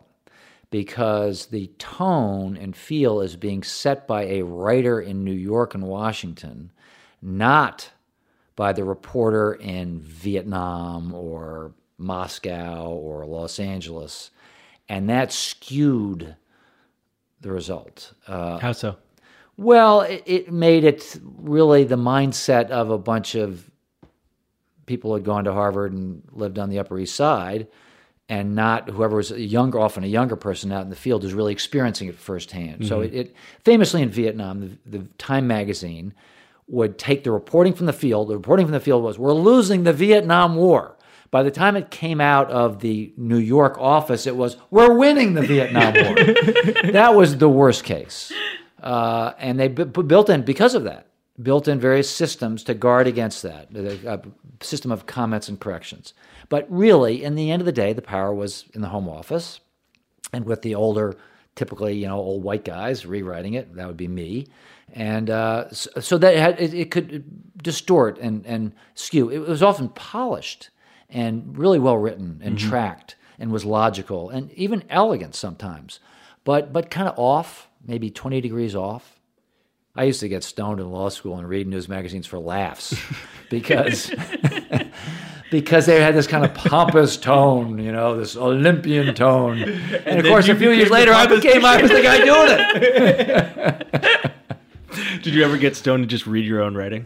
because 0.70 1.46
the 1.46 1.68
tone 1.78 2.56
and 2.56 2.76
feel 2.76 3.20
is 3.20 3.36
being 3.36 3.62
set 3.62 4.06
by 4.06 4.24
a 4.24 4.42
writer 4.42 5.00
in 5.00 5.24
New 5.24 5.32
York 5.32 5.74
and 5.74 5.84
Washington, 5.84 6.70
not 7.22 7.90
by 8.56 8.72
the 8.72 8.84
reporter 8.84 9.54
in 9.54 10.00
Vietnam 10.00 11.12
or 11.14 11.74
Moscow 11.98 12.88
or 12.88 13.26
Los 13.26 13.58
Angeles. 13.58 14.30
And 14.88 15.08
that 15.08 15.32
skewed 15.32 16.36
the 17.40 17.52
result. 17.52 18.12
Uh, 18.26 18.58
How 18.58 18.72
so? 18.72 18.96
well, 19.56 20.02
it, 20.02 20.22
it 20.26 20.52
made 20.52 20.84
it 20.84 21.18
really 21.22 21.84
the 21.84 21.96
mindset 21.96 22.70
of 22.70 22.90
a 22.90 22.98
bunch 22.98 23.34
of 23.34 23.70
people 24.86 25.14
had 25.14 25.24
gone 25.24 25.44
to 25.44 25.52
Harvard 25.52 25.92
and 25.92 26.22
lived 26.32 26.58
on 26.58 26.70
the 26.70 26.78
Upper 26.78 26.98
East 26.98 27.14
Side, 27.14 27.66
and 28.28 28.54
not 28.54 28.88
whoever 28.90 29.16
was 29.16 29.30
younger, 29.30 29.78
often 29.78 30.02
a 30.02 30.08
younger 30.08 30.36
person 30.36 30.72
out 30.72 30.82
in 30.82 30.90
the 30.90 30.96
field, 30.96 31.22
who's 31.22 31.34
really 31.34 31.52
experiencing 31.52 32.08
it 32.08 32.16
firsthand. 32.16 32.86
So 32.86 33.00
it, 33.00 33.14
it 33.14 33.36
famously 33.64 34.02
in 34.02 34.10
Vietnam, 34.10 34.78
the, 34.86 34.98
the 34.98 35.04
Time 35.18 35.46
magazine 35.46 36.14
would 36.68 36.98
take 36.98 37.22
the 37.22 37.30
reporting 37.30 37.72
from 37.72 37.86
the 37.86 37.92
field. 37.92 38.28
The 38.28 38.36
reporting 38.36 38.66
from 38.66 38.72
the 38.72 38.80
field 38.80 39.04
was, 39.04 39.18
"We're 39.18 39.32
losing 39.32 39.84
the 39.84 39.92
Vietnam 39.92 40.56
War." 40.56 40.96
By 41.30 41.42
the 41.42 41.50
time 41.50 41.76
it 41.76 41.90
came 41.90 42.20
out 42.20 42.50
of 42.50 42.80
the 42.80 43.12
New 43.16 43.38
York 43.38 43.76
office, 43.78 44.26
it 44.26 44.36
was, 44.36 44.56
"We're 44.70 44.94
winning 44.94 45.34
the 45.34 45.42
Vietnam 45.42 45.94
War." 45.94 46.14
that 46.92 47.14
was 47.14 47.38
the 47.38 47.48
worst 47.48 47.84
case, 47.84 48.32
uh, 48.82 49.32
and 49.38 49.58
they 49.60 49.68
b- 49.68 49.84
built 49.84 50.30
in 50.30 50.42
because 50.42 50.74
of 50.74 50.84
that. 50.84 51.06
Built 51.42 51.68
in 51.68 51.78
various 51.78 52.10
systems 52.10 52.64
to 52.64 52.74
guard 52.74 53.06
against 53.06 53.42
that, 53.42 53.68
a 53.74 54.22
system 54.64 54.90
of 54.90 55.06
comments 55.06 55.48
and 55.48 55.60
corrections. 55.60 56.14
But 56.48 56.66
really, 56.70 57.22
in 57.22 57.34
the 57.34 57.50
end 57.50 57.60
of 57.60 57.66
the 57.66 57.72
day, 57.72 57.92
the 57.92 58.02
power 58.02 58.34
was 58.34 58.64
in 58.72 58.80
the 58.80 58.88
home 58.88 59.08
office, 59.08 59.60
and 60.32 60.44
with 60.44 60.62
the 60.62 60.74
older, 60.74 61.16
typically 61.54 61.94
you 61.96 62.06
know 62.06 62.16
old 62.16 62.42
white 62.42 62.64
guys 62.64 63.04
rewriting 63.04 63.54
it. 63.54 63.74
That 63.74 63.86
would 63.86 63.96
be 63.96 64.08
me, 64.08 64.46
and 64.92 65.28
uh, 65.28 65.70
so, 65.70 65.90
so, 66.00 66.18
that 66.18 66.34
it, 66.34 66.40
had, 66.40 66.60
it, 66.60 66.74
it, 66.74 66.90
could 66.90 67.24
distort 67.62 68.18
and 68.18 68.46
and 68.46 68.72
skew. 68.94 69.28
It 69.28 69.40
was 69.40 69.62
often 69.62 69.90
polished 69.90 70.70
and 71.10 71.56
really 71.56 71.78
well 71.78 71.98
written 71.98 72.40
and 72.42 72.56
mm-hmm. 72.56 72.68
tracked 72.68 73.16
and 73.38 73.52
was 73.52 73.64
logical 73.64 74.30
and 74.30 74.50
even 74.52 74.82
elegant 74.88 75.34
sometimes, 75.34 76.00
but 76.44 76.72
but 76.72 76.90
kind 76.90 77.08
of 77.08 77.18
off, 77.18 77.68
maybe 77.84 78.10
twenty 78.10 78.40
degrees 78.40 78.74
off 78.74 79.15
I 79.96 80.04
used 80.04 80.20
to 80.20 80.28
get 80.28 80.44
stoned 80.44 80.78
in 80.78 80.90
law 80.90 81.08
school 81.08 81.38
and 81.38 81.48
read 81.48 81.66
news 81.66 81.88
magazines 81.88 82.26
for 82.26 82.38
laughs 82.38 82.94
because 83.50 84.10
because 85.50 85.86
they 85.86 86.02
had 86.02 86.14
this 86.14 86.26
kind 86.26 86.44
of 86.44 86.52
pompous 86.54 87.16
tone, 87.16 87.78
you 87.78 87.92
know, 87.92 88.16
this 88.16 88.36
Olympian 88.36 89.14
tone. 89.14 89.62
And, 89.62 89.94
and 90.06 90.18
of 90.20 90.26
course, 90.26 90.48
a 90.48 90.54
few 90.54 90.70
years 90.70 90.90
later, 90.90 91.12
I 91.12 91.26
became 91.26 91.64
I 91.64 91.80
was 91.80 91.90
the 91.90 92.02
guy 92.02 92.24
doing 92.24 92.48
it. 92.50 94.32
Did 95.22 95.34
you 95.34 95.44
ever 95.44 95.56
get 95.56 95.76
stoned 95.76 96.02
to 96.02 96.06
just 96.06 96.26
read 96.26 96.44
your 96.44 96.62
own 96.62 96.74
writing? 96.74 97.04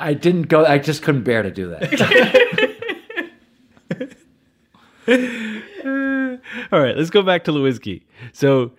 I 0.00 0.14
didn't 0.14 0.42
go. 0.42 0.64
I 0.64 0.78
just 0.78 1.02
couldn't 1.02 1.24
bear 1.24 1.42
to 1.42 1.50
do 1.50 1.68
that. 1.68 2.78
All 6.70 6.80
right, 6.80 6.96
let's 6.96 7.10
go 7.10 7.22
back 7.22 7.44
to 7.44 7.52
Lewinsky. 7.52 8.02
So 8.32 8.72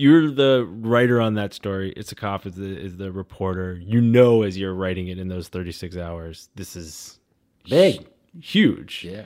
you're 0.00 0.30
the 0.30 0.66
writer 0.66 1.20
on 1.20 1.34
that 1.34 1.52
story. 1.52 1.92
Isikoff 1.94 2.46
is 2.46 2.54
the 2.54 2.80
is 2.80 2.96
the 2.96 3.12
reporter. 3.12 3.74
You 3.74 4.00
know, 4.00 4.42
as 4.42 4.56
you're 4.56 4.72
writing 4.72 5.08
it 5.08 5.18
in 5.18 5.28
those 5.28 5.48
36 5.48 5.98
hours, 5.98 6.48
this 6.54 6.74
is 6.74 7.18
big, 7.68 8.08
huge. 8.40 9.04
Yeah. 9.04 9.24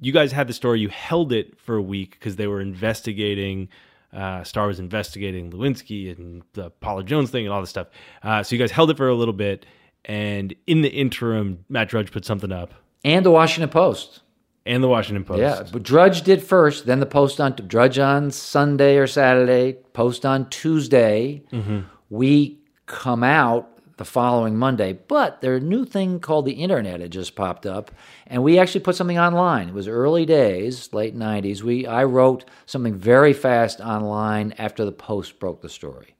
You 0.00 0.12
guys 0.12 0.32
had 0.32 0.48
the 0.48 0.52
story. 0.52 0.80
You 0.80 0.88
held 0.88 1.32
it 1.32 1.56
for 1.60 1.76
a 1.76 1.82
week 1.82 2.12
because 2.12 2.34
they 2.34 2.48
were 2.48 2.60
investigating. 2.60 3.68
Uh, 4.12 4.42
Starr 4.42 4.66
was 4.66 4.80
investigating 4.80 5.52
Lewinsky 5.52 6.16
and 6.16 6.42
the 6.54 6.70
Paula 6.70 7.04
Jones 7.04 7.30
thing 7.30 7.46
and 7.46 7.54
all 7.54 7.60
this 7.60 7.70
stuff. 7.70 7.86
Uh, 8.24 8.42
so 8.42 8.56
you 8.56 8.58
guys 8.58 8.72
held 8.72 8.90
it 8.90 8.96
for 8.96 9.08
a 9.08 9.14
little 9.14 9.34
bit, 9.34 9.64
and 10.06 10.52
in 10.66 10.80
the 10.80 10.88
interim, 10.88 11.64
Matt 11.68 11.88
Drudge 11.88 12.10
put 12.10 12.24
something 12.24 12.50
up, 12.50 12.74
and 13.04 13.24
the 13.24 13.30
Washington 13.30 13.70
Post 13.70 14.22
and 14.70 14.84
the 14.84 14.88
Washington 14.88 15.24
Post. 15.24 15.40
Yeah, 15.40 15.62
but 15.72 15.82
Drudge 15.82 16.22
did 16.22 16.42
first, 16.42 16.86
then 16.86 17.00
the 17.00 17.06
Post 17.06 17.40
on 17.40 17.54
Drudge 17.54 17.98
on 17.98 18.30
Sunday 18.30 18.98
or 18.98 19.06
Saturday, 19.08 19.72
Post 19.92 20.24
on 20.24 20.48
Tuesday. 20.48 21.42
Mm-hmm. 21.52 21.80
We 22.08 22.60
come 22.86 23.24
out 23.24 23.66
the 23.96 24.04
following 24.04 24.56
Monday, 24.56 24.92
but 24.92 25.40
there's 25.40 25.60
a 25.62 25.66
new 25.66 25.84
thing 25.84 26.20
called 26.20 26.46
the 26.46 26.52
internet 26.52 27.00
had 27.00 27.10
just 27.10 27.34
popped 27.34 27.66
up, 27.66 27.90
and 28.28 28.44
we 28.44 28.60
actually 28.60 28.80
put 28.80 28.94
something 28.94 29.18
online. 29.18 29.68
It 29.68 29.74
was 29.74 29.88
early 29.88 30.24
days, 30.24 30.92
late 30.92 31.16
'90s. 31.16 31.62
We 31.62 31.86
I 31.86 32.04
wrote 32.04 32.44
something 32.64 32.94
very 32.94 33.32
fast 33.32 33.80
online 33.80 34.54
after 34.56 34.84
the 34.84 34.92
Post 34.92 35.40
broke 35.40 35.62
the 35.62 35.68
story. 35.68 36.14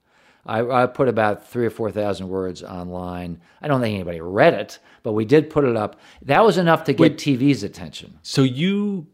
I, 0.46 0.82
I 0.82 0.86
put 0.86 1.08
about 1.08 1.46
three 1.46 1.66
or 1.66 1.70
four 1.70 1.90
thousand 1.90 2.28
words 2.28 2.62
online. 2.62 3.40
I 3.60 3.68
don't 3.68 3.80
think 3.80 3.94
anybody 3.94 4.20
read 4.20 4.54
it, 4.54 4.78
but 5.02 5.12
we 5.12 5.24
did 5.24 5.50
put 5.50 5.64
it 5.64 5.76
up. 5.76 6.00
That 6.22 6.44
was 6.44 6.58
enough 6.58 6.84
to 6.84 6.92
get 6.92 7.00
Wait, 7.00 7.18
TV's 7.18 7.62
attention. 7.62 8.18
So 8.22 8.42
you, 8.42 9.06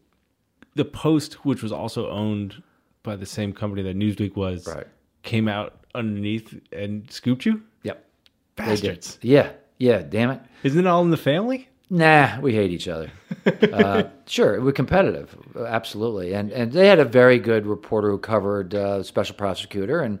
the 0.75 0.85
Post, 0.85 1.45
which 1.45 1.61
was 1.61 1.71
also 1.71 2.09
owned 2.09 2.61
by 3.03 3.15
the 3.15 3.25
same 3.25 3.53
company 3.53 3.83
that 3.83 3.97
Newsweek 3.97 4.35
was, 4.35 4.67
right. 4.67 4.87
came 5.23 5.47
out 5.47 5.85
underneath 5.95 6.59
and 6.71 7.09
scooped 7.11 7.45
you. 7.45 7.61
Yep, 7.83 8.05
bastards. 8.55 9.19
Yeah, 9.21 9.51
yeah. 9.77 10.01
Damn 10.01 10.31
it. 10.31 10.41
Isn't 10.63 10.79
it 10.79 10.87
all 10.87 11.01
in 11.03 11.11
the 11.11 11.17
family? 11.17 11.67
Nah, 11.89 12.39
we 12.41 12.53
hate 12.53 12.71
each 12.71 12.87
other. 12.87 13.09
uh, 13.73 14.03
sure, 14.25 14.59
we're 14.59 14.73
competitive, 14.73 15.37
absolutely, 15.57 16.33
and 16.33 16.51
and 16.51 16.71
they 16.73 16.87
had 16.87 16.99
a 16.99 17.05
very 17.05 17.39
good 17.39 17.65
reporter 17.65 18.09
who 18.09 18.17
covered 18.17 18.75
uh, 18.75 19.03
special 19.03 19.35
prosecutor, 19.35 20.01
and 20.01 20.19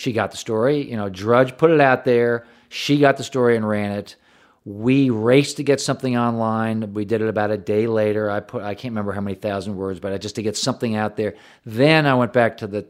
she 0.00 0.14
got 0.14 0.30
the 0.30 0.36
story. 0.38 0.88
You 0.90 0.96
know, 0.96 1.10
Drudge 1.10 1.58
put 1.58 1.70
it 1.70 1.80
out 1.80 2.06
there. 2.06 2.46
She 2.70 2.98
got 2.98 3.18
the 3.18 3.22
story 3.22 3.54
and 3.54 3.68
ran 3.68 3.92
it. 3.92 4.16
We 4.64 5.10
raced 5.10 5.58
to 5.58 5.62
get 5.62 5.78
something 5.78 6.16
online. 6.16 6.94
We 6.94 7.04
did 7.04 7.20
it 7.20 7.28
about 7.28 7.50
a 7.50 7.58
day 7.58 7.86
later. 7.86 8.30
I 8.30 8.40
put 8.40 8.62
I 8.62 8.74
can't 8.74 8.92
remember 8.92 9.12
how 9.12 9.20
many 9.20 9.34
thousand 9.34 9.76
words, 9.76 10.00
but 10.00 10.14
I 10.14 10.16
just 10.16 10.36
to 10.36 10.42
get 10.42 10.56
something 10.56 10.96
out 10.96 11.16
there. 11.16 11.34
Then 11.66 12.06
I 12.06 12.14
went 12.14 12.32
back 12.32 12.56
to 12.58 12.66
the 12.66 12.86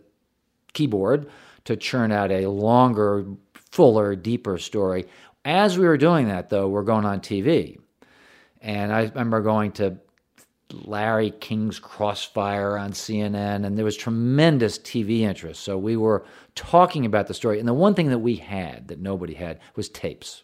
keyboard 0.73 1.29
to 1.65 1.77
churn 1.77 2.13
out 2.13 2.31
a 2.31 2.47
longer, 2.47 3.27
fuller, 3.55 4.15
deeper 4.15 4.57
story. 4.59 5.07
As 5.45 5.77
we 5.77 5.87
were 5.87 5.99
doing 5.99 6.29
that, 6.29 6.49
though, 6.49 6.69
we're 6.69 6.85
going 6.85 7.05
on 7.05 7.21
TV. 7.21 7.81
And 8.61 8.93
I 8.93 9.07
remember 9.07 9.41
going 9.41 9.73
to 9.73 9.99
Larry 10.73 11.31
King's 11.31 11.79
Crossfire 11.79 12.77
on 12.77 12.93
CNN, 12.93 13.65
and 13.65 13.77
there 13.77 13.85
was 13.85 13.97
tremendous 13.97 14.79
TV 14.79 15.21
interest. 15.21 15.63
So 15.63 15.77
we 15.79 15.97
were 15.97 16.25
talking 16.55 17.05
about 17.07 17.27
the 17.27 17.35
story. 17.35 17.59
And 17.59 17.69
the 17.69 17.75
one 17.75 17.95
thing 17.95 18.11
that 18.11 18.19
we 18.19 18.37
had 18.37 18.89
that 18.89 19.01
nobody 19.01 19.35
had 19.35 19.61
was 19.77 19.89
tapes 19.89 20.43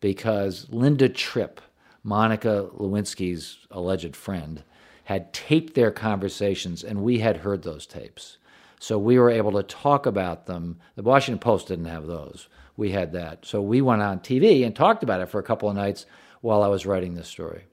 because 0.00 0.66
Linda 0.70 1.08
Tripp, 1.08 1.60
Monica 2.02 2.68
Lewinsky's 2.74 3.66
alleged 3.70 4.14
friend, 4.14 4.62
had 5.04 5.32
taped 5.32 5.74
their 5.74 5.90
conversations, 5.90 6.84
and 6.84 7.02
we 7.02 7.18
had 7.18 7.38
heard 7.38 7.62
those 7.62 7.86
tapes. 7.86 8.38
So 8.78 8.98
we 8.98 9.18
were 9.18 9.30
able 9.30 9.52
to 9.52 9.62
talk 9.62 10.06
about 10.06 10.46
them. 10.46 10.78
The 10.94 11.02
Washington 11.02 11.40
Post 11.40 11.68
didn't 11.68 11.86
have 11.86 12.06
those. 12.06 12.48
We 12.76 12.92
had 12.92 13.12
that. 13.12 13.44
So 13.44 13.60
we 13.60 13.80
went 13.80 14.02
on 14.02 14.20
TV 14.20 14.64
and 14.64 14.76
talked 14.76 15.02
about 15.02 15.20
it 15.20 15.28
for 15.28 15.40
a 15.40 15.42
couple 15.44 15.68
of 15.68 15.74
nights 15.74 16.06
while 16.40 16.62
I 16.62 16.68
was 16.68 16.86
writing 16.86 17.14
this 17.14 17.26
story. 17.28 17.64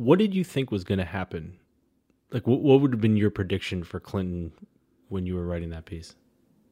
What 0.00 0.18
did 0.18 0.34
you 0.34 0.44
think 0.44 0.70
was 0.70 0.84
going 0.84 0.98
to 0.98 1.04
happen? 1.04 1.58
Like, 2.32 2.46
what, 2.46 2.60
what 2.60 2.80
would 2.80 2.92
have 2.92 3.00
been 3.00 3.16
your 3.16 3.30
prediction 3.30 3.84
for 3.84 4.00
Clinton 4.00 4.52
when 5.08 5.26
you 5.26 5.34
were 5.34 5.44
writing 5.46 5.70
that 5.70 5.84
piece? 5.84 6.14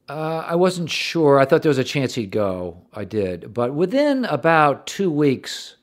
Uh, 0.07 0.43
I 0.47 0.55
wasn't 0.55 0.89
sure. 0.89 1.39
I 1.39 1.45
thought 1.45 1.61
there 1.61 1.69
was 1.69 1.77
a 1.77 1.83
chance 1.83 2.15
he'd 2.15 2.31
go. 2.31 2.81
I 2.93 3.05
did. 3.05 3.53
But 3.53 3.75
within 3.75 4.25
about 4.25 4.87
two 4.87 5.11
weeks, 5.11 5.75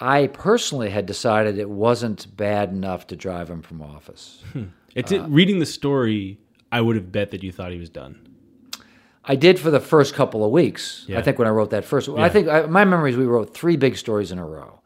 I 0.00 0.26
personally 0.26 0.90
had 0.90 1.06
decided 1.06 1.56
it 1.56 1.70
wasn't 1.70 2.36
bad 2.36 2.70
enough 2.70 3.06
to 3.08 3.16
drive 3.16 3.48
him 3.48 3.62
from 3.62 3.80
office. 3.80 4.42
Hmm. 4.52 4.64
It's 4.96 5.12
uh, 5.12 5.24
reading 5.28 5.60
the 5.60 5.66
story. 5.66 6.40
I 6.72 6.80
would 6.80 6.96
have 6.96 7.12
bet 7.12 7.30
that 7.30 7.44
you 7.44 7.52
thought 7.52 7.70
he 7.70 7.78
was 7.78 7.90
done. 7.90 8.26
I 9.24 9.36
did 9.36 9.58
for 9.58 9.70
the 9.70 9.80
first 9.80 10.14
couple 10.14 10.44
of 10.44 10.50
weeks. 10.50 11.04
Yeah. 11.06 11.18
I 11.18 11.22
think 11.22 11.38
when 11.38 11.46
I 11.46 11.50
wrote 11.50 11.70
that 11.70 11.84
first, 11.84 12.08
yeah. 12.08 12.22
I 12.22 12.28
think 12.28 12.48
I, 12.48 12.62
my 12.62 12.84
memory 12.84 13.10
is 13.10 13.16
we 13.16 13.26
wrote 13.26 13.54
three 13.54 13.76
big 13.76 13.96
stories 13.96 14.32
in 14.32 14.38
a 14.38 14.46
row. 14.46 14.80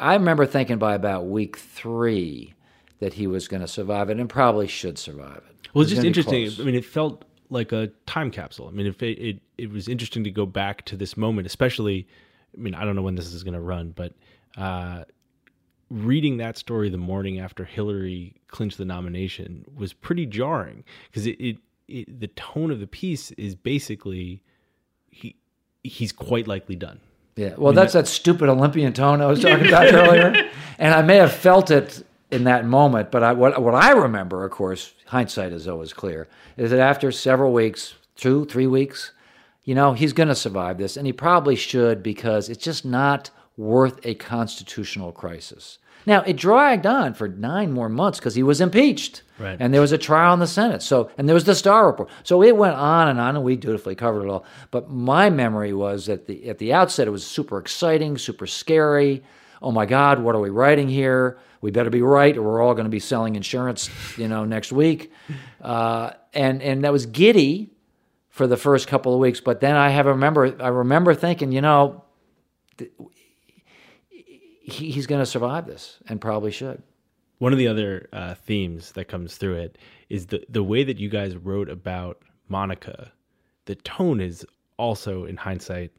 I 0.00 0.14
remember 0.14 0.46
thinking 0.46 0.78
by 0.78 0.94
about 0.94 1.26
week 1.26 1.56
three 1.56 2.54
that 3.00 3.14
he 3.14 3.26
was 3.26 3.48
going 3.48 3.60
to 3.60 3.68
survive 3.68 4.10
it 4.10 4.18
and 4.18 4.28
probably 4.28 4.66
should 4.66 4.98
survive 4.98 5.42
it. 5.48 5.68
Well, 5.74 5.82
it's 5.82 5.90
just 5.90 6.04
interesting. 6.04 6.50
I 6.58 6.64
mean, 6.64 6.74
it 6.74 6.84
felt 6.84 7.24
like 7.50 7.72
a 7.72 7.88
time 8.06 8.30
capsule. 8.30 8.68
I 8.68 8.70
mean, 8.70 8.86
if 8.86 9.02
it, 9.02 9.18
it, 9.18 9.40
it 9.58 9.70
was 9.70 9.88
interesting 9.88 10.24
to 10.24 10.30
go 10.30 10.46
back 10.46 10.84
to 10.86 10.96
this 10.96 11.16
moment, 11.16 11.46
especially. 11.46 12.08
I 12.56 12.60
mean, 12.60 12.74
I 12.74 12.84
don't 12.84 12.96
know 12.96 13.02
when 13.02 13.14
this 13.14 13.32
is 13.32 13.44
going 13.44 13.54
to 13.54 13.60
run, 13.60 13.92
but 13.94 14.12
uh, 14.56 15.04
reading 15.90 16.38
that 16.38 16.56
story 16.56 16.88
the 16.88 16.96
morning 16.96 17.38
after 17.38 17.64
Hillary 17.64 18.34
clinched 18.48 18.78
the 18.78 18.84
nomination 18.84 19.64
was 19.76 19.92
pretty 19.92 20.26
jarring 20.26 20.82
because 21.10 21.26
it, 21.26 21.40
it, 21.40 21.58
it 21.86 22.20
the 22.20 22.28
tone 22.28 22.70
of 22.70 22.80
the 22.80 22.86
piece 22.86 23.30
is 23.32 23.54
basically 23.54 24.42
he 25.10 25.36
he's 25.84 26.10
quite 26.10 26.48
likely 26.48 26.74
done. 26.74 27.00
Yeah, 27.36 27.54
well, 27.56 27.68
I 27.68 27.70
mean, 27.70 27.74
that's 27.76 27.92
that, 27.94 28.06
stupid 28.06 28.48
Olympian 28.48 28.92
tone 28.92 29.20
I 29.20 29.26
was 29.26 29.40
talking 29.42 29.66
about 29.66 29.92
earlier, 29.92 30.50
and 30.78 30.94
I 30.94 31.02
may 31.02 31.16
have 31.16 31.32
felt 31.32 31.70
it 31.70 32.04
in 32.30 32.44
that 32.44 32.66
moment. 32.66 33.10
But 33.10 33.22
I, 33.22 33.32
what 33.32 33.60
what 33.62 33.74
I 33.74 33.92
remember, 33.92 34.44
of 34.44 34.50
course, 34.50 34.92
hindsight 35.06 35.52
is 35.52 35.68
always 35.68 35.92
clear, 35.92 36.28
is 36.56 36.70
that 36.70 36.80
after 36.80 37.10
several 37.12 37.52
weeks, 37.52 37.94
two, 38.16 38.44
three 38.46 38.66
weeks, 38.66 39.12
you 39.64 39.74
know, 39.74 39.92
he's 39.92 40.12
going 40.12 40.28
to 40.28 40.34
survive 40.34 40.78
this, 40.78 40.96
and 40.96 41.06
he 41.06 41.12
probably 41.12 41.56
should 41.56 42.02
because 42.02 42.48
it's 42.48 42.64
just 42.64 42.84
not 42.84 43.30
worth 43.56 44.00
a 44.04 44.14
constitutional 44.14 45.12
crisis. 45.12 45.78
Now, 46.06 46.22
it 46.22 46.36
dragged 46.36 46.86
on 46.86 47.14
for 47.14 47.28
nine 47.28 47.72
more 47.72 47.88
months 47.88 48.18
because 48.18 48.34
he 48.34 48.42
was 48.42 48.60
impeached. 48.60 49.22
Right. 49.38 49.56
And 49.58 49.72
there 49.72 49.80
was 49.80 49.92
a 49.92 49.98
trial 49.98 50.34
in 50.34 50.40
the 50.40 50.46
Senate. 50.46 50.82
So, 50.82 51.10
and 51.16 51.28
there 51.28 51.34
was 51.34 51.44
the 51.44 51.54
Starr 51.54 51.86
report. 51.86 52.10
So 52.24 52.42
it 52.42 52.56
went 52.56 52.74
on 52.74 53.08
and 53.08 53.20
on, 53.20 53.36
and 53.36 53.44
we 53.44 53.56
dutifully 53.56 53.94
covered 53.94 54.24
it 54.24 54.30
all. 54.30 54.44
But 54.70 54.90
my 54.90 55.30
memory 55.30 55.72
was 55.72 56.06
that 56.06 56.26
the, 56.26 56.48
at 56.48 56.58
the 56.58 56.72
outset, 56.72 57.06
it 57.06 57.10
was 57.10 57.26
super 57.26 57.58
exciting, 57.58 58.18
super 58.18 58.46
scary. 58.46 59.22
Oh 59.62 59.72
my 59.72 59.86
God, 59.86 60.20
what 60.20 60.34
are 60.34 60.40
we 60.40 60.50
writing 60.50 60.88
here? 60.88 61.38
we 61.60 61.70
better 61.70 61.90
be 61.90 62.02
right 62.02 62.36
or 62.36 62.42
we're 62.42 62.62
all 62.62 62.74
going 62.74 62.84
to 62.84 62.90
be 62.90 63.00
selling 63.00 63.36
insurance, 63.36 63.90
you 64.16 64.28
know, 64.28 64.44
next 64.44 64.72
week. 64.72 65.12
Uh, 65.60 66.12
and 66.32 66.62
and 66.62 66.84
that 66.84 66.92
was 66.92 67.06
giddy 67.06 67.70
for 68.30 68.46
the 68.46 68.56
first 68.56 68.88
couple 68.88 69.12
of 69.12 69.20
weeks. 69.20 69.40
But 69.40 69.60
then 69.60 69.76
I 69.76 69.90
have 69.90 70.06
remember 70.06 70.56
I 70.62 70.68
remember 70.68 71.14
thinking, 71.14 71.52
you 71.52 71.60
know, 71.60 72.04
he, 74.72 74.90
he's 74.90 75.06
going 75.06 75.20
to 75.20 75.26
survive 75.26 75.66
this 75.66 75.98
and 76.08 76.20
probably 76.20 76.50
should. 76.50 76.82
One 77.38 77.52
of 77.52 77.58
the 77.58 77.68
other 77.68 78.08
uh, 78.12 78.34
themes 78.34 78.92
that 78.92 79.06
comes 79.06 79.36
through 79.36 79.56
it 79.56 79.78
is 80.08 80.26
the 80.26 80.44
the 80.48 80.62
way 80.62 80.84
that 80.84 80.98
you 80.98 81.08
guys 81.08 81.36
wrote 81.36 81.70
about 81.70 82.20
Monica. 82.48 83.12
The 83.64 83.76
tone 83.76 84.20
is 84.20 84.46
also 84.76 85.24
in 85.24 85.36
hindsight 85.36 85.92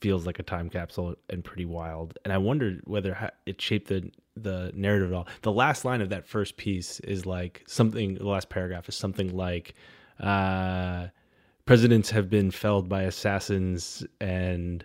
feels 0.00 0.26
like 0.26 0.38
a 0.38 0.42
time 0.42 0.70
capsule 0.70 1.14
and 1.28 1.44
pretty 1.44 1.64
wild. 1.64 2.18
And 2.24 2.32
I 2.32 2.38
wondered 2.38 2.80
whether 2.84 3.30
it 3.46 3.60
shaped 3.60 3.88
the 3.88 4.10
the 4.36 4.72
narrative 4.74 5.12
at 5.12 5.16
all. 5.16 5.28
The 5.42 5.52
last 5.52 5.84
line 5.84 6.00
of 6.00 6.08
that 6.10 6.26
first 6.26 6.56
piece 6.56 7.00
is 7.00 7.26
like 7.26 7.62
something. 7.66 8.14
The 8.14 8.28
last 8.28 8.48
paragraph 8.48 8.88
is 8.88 8.94
something 8.94 9.36
like, 9.36 9.74
uh, 10.18 11.08
"Presidents 11.66 12.10
have 12.10 12.30
been 12.30 12.50
felled 12.50 12.88
by 12.88 13.02
assassins 13.02 14.06
and 14.20 14.84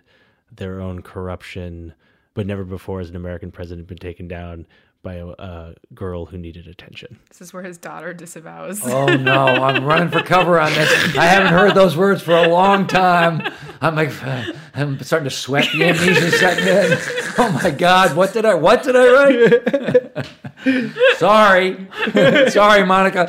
their 0.50 0.80
own 0.80 1.02
corruption, 1.02 1.94
but 2.36 2.46
never 2.46 2.62
before 2.62 3.00
has 3.00 3.10
an 3.10 3.16
American 3.16 3.50
president 3.50 3.88
been 3.88 3.98
taken 3.98 4.28
down." 4.28 4.66
By 5.02 5.16
a, 5.16 5.26
a 5.28 5.74
girl 5.94 6.26
who 6.26 6.36
needed 6.36 6.66
attention. 6.66 7.20
This 7.28 7.40
is 7.40 7.52
where 7.52 7.62
his 7.62 7.78
daughter 7.78 8.12
disavows. 8.12 8.80
Oh 8.84 9.06
no, 9.06 9.44
I'm 9.46 9.84
running 9.84 10.08
for 10.08 10.20
cover 10.20 10.58
on 10.58 10.72
this. 10.72 11.16
I 11.16 11.26
haven't 11.26 11.52
heard 11.52 11.76
those 11.76 11.96
words 11.96 12.22
for 12.22 12.34
a 12.34 12.48
long 12.48 12.88
time. 12.88 13.40
I'm 13.80 13.94
like, 13.94 14.10
I'm 14.74 14.98
starting 15.02 15.28
to 15.28 15.34
sweat. 15.34 15.68
The 15.72 15.84
amnesia 15.84 16.30
setting 16.32 16.66
in. 16.66 16.98
Oh 17.38 17.60
my 17.62 17.70
God, 17.70 18.16
what 18.16 18.32
did 18.32 18.46
I? 18.46 18.54
What 18.54 18.82
did 18.82 18.96
I 18.96 19.12
write? 19.12 20.26
Sorry, 21.18 21.86
sorry, 22.48 22.84
Monica. 22.84 23.28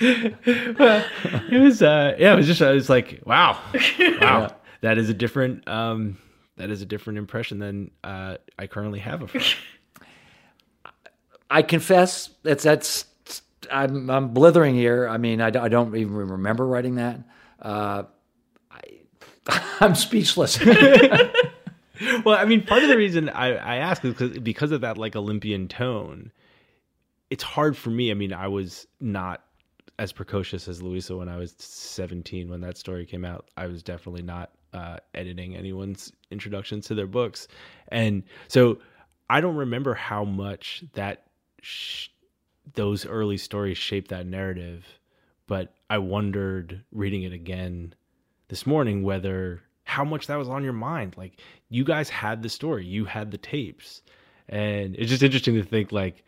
it 0.00 1.60
was 1.60 1.82
uh 1.82 2.16
yeah 2.18 2.32
it 2.32 2.36
was 2.36 2.46
just 2.48 2.60
I 2.60 2.72
was 2.72 2.88
like 2.90 3.22
wow 3.24 3.60
wow 4.20 4.50
that 4.80 4.98
is 4.98 5.08
a 5.08 5.14
different 5.14 5.68
um 5.68 6.18
that 6.56 6.70
is 6.70 6.82
a 6.82 6.86
different 6.86 7.18
impression 7.18 7.58
than 7.58 7.90
uh 8.02 8.36
I 8.58 8.66
currently 8.66 9.00
have 9.00 9.22
of 9.22 9.32
her. 9.32 9.40
I 11.50 11.62
confess 11.62 12.30
that's 12.42 12.64
that's 12.64 13.06
I'm 13.70 14.10
I'm 14.10 14.28
blithering 14.28 14.74
here. 14.74 15.08
I 15.08 15.18
mean, 15.18 15.40
I, 15.40 15.46
I 15.46 15.68
don't 15.68 15.94
even 15.96 16.14
remember 16.14 16.66
writing 16.66 16.96
that. 16.96 17.20
Uh, 17.60 18.04
I, 18.70 18.80
I'm 19.80 19.94
speechless. 19.94 20.62
well, 22.24 22.36
I 22.36 22.44
mean, 22.44 22.64
part 22.66 22.82
of 22.82 22.88
the 22.88 22.96
reason 22.96 23.28
I, 23.28 23.54
I 23.54 23.76
ask 23.76 24.04
is 24.04 24.14
because 24.14 24.38
because 24.38 24.72
of 24.72 24.80
that 24.82 24.98
like 24.98 25.16
Olympian 25.16 25.68
tone. 25.68 26.32
It's 27.30 27.42
hard 27.42 27.76
for 27.76 27.90
me. 27.90 28.10
I 28.10 28.14
mean, 28.14 28.32
I 28.32 28.48
was 28.48 28.86
not 29.00 29.42
as 29.98 30.12
precocious 30.12 30.68
as 30.68 30.82
Louisa 30.82 31.16
when 31.16 31.28
I 31.28 31.36
was 31.36 31.54
17 31.58 32.48
when 32.48 32.60
that 32.60 32.76
story 32.76 33.06
came 33.06 33.24
out. 33.24 33.48
I 33.56 33.66
was 33.66 33.82
definitely 33.82 34.22
not 34.22 34.52
uh, 34.74 34.98
editing 35.14 35.56
anyone's 35.56 36.12
introductions 36.30 36.86
to 36.88 36.94
their 36.94 37.06
books, 37.06 37.48
and 37.88 38.22
so 38.48 38.78
I 39.30 39.40
don't 39.40 39.56
remember 39.56 39.94
how 39.94 40.24
much 40.24 40.84
that 40.92 41.24
sh- 41.62 42.08
those 42.74 43.06
early 43.06 43.38
stories 43.38 43.78
shaped 43.78 44.10
that 44.10 44.26
narrative. 44.26 44.86
But 45.46 45.74
I 45.90 45.98
wondered 45.98 46.82
reading 46.92 47.22
it 47.22 47.32
again 47.32 47.94
this 48.48 48.66
morning 48.66 49.02
whether 49.02 49.62
how 49.84 50.04
much 50.04 50.26
that 50.26 50.36
was 50.36 50.48
on 50.48 50.64
your 50.64 50.72
mind. 50.72 51.16
Like 51.16 51.40
you 51.68 51.84
guys 51.84 52.08
had 52.08 52.42
the 52.42 52.48
story, 52.48 52.84
you 52.86 53.04
had 53.04 53.30
the 53.30 53.38
tapes, 53.38 54.02
and 54.48 54.94
it's 54.96 55.10
just 55.10 55.22
interesting 55.22 55.54
to 55.54 55.62
think 55.62 55.92
like 55.92 56.24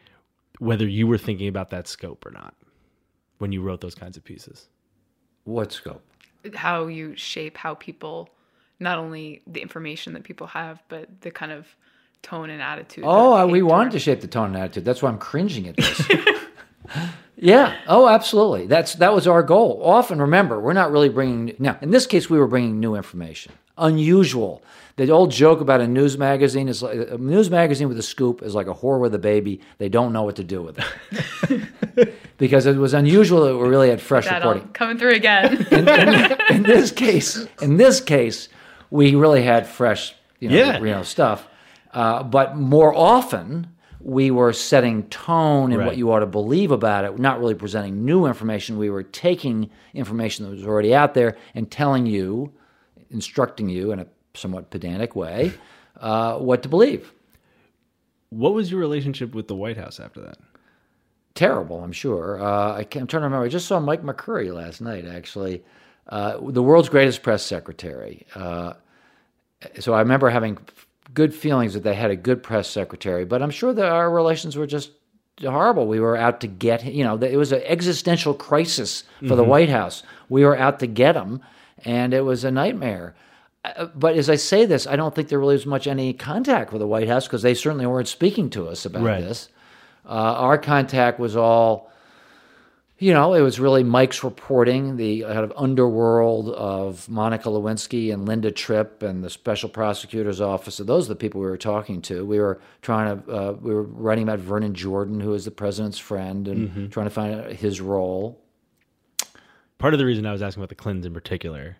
whether 0.58 0.86
you 0.86 1.06
were 1.06 1.18
thinking 1.18 1.48
about 1.48 1.70
that 1.70 1.88
scope 1.88 2.24
or 2.26 2.30
not 2.30 2.54
when 3.38 3.52
you 3.52 3.60
wrote 3.60 3.80
those 3.80 3.94
kinds 3.94 4.16
of 4.16 4.24
pieces. 4.24 4.68
what 5.44 5.72
scope? 5.72 6.02
how 6.54 6.86
you 6.86 7.16
shape 7.16 7.56
how 7.56 7.74
people, 7.74 8.28
not 8.80 8.98
only 8.98 9.42
the 9.46 9.60
information 9.60 10.12
that 10.14 10.24
people 10.24 10.46
have, 10.48 10.82
but 10.88 11.20
the 11.22 11.30
kind 11.30 11.52
of 11.52 11.66
tone 12.22 12.50
and 12.50 12.60
attitude. 12.60 13.04
Oh, 13.06 13.32
uh, 13.32 13.36
I- 13.36 13.44
we 13.44 13.62
wanted 13.62 13.92
to 13.92 13.98
shape 13.98 14.20
the 14.20 14.26
tone 14.26 14.48
and 14.48 14.56
attitude. 14.56 14.84
That's 14.84 15.02
why 15.02 15.08
I'm 15.08 15.18
cringing 15.18 15.68
at 15.68 15.76
this. 15.76 16.02
yeah. 17.36 17.76
Oh, 17.86 18.08
absolutely. 18.08 18.66
That's 18.66 18.94
that 18.96 19.12
was 19.14 19.26
our 19.26 19.42
goal. 19.42 19.80
Often, 19.84 20.20
remember, 20.20 20.60
we're 20.60 20.72
not 20.72 20.90
really 20.90 21.08
bringing. 21.08 21.54
Now, 21.58 21.78
in 21.80 21.90
this 21.90 22.06
case, 22.06 22.28
we 22.30 22.38
were 22.38 22.46
bringing 22.46 22.80
new 22.80 22.94
information, 22.94 23.52
unusual. 23.78 24.62
The 24.96 25.10
old 25.10 25.30
joke 25.30 25.60
about 25.60 25.82
a 25.82 25.86
news 25.86 26.16
magazine 26.16 26.68
is 26.68 26.82
like 26.82 26.98
a 27.10 27.18
news 27.18 27.50
magazine 27.50 27.86
with 27.88 27.98
a 27.98 28.02
scoop 28.02 28.40
is 28.42 28.54
like 28.54 28.66
a 28.66 28.72
whore 28.72 28.98
with 28.98 29.14
a 29.14 29.18
baby. 29.18 29.60
They 29.76 29.90
don't 29.90 30.10
know 30.14 30.22
what 30.22 30.36
to 30.36 30.44
do 30.44 30.62
with 30.62 30.78
it 31.50 32.14
because 32.38 32.64
it 32.64 32.76
was 32.76 32.94
unusual 32.94 33.44
that 33.44 33.56
we 33.58 33.68
really 33.68 33.90
had 33.90 34.00
fresh 34.00 34.24
That 34.24 34.40
um, 34.40 34.48
reporting 34.48 34.72
coming 34.72 34.96
through 34.96 35.12
again. 35.12 35.66
in, 35.70 35.86
in, 35.86 36.36
in 36.48 36.62
this 36.62 36.90
case, 36.92 37.46
in 37.60 37.76
this 37.76 38.00
case, 38.00 38.48
we 38.90 39.14
really 39.14 39.42
had 39.42 39.66
fresh, 39.66 40.14
you 40.40 40.48
know, 40.48 40.56
Yeah. 40.56 40.78
you 40.78 40.84
know 40.86 41.02
stuff. 41.02 41.48
Uh, 41.92 42.22
but 42.22 42.56
more 42.56 42.94
often, 42.94 43.68
we 44.00 44.30
were 44.30 44.52
setting 44.52 45.04
tone 45.04 45.72
and 45.72 45.80
Right. 45.80 45.86
what 45.86 45.96
you 45.96 46.12
ought 46.12 46.20
to 46.20 46.26
believe 46.26 46.70
about 46.70 47.04
it. 47.04 47.18
Not 47.18 47.40
really 47.40 47.54
presenting 47.54 48.04
new 48.04 48.26
information. 48.26 48.78
We 48.78 48.90
were 48.90 49.02
taking 49.02 49.70
information 49.94 50.44
that 50.44 50.50
was 50.52 50.64
already 50.66 50.94
out 50.94 51.14
there 51.14 51.36
and 51.54 51.70
telling 51.70 52.06
you, 52.06 52.52
instructing 53.10 53.68
you 53.68 53.92
in 53.92 54.00
a 54.00 54.06
somewhat 54.34 54.70
pedantic 54.70 55.16
way, 55.16 55.52
uh, 56.00 56.38
what 56.38 56.62
to 56.62 56.68
believe. 56.68 57.12
What 58.30 58.52
was 58.54 58.70
your 58.70 58.80
relationship 58.80 59.34
with 59.34 59.48
the 59.48 59.54
White 59.54 59.76
House 59.76 59.98
after 60.00 60.20
that? 60.22 60.38
terrible, 61.34 61.84
I'm 61.84 61.92
sure. 61.92 62.40
Uh, 62.42 62.72
I 62.78 62.84
can't, 62.84 63.02
I'm 63.02 63.06
trying 63.08 63.20
to 63.20 63.24
remember. 63.26 63.44
I 63.44 63.50
just 63.50 63.66
saw 63.66 63.78
Mike 63.78 64.02
McCurry 64.02 64.54
last 64.54 64.80
night, 64.80 65.04
actually, 65.04 65.62
uh, 66.08 66.38
the 66.40 66.62
world's 66.62 66.88
greatest 66.88 67.22
press 67.22 67.42
secretary. 67.44 68.26
Uh, 68.34 68.74
so 69.80 69.94
I 69.94 70.00
remember 70.00 70.28
having 70.30 70.58
good 71.14 71.34
feelings 71.34 71.74
that 71.74 71.82
they 71.82 71.94
had 71.94 72.10
a 72.10 72.16
good 72.16 72.42
press 72.42 72.68
secretary, 72.68 73.24
but 73.24 73.42
I'm 73.42 73.50
sure 73.50 73.72
that 73.72 73.86
our 73.86 74.10
relations 74.10 74.56
were 74.56 74.66
just 74.66 74.90
horrible. 75.40 75.86
We 75.86 76.00
were 76.00 76.16
out 76.16 76.40
to 76.40 76.46
get, 76.46 76.82
him. 76.82 76.94
you 76.94 77.04
know, 77.04 77.16
it 77.16 77.36
was 77.36 77.52
an 77.52 77.62
existential 77.64 78.34
crisis 78.34 79.04
for 79.26 79.34
the 79.36 79.44
White 79.44 79.68
House. 79.68 80.02
We 80.28 80.44
were 80.44 80.56
out 80.56 80.78
to 80.80 80.86
get 80.86 81.16
him, 81.16 81.40
and 81.84 82.12
it 82.14 82.22
was 82.22 82.44
a 82.44 82.50
nightmare. 82.50 83.14
Uh, 83.64 83.86
But 83.94 84.16
as 84.16 84.30
I 84.30 84.36
say 84.36 84.64
this, 84.66 84.86
I 84.86 84.96
don't 84.96 85.14
think 85.14 85.28
there 85.28 85.38
really 85.40 85.54
was 85.54 85.66
much 85.66 85.86
any 85.86 86.12
contact 86.12 86.72
with 86.72 86.80
the 86.80 86.86
White 86.86 87.08
House 87.08 87.26
because 87.26 87.42
they 87.42 87.54
certainly 87.54 87.86
weren't 87.86 88.08
speaking 88.08 88.48
to 88.50 88.68
us 88.68 88.84
about 88.86 89.02
Right. 89.02 89.20
this. 89.22 89.48
Uh, 90.04 90.10
our 90.10 90.56
contact 90.58 91.18
was 91.18 91.34
all, 91.36 91.90
you 92.98 93.12
know, 93.12 93.34
it 93.34 93.42
was 93.42 93.60
really 93.60 93.84
Mike's 93.84 94.24
reporting, 94.24 94.96
the 94.96 95.22
kind 95.22 95.38
of 95.38 95.52
underworld 95.54 96.48
of 96.50 97.06
Monica 97.10 97.50
Lewinsky 97.50 98.12
and 98.12 98.26
Linda 98.26 98.50
Tripp 98.50 99.02
and 99.02 99.22
the 99.22 99.28
special 99.28 99.68
prosecutor's 99.68 100.40
office. 100.40 100.76
So 100.76 100.84
those 100.84 101.06
are 101.06 101.10
the 101.10 101.16
people 101.16 101.42
we 101.42 101.46
were 101.46 101.58
talking 101.58 102.00
to. 102.02 102.24
We 102.24 102.38
were 102.38 102.58
trying 102.80 103.22
to, 103.22 103.30
uh, 103.30 103.52
we 103.52 103.74
were 103.74 103.82
writing 103.82 104.24
about 104.24 104.38
Vernon 104.38 104.72
Jordan, 104.74 105.20
who 105.20 105.34
is 105.34 105.44
the 105.44 105.50
president's 105.50 105.98
friend, 105.98 106.48
and 106.48 106.90
trying 106.90 107.06
to 107.06 107.10
find 107.10 107.34
out 107.34 107.52
his 107.52 107.82
role. 107.82 108.40
part 109.78 109.92
of 109.92 109.98
the 109.98 110.06
reason 110.06 110.24
I 110.24 110.32
was 110.32 110.40
asking 110.40 110.62
about 110.62 110.70
the 110.70 110.74
Clintons 110.74 111.04
in 111.04 111.12
particular 111.12 111.76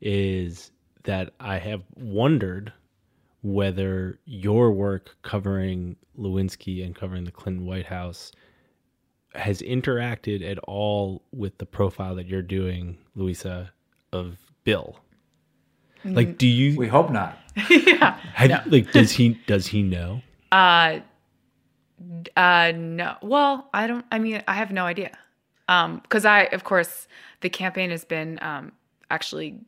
is 0.00 0.70
that 1.02 1.32
I 1.40 1.58
have 1.58 1.82
wondered 1.96 2.72
whether 3.42 4.20
your 4.24 4.70
work 4.70 5.16
covering 5.22 5.96
Lewinsky 6.16 6.84
and 6.84 6.94
covering 6.94 7.24
the 7.24 7.32
Clinton 7.32 7.66
White 7.66 7.86
House 7.86 8.30
has 9.34 9.62
interacted 9.62 10.48
at 10.48 10.58
all 10.60 11.22
with 11.32 11.58
the 11.58 11.66
profile 11.66 12.14
that 12.16 12.26
you're 12.26 12.42
doing, 12.42 12.98
Louisa, 13.14 13.72
of 14.12 14.38
Bill. 14.64 14.98
Like, 16.04 16.38
do 16.38 16.46
you 16.46 16.76
We 16.76 16.88
hope 16.88 17.10
not. 17.10 17.38
have, 17.54 18.66
like 18.66 18.90
does 18.92 19.12
he 19.12 19.40
does 19.46 19.66
he 19.68 19.82
know? 19.82 20.20
Uh, 20.50 21.00
uh, 22.36 22.72
no. 22.74 23.16
Well, 23.22 23.68
I 23.72 23.86
don't. 23.86 24.04
I 24.10 24.18
mean, 24.18 24.42
I 24.48 24.54
have 24.54 24.72
no 24.72 24.84
idea. 24.84 25.16
Um, 25.68 26.00
because 26.02 26.24
I, 26.24 26.42
of 26.46 26.64
course, 26.64 27.06
the 27.40 27.48
campaign 27.48 27.90
has 27.90 28.04
been 28.04 28.38
um 28.42 28.72
actually 29.10 29.60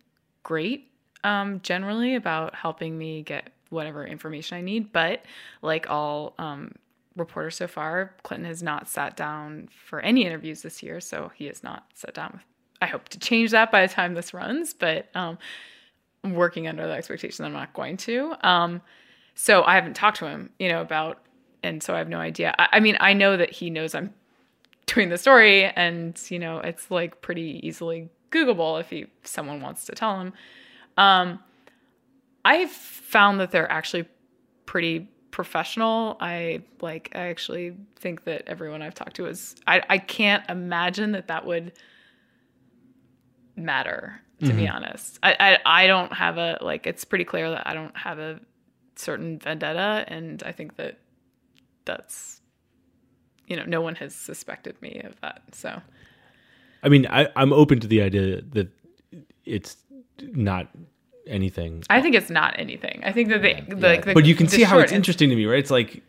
great. 0.42 0.90
Um, 1.22 1.60
generally 1.62 2.16
about 2.16 2.54
helping 2.54 2.98
me 2.98 3.22
get 3.22 3.50
whatever 3.70 4.04
information 4.06 4.58
I 4.58 4.60
need. 4.60 4.92
But 4.92 5.24
like 5.62 5.88
all 5.88 6.34
um 6.38 6.72
reporters 7.16 7.56
so 7.56 7.66
far, 7.66 8.14
Clinton 8.22 8.48
has 8.48 8.62
not 8.62 8.88
sat 8.88 9.16
down 9.16 9.68
for 9.86 10.00
any 10.00 10.24
interviews 10.26 10.62
this 10.62 10.82
year. 10.82 11.00
So 11.00 11.30
he 11.34 11.46
has 11.46 11.62
not 11.62 11.86
sat 11.94 12.14
down 12.14 12.30
with. 12.32 12.42
I 12.82 12.86
hope 12.86 13.08
to 13.10 13.18
change 13.18 13.52
that 13.52 13.70
by 13.70 13.86
the 13.86 13.92
time 13.92 14.14
this 14.14 14.34
runs, 14.34 14.74
but 14.74 15.08
um, 15.14 15.38
I'm 16.22 16.34
working 16.34 16.66
under 16.68 16.86
the 16.86 16.92
expectation 16.92 17.42
that 17.42 17.46
I'm 17.46 17.52
not 17.52 17.72
going 17.72 17.96
to. 17.98 18.34
Um, 18.42 18.82
so 19.34 19.62
I 19.62 19.74
haven't 19.74 19.94
talked 19.94 20.18
to 20.18 20.26
him, 20.26 20.50
you 20.58 20.68
know, 20.68 20.80
about, 20.80 21.22
and 21.62 21.82
so 21.82 21.94
I 21.94 21.98
have 21.98 22.08
no 22.08 22.18
idea. 22.18 22.54
I, 22.58 22.68
I 22.72 22.80
mean, 22.80 22.96
I 23.00 23.12
know 23.12 23.36
that 23.36 23.50
he 23.50 23.70
knows 23.70 23.94
I'm 23.94 24.12
doing 24.86 25.08
the 25.08 25.18
story, 25.18 25.64
and 25.64 26.20
you 26.28 26.38
know, 26.38 26.58
it's 26.58 26.90
like 26.90 27.22
pretty 27.22 27.60
easily 27.62 28.10
Googleable 28.30 28.80
if 28.80 28.90
he 28.90 29.06
someone 29.22 29.60
wants 29.60 29.86
to 29.86 29.92
tell 29.92 30.20
him. 30.20 30.32
Um, 30.96 31.38
I've 32.44 32.70
found 32.70 33.40
that 33.40 33.50
they're 33.50 33.70
actually 33.70 34.06
pretty 34.66 35.08
professional. 35.34 36.16
I 36.20 36.62
like. 36.80 37.10
I 37.14 37.28
actually 37.28 37.74
think 37.96 38.22
that 38.24 38.44
everyone 38.46 38.82
I've 38.82 38.94
talked 38.94 39.16
to 39.16 39.26
is. 39.26 39.56
I 39.66 39.82
I 39.88 39.98
can't 39.98 40.48
imagine 40.48 41.12
that 41.12 41.26
that 41.26 41.44
would 41.44 41.72
matter 43.56 44.20
to 44.40 44.46
be 44.46 44.64
mm-hmm. 44.64 44.74
honest 44.74 45.16
I, 45.22 45.36
I 45.38 45.84
i 45.84 45.86
don't 45.86 46.12
have 46.12 46.38
a 46.38 46.58
like 46.60 46.88
it's 46.88 47.04
pretty 47.04 47.24
clear 47.24 47.50
that 47.50 47.68
i 47.68 47.72
don't 47.72 47.96
have 47.96 48.18
a 48.18 48.40
certain 48.96 49.38
vendetta 49.38 50.04
and 50.08 50.42
i 50.44 50.50
think 50.50 50.74
that 50.74 50.98
that's 51.84 52.40
you 53.46 53.56
know 53.56 53.62
no 53.64 53.80
one 53.80 53.94
has 53.94 54.12
suspected 54.12 54.74
me 54.82 55.00
of 55.04 55.18
that 55.20 55.42
so 55.52 55.80
I 56.84 56.90
mean, 56.90 57.06
I, 57.06 57.28
I'm 57.34 57.52
open 57.52 57.80
to 57.80 57.86
the 57.86 58.02
idea 58.02 58.42
that 58.52 58.68
it's 59.46 59.78
not 60.20 60.68
anything. 61.26 61.82
I 61.90 62.00
think 62.00 62.14
it's 62.14 62.30
not 62.30 62.54
anything. 62.58 63.02
I 63.04 63.12
think 63.12 63.28
that 63.30 63.42
they 63.42 63.64
Yeah, 63.68 63.74
like. 63.76 64.04
the, 64.04 64.14
but 64.14 64.24
you 64.26 64.34
can 64.34 64.46
the 64.46 64.52
see 64.52 64.62
how 64.62 64.78
it's 64.78 64.92
interesting 64.92 65.30
to 65.30 65.36
me, 65.36 65.46
right? 65.46 65.58
It's 65.58 65.70
like 65.70 66.02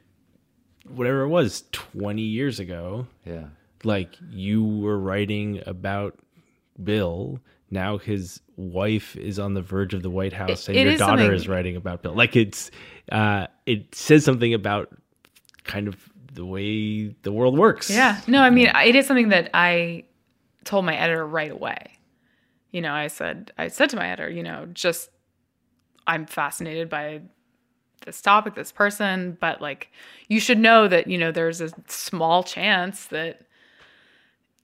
whatever 0.87 1.21
it 1.21 1.29
was 1.29 1.63
20 1.71 2.21
years 2.21 2.59
ago, 2.59 3.07
Yeah. 3.25 3.45
like 3.83 4.15
you 4.29 4.63
were 4.63 4.99
writing 4.99 5.61
about 5.65 6.17
Bill. 6.83 7.39
Now 7.71 7.97
his 7.97 8.41
wife 8.55 9.15
is 9.15 9.39
on 9.39 9.53
the 9.53 9.61
verge 9.61 9.93
of 9.93 10.03
the 10.03 10.09
White 10.09 10.33
House, 10.33 10.67
It- 10.67 10.71
and 10.71 10.77
it 10.77 10.83
your 10.83 10.91
is 10.93 10.99
daughter 10.99 11.21
something- 11.23 11.35
is 11.35 11.47
writing 11.47 11.75
about 11.75 12.03
Bill. 12.03 12.13
Like 12.13 12.35
it's, 12.35 12.69
uh, 13.11 13.47
it 13.65 13.95
says 13.95 14.23
something 14.23 14.53
about 14.53 14.95
kind 15.63 15.87
of 15.87 15.95
the 16.33 16.45
way 16.45 17.07
the 17.23 17.31
world 17.31 17.57
works. 17.57 17.89
Yeah. 17.89 18.19
No, 18.27 18.41
I 18.41 18.49
mean, 18.49 18.67
it 18.85 18.95
is 18.95 19.07
something 19.07 19.29
that 19.29 19.49
I 19.53 20.03
told 20.65 20.85
my 20.85 20.95
editor 20.95 21.25
right 21.25 21.51
away. 21.51 21.94
You 22.75 22.81
know, 22.81 22.93
I 22.93 23.07
said, 23.07 23.53
I 23.57 23.69
said 23.69 23.89
to 23.91 23.95
my 23.95 24.09
editor, 24.09 24.29
you 24.29 24.43
know, 24.43 24.67
just 24.73 25.09
I'm 26.07 26.25
fascinated 26.25 26.89
by 26.89 27.21
this 28.05 28.21
topic, 28.21 28.53
this 28.53 28.73
person, 28.73 29.37
but 29.39 29.61
like, 29.61 29.93
you 30.27 30.41
should 30.41 30.59
know 30.59 30.89
that, 30.89 31.07
you 31.07 31.17
know, 31.17 31.31
there's 31.31 31.61
a 31.61 31.69
small 31.87 32.43
chance 32.43 33.05
that 33.05 33.43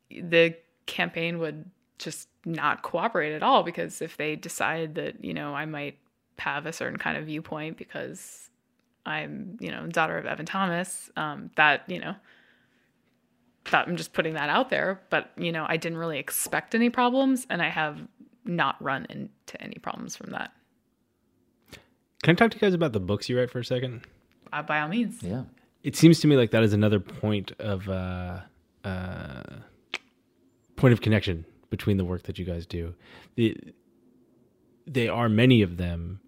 the 0.09 0.53
campaign 0.87 1.39
would 1.39 1.63
just 1.99 2.27
not 2.43 2.81
cooperate 2.83 3.33
at 3.33 3.43
all 3.43 3.63
because 3.63 4.01
if 4.01 4.17
they 4.17 4.35
decide 4.35 4.95
that, 4.95 5.23
you 5.23 5.33
know, 5.33 5.55
I 5.55 5.63
might 5.63 5.97
have 6.37 6.65
a 6.65 6.73
certain 6.73 6.99
kind 6.99 7.15
of 7.15 7.27
viewpoint 7.27 7.77
because 7.77 8.49
I'm, 9.05 9.55
you 9.61 9.71
know, 9.71 9.87
daughter 9.87 10.17
of 10.17 10.25
Evan 10.25 10.45
Thomas, 10.45 11.09
um, 11.15 11.49
that, 11.55 11.83
you 11.87 11.99
know, 11.99 12.15
that 13.69 13.87
I'm 13.87 13.95
just 13.95 14.13
putting 14.13 14.33
that 14.33 14.49
out 14.49 14.69
there. 14.69 15.01
But, 15.09 15.31
you 15.37 15.51
know, 15.51 15.65
I 15.67 15.77
didn't 15.77 15.97
really 15.97 16.17
expect 16.17 16.73
any 16.73 16.89
problems 16.89 17.45
and 17.49 17.61
I 17.61 17.69
have 17.69 17.99
not 18.43 18.81
run 18.81 19.05
into 19.09 19.61
any 19.61 19.75
problems 19.75 20.15
from 20.15 20.31
that. 20.31 20.51
Can 22.23 22.31
I 22.31 22.33
talk 22.33 22.51
to 22.51 22.57
you 22.57 22.61
guys 22.61 22.73
about 22.73 22.93
the 22.93 22.99
books 22.99 23.29
you 23.29 23.37
write 23.37 23.51
for 23.51 23.59
a 23.59 23.65
second? 23.65 24.01
Uh, 24.51 24.61
by 24.61 24.81
all 24.81 24.87
means. 24.87 25.21
Yeah. 25.21 25.43
It 25.83 25.95
seems 25.95 26.19
to 26.21 26.27
me 26.27 26.35
like 26.35 26.51
that 26.51 26.63
is 26.63 26.73
another 26.73 26.99
point 26.99 27.51
of 27.59 27.87
uh, 27.89 28.41
uh, 28.83 29.43
point 30.75 30.93
of 30.93 31.01
connection 31.01 31.45
between 31.69 31.97
the 31.97 32.05
work 32.05 32.23
that 32.23 32.37
you 32.37 32.45
guys 32.45 32.65
do. 32.65 32.93
The, 33.35 33.57
they 34.85 35.07
are 35.07 35.29
many 35.29 35.61
of 35.61 35.77
them 35.77 36.19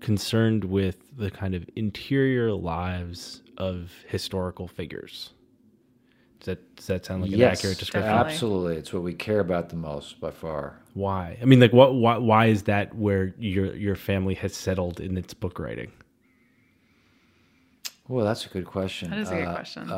concerned 0.00 0.64
with 0.64 1.16
the 1.16 1.30
kind 1.30 1.54
of 1.54 1.68
interior 1.76 2.52
lives 2.52 3.42
of 3.58 3.92
historical 4.08 4.66
figures. 4.68 5.32
Does 6.42 6.56
that 6.56 6.76
does 6.76 6.86
that 6.88 7.06
sound 7.06 7.22
like 7.22 7.30
an 7.30 7.38
yes. 7.38 7.58
accurate 7.58 7.78
description? 7.78 8.10
Definitely. 8.10 8.32
Absolutely. 8.32 8.76
It's 8.76 8.92
what 8.92 9.04
we 9.04 9.14
care 9.14 9.38
about 9.38 9.68
the 9.68 9.76
most 9.76 10.20
by 10.20 10.32
far. 10.32 10.76
Why? 10.94 11.38
I 11.40 11.44
mean, 11.44 11.60
like, 11.60 11.72
what? 11.72 11.94
Why, 11.94 12.16
why 12.18 12.46
is 12.46 12.64
that 12.64 12.94
where 12.96 13.32
your 13.38 13.74
your 13.76 13.94
family 13.94 14.34
has 14.34 14.54
settled 14.54 14.98
in 14.98 15.16
its 15.16 15.34
book 15.34 15.60
writing? 15.60 15.92
Well, 18.08 18.24
that's 18.24 18.44
a 18.44 18.48
good 18.48 18.66
question. 18.66 19.10
That 19.10 19.20
is 19.20 19.30
a 19.30 19.36
good 19.36 19.44
Uh, 19.44 19.54
question. 19.54 19.90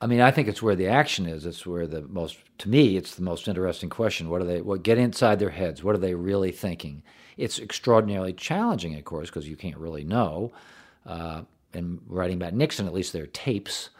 I 0.00 0.06
mean, 0.06 0.20
I 0.20 0.30
think 0.32 0.48
it's 0.48 0.60
where 0.60 0.74
the 0.74 0.88
action 0.88 1.26
is. 1.26 1.46
It's 1.46 1.64
where 1.64 1.86
the 1.86 2.02
most, 2.02 2.36
to 2.58 2.68
me, 2.68 2.98
it's 2.98 3.14
the 3.14 3.22
most 3.22 3.48
interesting 3.48 3.88
question. 3.88 4.28
What 4.28 4.42
are 4.42 4.44
they? 4.44 4.60
What 4.60 4.82
get 4.82 4.98
inside 4.98 5.38
their 5.38 5.50
heads? 5.50 5.82
What 5.82 5.94
are 5.94 5.98
they 5.98 6.14
really 6.14 6.50
thinking? 6.50 7.02
It's 7.36 7.58
extraordinarily 7.58 8.32
challenging, 8.32 8.94
of 8.96 9.04
course, 9.04 9.30
because 9.30 9.48
you 9.48 9.56
can't 9.56 9.76
really 9.76 10.04
know. 10.04 10.52
Uh, 11.06 11.42
and 11.72 12.00
writing 12.08 12.36
about 12.36 12.52
Nixon, 12.52 12.86
at 12.86 12.92
least 12.92 13.12
there 13.12 13.22
are 13.22 13.28
tapes. 13.28 13.90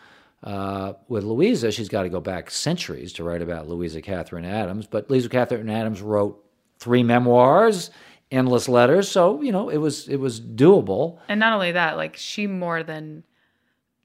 Uh, 0.43 0.93
with 1.09 1.25
Louisa, 1.25 1.73
she's 1.73 1.89
got 1.89 2.03
to 2.03 2.09
go 2.09 2.21
back 2.21 2.51
centuries 2.51 3.13
to 3.15 3.25
write 3.25 3.43
about 3.43 3.69
Louisa 3.69 4.03
Catherine 4.03 4.45
Adams. 4.45 4.87
But 4.87 5.11
Louisa 5.11 5.29
Catherine 5.29 5.71
Adams 5.71 6.03
wrote 6.03 6.45
three 6.79 7.03
memoirs, 7.03 7.91
endless 8.31 8.69
letters. 8.69 9.09
So 9.09 9.43
you 9.43 9.53
know, 9.53 9.69
it 9.69 9.79
was 9.79 10.09
it 10.09 10.19
was 10.19 10.41
doable. 10.41 11.19
And 11.29 11.41
not 11.41 11.53
only 11.53 11.73
that, 11.73 11.97
like 11.97 12.17
she 12.17 12.47
more 12.47 12.83
than 12.83 13.25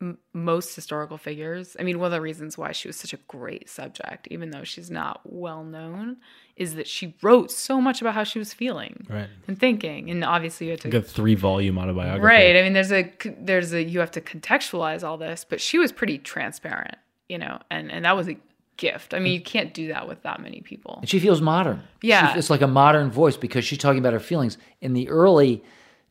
m- 0.01 0.17
most 0.33 0.75
historical 0.75 1.17
figures. 1.17 1.77
I 1.79 1.83
mean, 1.83 1.99
one 1.99 2.07
of 2.07 2.11
the 2.11 2.21
reasons 2.21 2.57
why 2.57 2.71
she 2.73 2.87
was 2.89 2.97
such 2.97 3.13
a 3.13 3.17
great 3.27 3.69
subject, 3.69 4.27
even 4.31 4.49
though 4.51 4.63
she's 4.63 4.89
not 4.91 5.21
well 5.23 5.63
known, 5.63 6.17
is 6.55 6.75
that 6.75 6.87
she 6.87 7.15
wrote 7.21 7.51
so 7.51 7.79
much 7.79 8.01
about 8.01 8.13
how 8.15 8.23
she 8.23 8.39
was 8.39 8.53
feeling 8.53 9.05
Right. 9.09 9.29
and 9.47 9.57
thinking. 9.59 10.09
And 10.09 10.23
obviously, 10.23 10.67
you 10.67 10.71
had 10.71 10.81
to 10.81 10.87
Like 10.89 10.95
a 10.95 11.01
three 11.01 11.35
volume 11.35 11.77
autobiography. 11.77 12.25
right. 12.25 12.55
I 12.57 12.61
mean, 12.63 12.73
there's 12.73 12.91
a 12.91 13.11
there's 13.39 13.73
a 13.73 13.81
you 13.83 13.99
have 13.99 14.11
to 14.11 14.21
contextualize 14.21 15.03
all 15.03 15.17
this, 15.17 15.45
but 15.47 15.61
she 15.61 15.77
was 15.79 15.91
pretty 15.91 16.17
transparent, 16.17 16.95
you 17.29 17.37
know, 17.37 17.59
and 17.69 17.91
and 17.91 18.03
that 18.05 18.15
was 18.17 18.27
a 18.27 18.37
gift. 18.77 19.13
I 19.13 19.19
mean, 19.19 19.33
you 19.33 19.41
can't 19.41 19.73
do 19.75 19.89
that 19.89 20.07
with 20.07 20.23
that 20.23 20.41
many 20.41 20.61
people. 20.61 20.97
And 21.01 21.09
she 21.09 21.19
feels 21.19 21.39
modern. 21.41 21.83
Yeah. 22.01 22.33
She- 22.33 22.39
it's 22.39 22.49
like 22.49 22.61
a 22.61 22.67
modern 22.67 23.11
voice 23.11 23.37
because 23.37 23.63
she's 23.63 23.77
talking 23.77 23.99
about 23.99 24.13
her 24.13 24.19
feelings. 24.19 24.57
In 24.81 24.93
the 24.93 25.07
early 25.09 25.63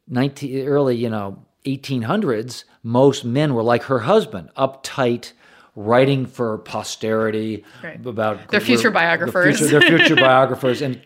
19, 0.09 0.67
early, 0.67 0.97
you 0.97 1.09
know, 1.11 1.45
1800s, 1.65 2.65
most 2.83 3.25
men 3.25 3.55
were 3.55 3.63
like 3.63 3.85
her 3.85 4.01
husband, 4.01 4.51
uptight, 4.57 5.33
writing 5.77 6.27
for 6.27 6.59
posterity 6.59 7.65
Right. 7.83 8.05
about 8.05 8.49
Their 8.49 8.61
future 8.61 8.89
the 8.89 8.95
biographers. 8.95 9.59
future- 9.59 9.79
their 9.79 9.89
future 9.99 10.17
biographers, 10.31 10.83
and 10.83 11.01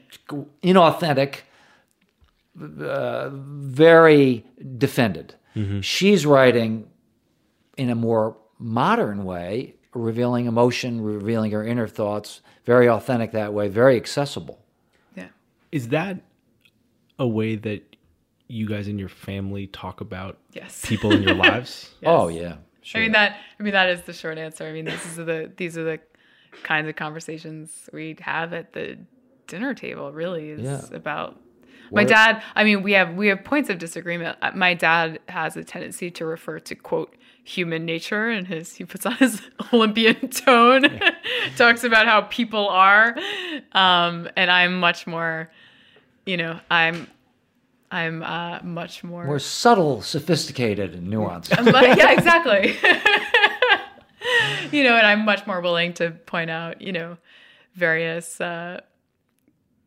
inauthentic, 0.62 1.40
uh, 2.80 3.30
very 3.32 4.44
defended. 4.78 5.34
She's 5.82 6.26
writing 6.26 6.88
in 7.76 7.88
a 7.88 7.94
more 7.94 8.36
modern 8.58 9.24
way, 9.24 9.76
revealing 9.92 10.46
emotion, 10.46 11.00
revealing 11.00 11.52
her 11.52 11.62
inner 11.64 11.86
thoughts, 11.86 12.40
very 12.64 12.88
authentic 12.88 13.30
that 13.32 13.52
way, 13.52 13.68
very 13.68 13.94
accessible. 13.96 14.58
Yeah. 15.16 15.28
Is 15.70 15.88
that 15.88 16.22
a 17.20 17.26
way 17.28 17.54
that 17.54 17.93
you 18.54 18.66
guys 18.68 18.86
in 18.88 18.98
your 18.98 19.08
family 19.08 19.66
talk 19.68 20.00
about 20.00 20.38
Yes. 20.52 20.84
people 20.90 21.12
in 21.12 21.22
your 21.22 21.34
lives? 21.34 21.90
Oh 22.04 22.28
yeah, 22.28 22.56
sure. 22.82 23.00
I 23.00 23.04
mean 23.04 23.12
that. 23.12 23.36
I 23.58 23.62
mean 23.62 23.72
that 23.72 23.88
is 23.88 24.02
the 24.02 24.12
short 24.12 24.38
answer. 24.38 24.64
I 24.64 24.72
mean 24.72 24.84
this 24.84 25.04
is 25.06 25.16
the 25.16 25.50
these 25.56 25.76
are 25.78 25.84
the 25.84 26.00
kinds 26.62 26.88
of 26.88 26.96
conversations 26.96 27.88
we 27.92 28.16
have 28.20 28.52
at 28.52 28.72
the 28.72 28.98
dinner 29.46 29.74
table. 29.74 30.12
Really, 30.12 30.50
is 30.50 30.60
Yeah. 30.60 30.82
about 30.96 31.40
my 31.90 32.02
What- 32.02 32.08
dad. 32.08 32.42
I 32.54 32.64
mean, 32.64 32.82
we 32.82 32.92
have 32.92 33.14
we 33.14 33.26
have 33.28 33.42
points 33.44 33.68
of 33.70 33.78
disagreement. 33.78 34.38
Uh, 34.40 34.52
My 34.54 34.74
dad 34.74 35.18
has 35.28 35.56
a 35.56 35.64
tendency 35.64 36.10
to 36.12 36.24
refer 36.24 36.58
to 36.60 36.74
quote 36.74 37.14
human 37.46 37.84
nature, 37.84 38.28
and 38.30 38.46
his 38.46 38.76
he 38.76 38.84
puts 38.84 39.04
on 39.04 39.14
his 39.16 39.42
Olympian 39.72 40.28
tone, 40.28 40.84
talks 41.56 41.82
about 41.84 42.06
how 42.06 42.22
people 42.22 42.68
are, 42.68 43.14
um, 43.72 44.28
and 44.36 44.50
I'm 44.50 44.78
much 44.80 45.06
more, 45.06 45.50
you 46.24 46.36
know, 46.36 46.60
I'm. 46.70 47.08
I'm 47.94 48.24
uh, 48.24 48.58
much 48.64 49.04
more 49.04 49.24
more 49.24 49.38
subtle, 49.38 50.02
sophisticated, 50.02 50.94
and 50.94 51.06
nuanced. 51.06 51.50
but 51.72 51.96
yeah, 51.96 52.10
exactly. 52.10 52.76
you 54.76 54.82
know, 54.82 54.96
and 54.96 55.06
I'm 55.06 55.24
much 55.24 55.46
more 55.46 55.60
willing 55.60 55.92
to 55.94 56.10
point 56.10 56.50
out, 56.50 56.82
you 56.82 56.90
know, 56.90 57.18
various, 57.76 58.40
uh, 58.40 58.80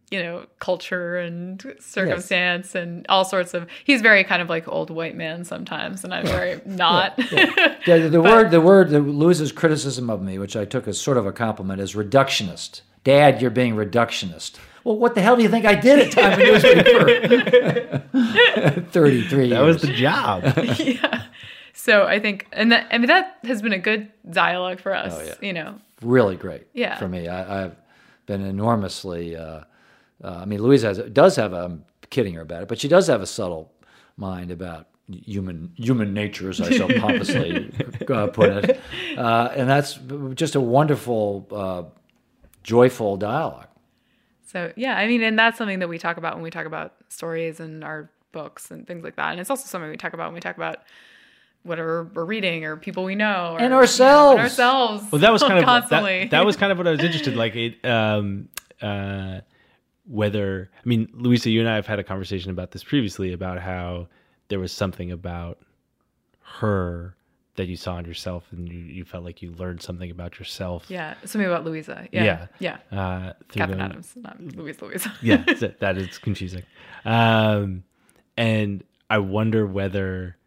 you 0.10 0.24
know, 0.24 0.46
culture 0.60 1.18
and 1.18 1.76
circumstance 1.82 2.76
and 2.76 3.06
all 3.10 3.26
sorts 3.26 3.54
of. 3.54 3.68
He's 3.84 4.02
very 4.02 4.24
kind 4.24 4.42
of 4.42 4.48
like 4.48 4.70
old 4.70 4.90
white 4.90 5.18
man 5.18 5.44
sometimes, 5.44 6.06
and 6.06 6.14
I'm 6.14 6.26
very 6.26 6.62
not. 6.66 7.18
the, 7.86 8.08
the 8.10 8.22
word, 8.22 8.52
the 8.52 8.62
word, 8.62 8.90
that 8.92 9.02
Louisa's 9.02 9.52
criticism 9.52 10.10
of 10.10 10.22
me, 10.22 10.40
which 10.40 10.56
I 10.56 10.64
took 10.64 10.88
as 10.88 10.98
sort 10.98 11.18
of 11.18 11.26
a 11.26 11.34
compliment, 11.34 11.82
is 11.82 11.94
reductionist. 11.94 12.84
Dad, 13.04 13.42
you're 13.42 13.52
being 13.52 13.76
reductionist. 13.76 14.54
Well, 14.88 14.96
what 14.98 15.16
the 15.16 15.22
hell 15.22 15.36
do 15.36 15.44
you 15.44 15.50
think 15.50 15.66
I 15.66 15.76
did 15.76 16.00
at 16.00 16.12
Time 16.14 16.40
and 16.40 16.44
Newsweek? 16.44 18.04
Thirty-three. 18.92 19.50
That 19.50 19.60
was 19.60 19.82
the 19.82 19.92
job. 19.92 20.44
yeah. 20.80 21.24
So 21.74 22.06
I 22.06 22.22
think, 22.22 22.48
and 22.54 22.72
that 22.72 22.88
I 22.90 22.98
mean 22.98 23.08
that 23.08 23.38
has 23.44 23.62
been 23.62 23.74
a 23.74 23.80
good 23.80 24.10
dialogue 24.32 24.80
for 24.80 24.96
us. 24.96 25.14
Oh, 25.14 25.22
yeah. 25.22 25.34
You 25.42 25.52
know, 25.52 25.76
really 26.02 26.38
great 26.38 26.68
Yeah. 26.74 26.98
for 26.98 27.10
me. 27.10 27.28
I, 27.28 27.66
I've 27.66 27.76
been 28.28 28.46
enormously. 28.46 29.36
Uh, 29.36 29.64
uh, 30.24 30.38
I 30.42 30.46
mean, 30.46 30.62
Louise 30.64 30.84
has, 30.84 31.00
does 31.00 31.36
have. 31.36 31.52
A, 31.52 31.66
I'm 31.66 31.84
kidding 32.10 32.36
her 32.36 32.42
about 32.42 32.62
it, 32.64 32.70
but 32.70 32.80
she 32.80 32.88
does 32.88 33.08
have 33.08 33.22
a 33.22 33.28
subtle 33.28 33.74
mind 34.16 34.52
about 34.52 34.88
human 35.12 35.74
human 35.76 36.14
nature, 36.14 36.50
as 36.50 36.62
I 36.62 36.72
so 36.78 36.88
pompously 36.98 37.74
uh, 38.10 38.28
put 38.28 38.52
it, 38.64 38.80
uh, 39.18 39.50
and 39.54 39.70
that's 39.70 40.00
just 40.34 40.56
a 40.56 40.62
wonderful, 40.62 41.46
uh, 41.52 41.84
joyful 42.64 43.18
dialogue. 43.18 43.67
So 44.48 44.72
yeah, 44.76 44.98
I 44.98 45.08
mean, 45.08 45.22
and 45.24 45.38
that's 45.38 45.58
something 45.58 45.80
that 45.80 45.90
we 45.90 45.98
talk 45.98 46.18
about 46.18 46.36
when 46.36 46.44
we 46.44 46.50
talk 46.50 46.66
about 46.66 46.94
stories 47.10 47.60
and 47.60 47.84
our 47.84 48.10
books 48.32 48.72
and 48.72 48.88
things 48.88 49.04
like 49.04 49.18
that. 49.18 49.32
And 49.32 49.40
it's 49.40 49.50
also 49.50 49.66
something 49.66 49.90
we 49.90 49.98
talk 49.98 50.14
about 50.14 50.28
when 50.28 50.36
we 50.36 50.40
talk 50.40 50.56
about 50.56 50.80
whatever 51.64 52.10
we're 52.14 52.24
reading 52.24 52.64
or 52.64 52.78
people 52.78 53.04
we 53.04 53.14
know 53.14 53.54
or, 53.54 53.58
And 53.58 53.64
you 53.64 53.70
know, 53.70 53.76
ourselves. 53.76 54.40
and 54.40 54.42
ourselves. 54.42 55.12
Well, 55.12 55.20
that 55.20 55.34
was 55.34 55.44
kind 55.44 55.60
of. 55.60 55.90
That, 55.90 56.30
that 56.32 56.46
was 56.46 56.56
kind 56.56 56.72
of 56.72 56.78
what 56.78 56.88
I 56.88 56.92
was 56.92 57.02
interested. 57.02 57.34
in, 57.34 57.38
Like 57.38 57.56
it, 57.56 57.86
um, 57.86 58.48
uh, 58.82 59.42
whether 60.06 60.70
I 60.74 60.88
mean, 60.88 61.10
Louisa, 61.14 61.50
you 61.50 61.60
and 61.60 61.68
I 61.68 61.76
have 61.76 61.86
had 61.86 62.00
a 62.00 62.04
conversation 62.04 62.50
about 62.50 62.72
this 62.72 62.84
previously 62.84 63.34
about 63.34 63.60
how 63.60 64.08
there 64.48 64.60
was 64.60 64.72
something 64.72 65.12
about 65.12 65.60
her 66.42 67.17
that 67.58 67.68
you 67.68 67.76
saw 67.76 67.98
in 67.98 68.06
yourself, 68.06 68.46
and 68.52 68.68
you, 68.70 68.80
you 68.80 69.04
felt 69.06 69.24
like 69.24 69.42
you 69.42 69.52
learned 69.52 69.82
something 69.82 70.10
about 70.10 70.40
yourself. 70.40 70.86
Yeah, 70.90 71.16
something 71.26 71.46
about 71.46 71.66
Louisa. 71.66 72.08
Yeah, 72.12 72.48
Yeah. 72.60 72.78
yeah. 72.92 72.98
Uh, 73.00 73.34
through 73.50 73.60
Captain 73.60 73.78
the- 73.80 73.84
Adams, 73.84 74.14
not 74.16 74.40
Louisa. 74.42 74.86
Louisa. 74.86 75.14
yeah, 75.22 75.44
that- 75.80 75.98
is 75.98 76.18
confusing. 76.18 76.64
Um, 77.06 77.84
and 78.38 78.84
I 79.10 79.18
wonder 79.20 79.66
whether 79.68 80.38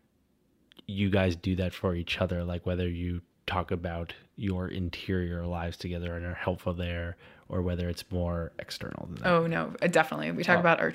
you 0.86 1.10
guys 1.10 1.36
do 1.36 1.56
that 1.56 1.72
for 1.74 1.94
each 1.94 2.18
other, 2.20 2.42
like 2.44 2.66
whether 2.66 2.88
you 2.88 3.20
talk 3.46 3.70
about 3.70 4.14
your 4.36 4.68
interior 4.68 5.46
lives 5.46 5.76
together 5.76 6.16
and 6.16 6.24
are 6.24 6.34
helpful 6.34 6.72
there, 6.74 7.16
or 7.48 7.62
whether 7.62 7.88
it's 7.88 8.04
more 8.10 8.52
external 8.58 9.06
than 9.06 9.16
that. 9.16 9.26
Oh 9.26 9.46
no, 9.46 9.72
definitely. 9.90 10.30
We 10.32 10.44
talk 10.44 10.58
about 10.60 10.80
our 10.80 10.92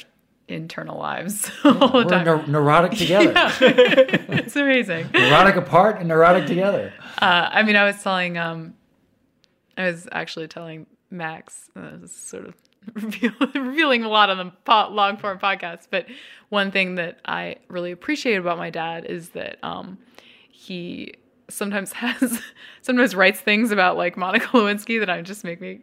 internal 0.47 0.99
lives 0.99 1.49
all 1.63 1.73
the 1.73 1.87
We're 1.93 2.03
time. 2.05 2.25
neur- 2.25 2.47
neurotic 2.47 2.91
together, 2.97 3.33
it's 3.61 4.55
amazing. 4.55 5.09
neurotic 5.13 5.55
apart 5.55 5.99
and 5.99 6.07
neurotic 6.07 6.45
together. 6.45 6.93
Uh, 7.21 7.49
I 7.51 7.63
mean, 7.63 7.75
I 7.75 7.85
was 7.85 8.01
telling, 8.03 8.37
um, 8.37 8.73
I 9.77 9.85
was 9.87 10.07
actually 10.11 10.47
telling 10.47 10.85
Max, 11.09 11.69
uh, 11.75 12.05
sort 12.05 12.45
of 12.45 12.55
reveal, 12.93 13.31
revealing 13.55 14.03
a 14.03 14.09
lot 14.09 14.29
on 14.29 14.37
the 14.37 14.51
po- 14.65 14.91
Longform 14.91 15.39
podcast, 15.39 15.87
but 15.89 16.05
one 16.49 16.71
thing 16.71 16.95
that 16.95 17.19
I 17.25 17.57
really 17.67 17.91
appreciate 17.91 18.35
about 18.35 18.57
my 18.57 18.69
dad 18.69 19.05
is 19.05 19.29
that 19.29 19.57
um, 19.63 19.97
he 20.51 21.15
sometimes 21.49 21.91
has, 21.93 22.41
sometimes 22.81 23.15
writes 23.15 23.39
things 23.39 23.71
about 23.71 23.97
like 23.97 24.15
Monica 24.17 24.47
Lewinsky 24.47 24.99
that 24.99 25.09
I 25.09 25.21
just 25.21 25.43
make 25.43 25.59
me 25.61 25.81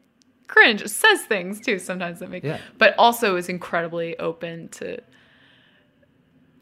cringe. 0.53 0.87
Says 0.87 1.23
things 1.23 1.61
too 1.61 1.79
sometimes 1.81 2.21
that 2.21 2.31
make, 2.31 2.45
Yeah. 2.45 2.59
but 2.79 2.95
also 2.99 3.35
is 3.37 3.49
incredibly 3.49 4.17
open 4.19 4.69
to 4.79 4.99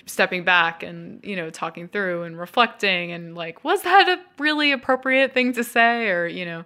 stepping 0.06 0.42
back 0.42 0.82
and 0.82 1.20
you 1.22 1.36
know 1.36 1.50
talking 1.50 1.86
through 1.86 2.24
and 2.24 2.36
reflecting 2.38 3.12
and 3.12 3.36
like 3.36 3.62
was 3.62 3.82
that 3.82 4.08
a 4.08 4.42
really 4.42 4.72
appropriate 4.72 5.32
thing 5.32 5.52
to 5.52 5.62
say 5.62 6.08
or 6.08 6.26
you 6.26 6.44
know 6.44 6.64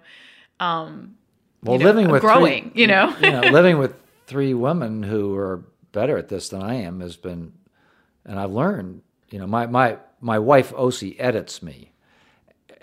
um 0.59 1.15
Well, 1.61 1.73
you 1.73 1.79
know, 1.79 1.85
living 1.85 2.09
with 2.09 2.21
growing 2.21 2.71
three, 2.71 2.81
you 2.81 2.87
know 2.87 3.15
you 3.19 3.31
know, 3.35 3.41
living 3.43 3.77
with 3.77 3.93
three 4.25 4.53
women 4.55 5.03
who 5.03 5.35
are 5.35 5.63
better 5.91 6.17
at 6.17 6.29
this 6.29 6.49
than 6.49 6.61
I 6.63 6.75
am 6.75 7.01
has 7.01 7.15
been, 7.17 7.53
and 8.25 8.39
I've 8.39 8.51
learned. 8.51 9.01
You 9.29 9.39
know, 9.39 9.47
my 9.47 9.65
my 9.67 9.97
my 10.21 10.39
wife 10.39 10.71
Osi 10.73 11.15
edits 11.19 11.61
me, 11.61 11.91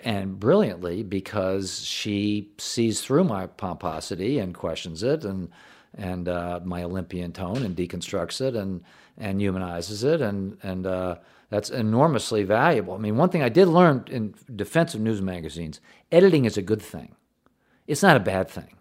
and 0.03 0.39
brilliantly 0.39 1.03
because 1.03 1.83
she 1.83 2.51
sees 2.57 3.01
through 3.01 3.23
my 3.23 3.47
pomposity 3.47 4.39
and 4.39 4.53
questions 4.53 5.03
it, 5.03 5.23
and 5.25 5.49
and 5.95 6.27
uh, 6.27 6.59
my 6.63 6.83
Olympian 6.83 7.31
tone 7.31 7.63
and 7.63 7.75
deconstructs 7.75 8.41
it 8.41 8.55
and 8.55 8.83
and 9.17 9.41
humanizes 9.41 10.03
it, 10.03 10.21
and 10.21 10.57
and 10.63 10.85
uh, 10.85 11.15
that's 11.49 11.69
enormously 11.69 12.43
valuable. 12.43 12.93
I 12.93 12.97
mean, 12.97 13.17
one 13.17 13.29
thing 13.29 13.43
I 13.43 13.49
did 13.49 13.67
learn 13.67 14.05
in 14.09 14.35
defense 14.55 14.93
of 14.93 15.01
news 15.01 15.21
magazines: 15.21 15.81
editing 16.11 16.45
is 16.45 16.57
a 16.57 16.61
good 16.61 16.81
thing. 16.81 17.15
It's 17.87 18.03
not 18.03 18.17
a 18.17 18.21
bad 18.21 18.49
thing 18.49 18.77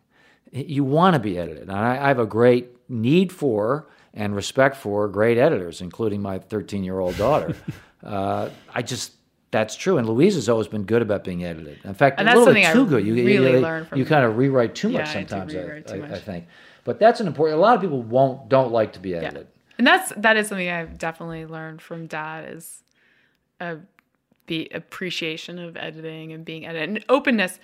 you 0.53 0.85
want 0.85 1.15
to 1.15 1.21
be 1.21 1.39
edited. 1.39 1.63
And 1.63 1.73
I, 1.73 2.05
I 2.05 2.09
have 2.09 2.19
a 2.19 2.27
great 2.27 2.69
need 2.89 3.33
for 3.33 3.89
and 4.15 4.37
respect 4.37 4.77
for 4.77 5.09
great 5.09 5.39
editors, 5.39 5.81
including 5.81 6.21
my 6.21 6.39
13 6.39 6.85
year 6.85 7.01
old 7.01 7.17
daughter. 7.17 7.57
uh, 8.03 8.51
I 8.73 8.83
just, 8.83 9.13
that's 9.53 9.77
true. 9.77 9.99
And 9.99 10.09
Louise 10.09 10.35
has 10.35 10.49
always 10.49 10.67
been 10.67 10.83
good 10.83 11.03
about 11.03 11.23
being 11.23 11.45
edited. 11.45 11.79
In 11.85 11.95
fact, 11.95 12.19
And 12.19 12.29
a 12.29 12.33
little 12.33 12.53
bit 12.53 12.65
something 12.65 12.67
I 12.67 12.73
too 12.73 12.87
good. 12.87 13.07
You, 13.07 13.15
you- 13.15 13.25
really 13.25 13.61
you, 13.61 13.85
from- 13.85 13.99
you 13.99 14.05
kind 14.05 14.25
of 14.25 14.37
rewrite 14.37 14.75
too 14.75 14.89
much 14.89 15.07
Yeah, 15.07 15.13
sometimes, 15.13 15.55
I, 15.55 15.59
rewrite 15.59 15.87
too 15.87 16.03
I- 16.05 16.15
I 16.17 16.19
think. 16.19 16.47
But 16.85 16.99
that's 16.99 17.21
an 17.21 17.29
important, 17.29 17.59
a 17.59 17.63
lot 17.63 17.77
of 17.77 17.81
people 17.81 18.03
won't, 18.03 18.49
don't 18.49 18.73
like 18.73 18.93
to 18.95 18.99
be 18.99 19.15
edited. 19.15 19.47
and 19.79 19.87
that's 19.87 20.13
that 20.17 20.37
is 20.37 20.49
something 20.49 20.69
i've 20.69 20.99
definitely 20.99 21.47
learned 21.47 21.81
from 21.81 22.07
dad 22.07 22.49
is 22.53 22.83
a 23.61 23.79
the 24.49 24.69
appreciation 24.75 25.59
of 25.59 25.77
editing 25.77 26.33
and 26.33 26.45
being 26.45 26.67
edited 26.67 26.89
and 26.91 27.05
openness 27.09 27.59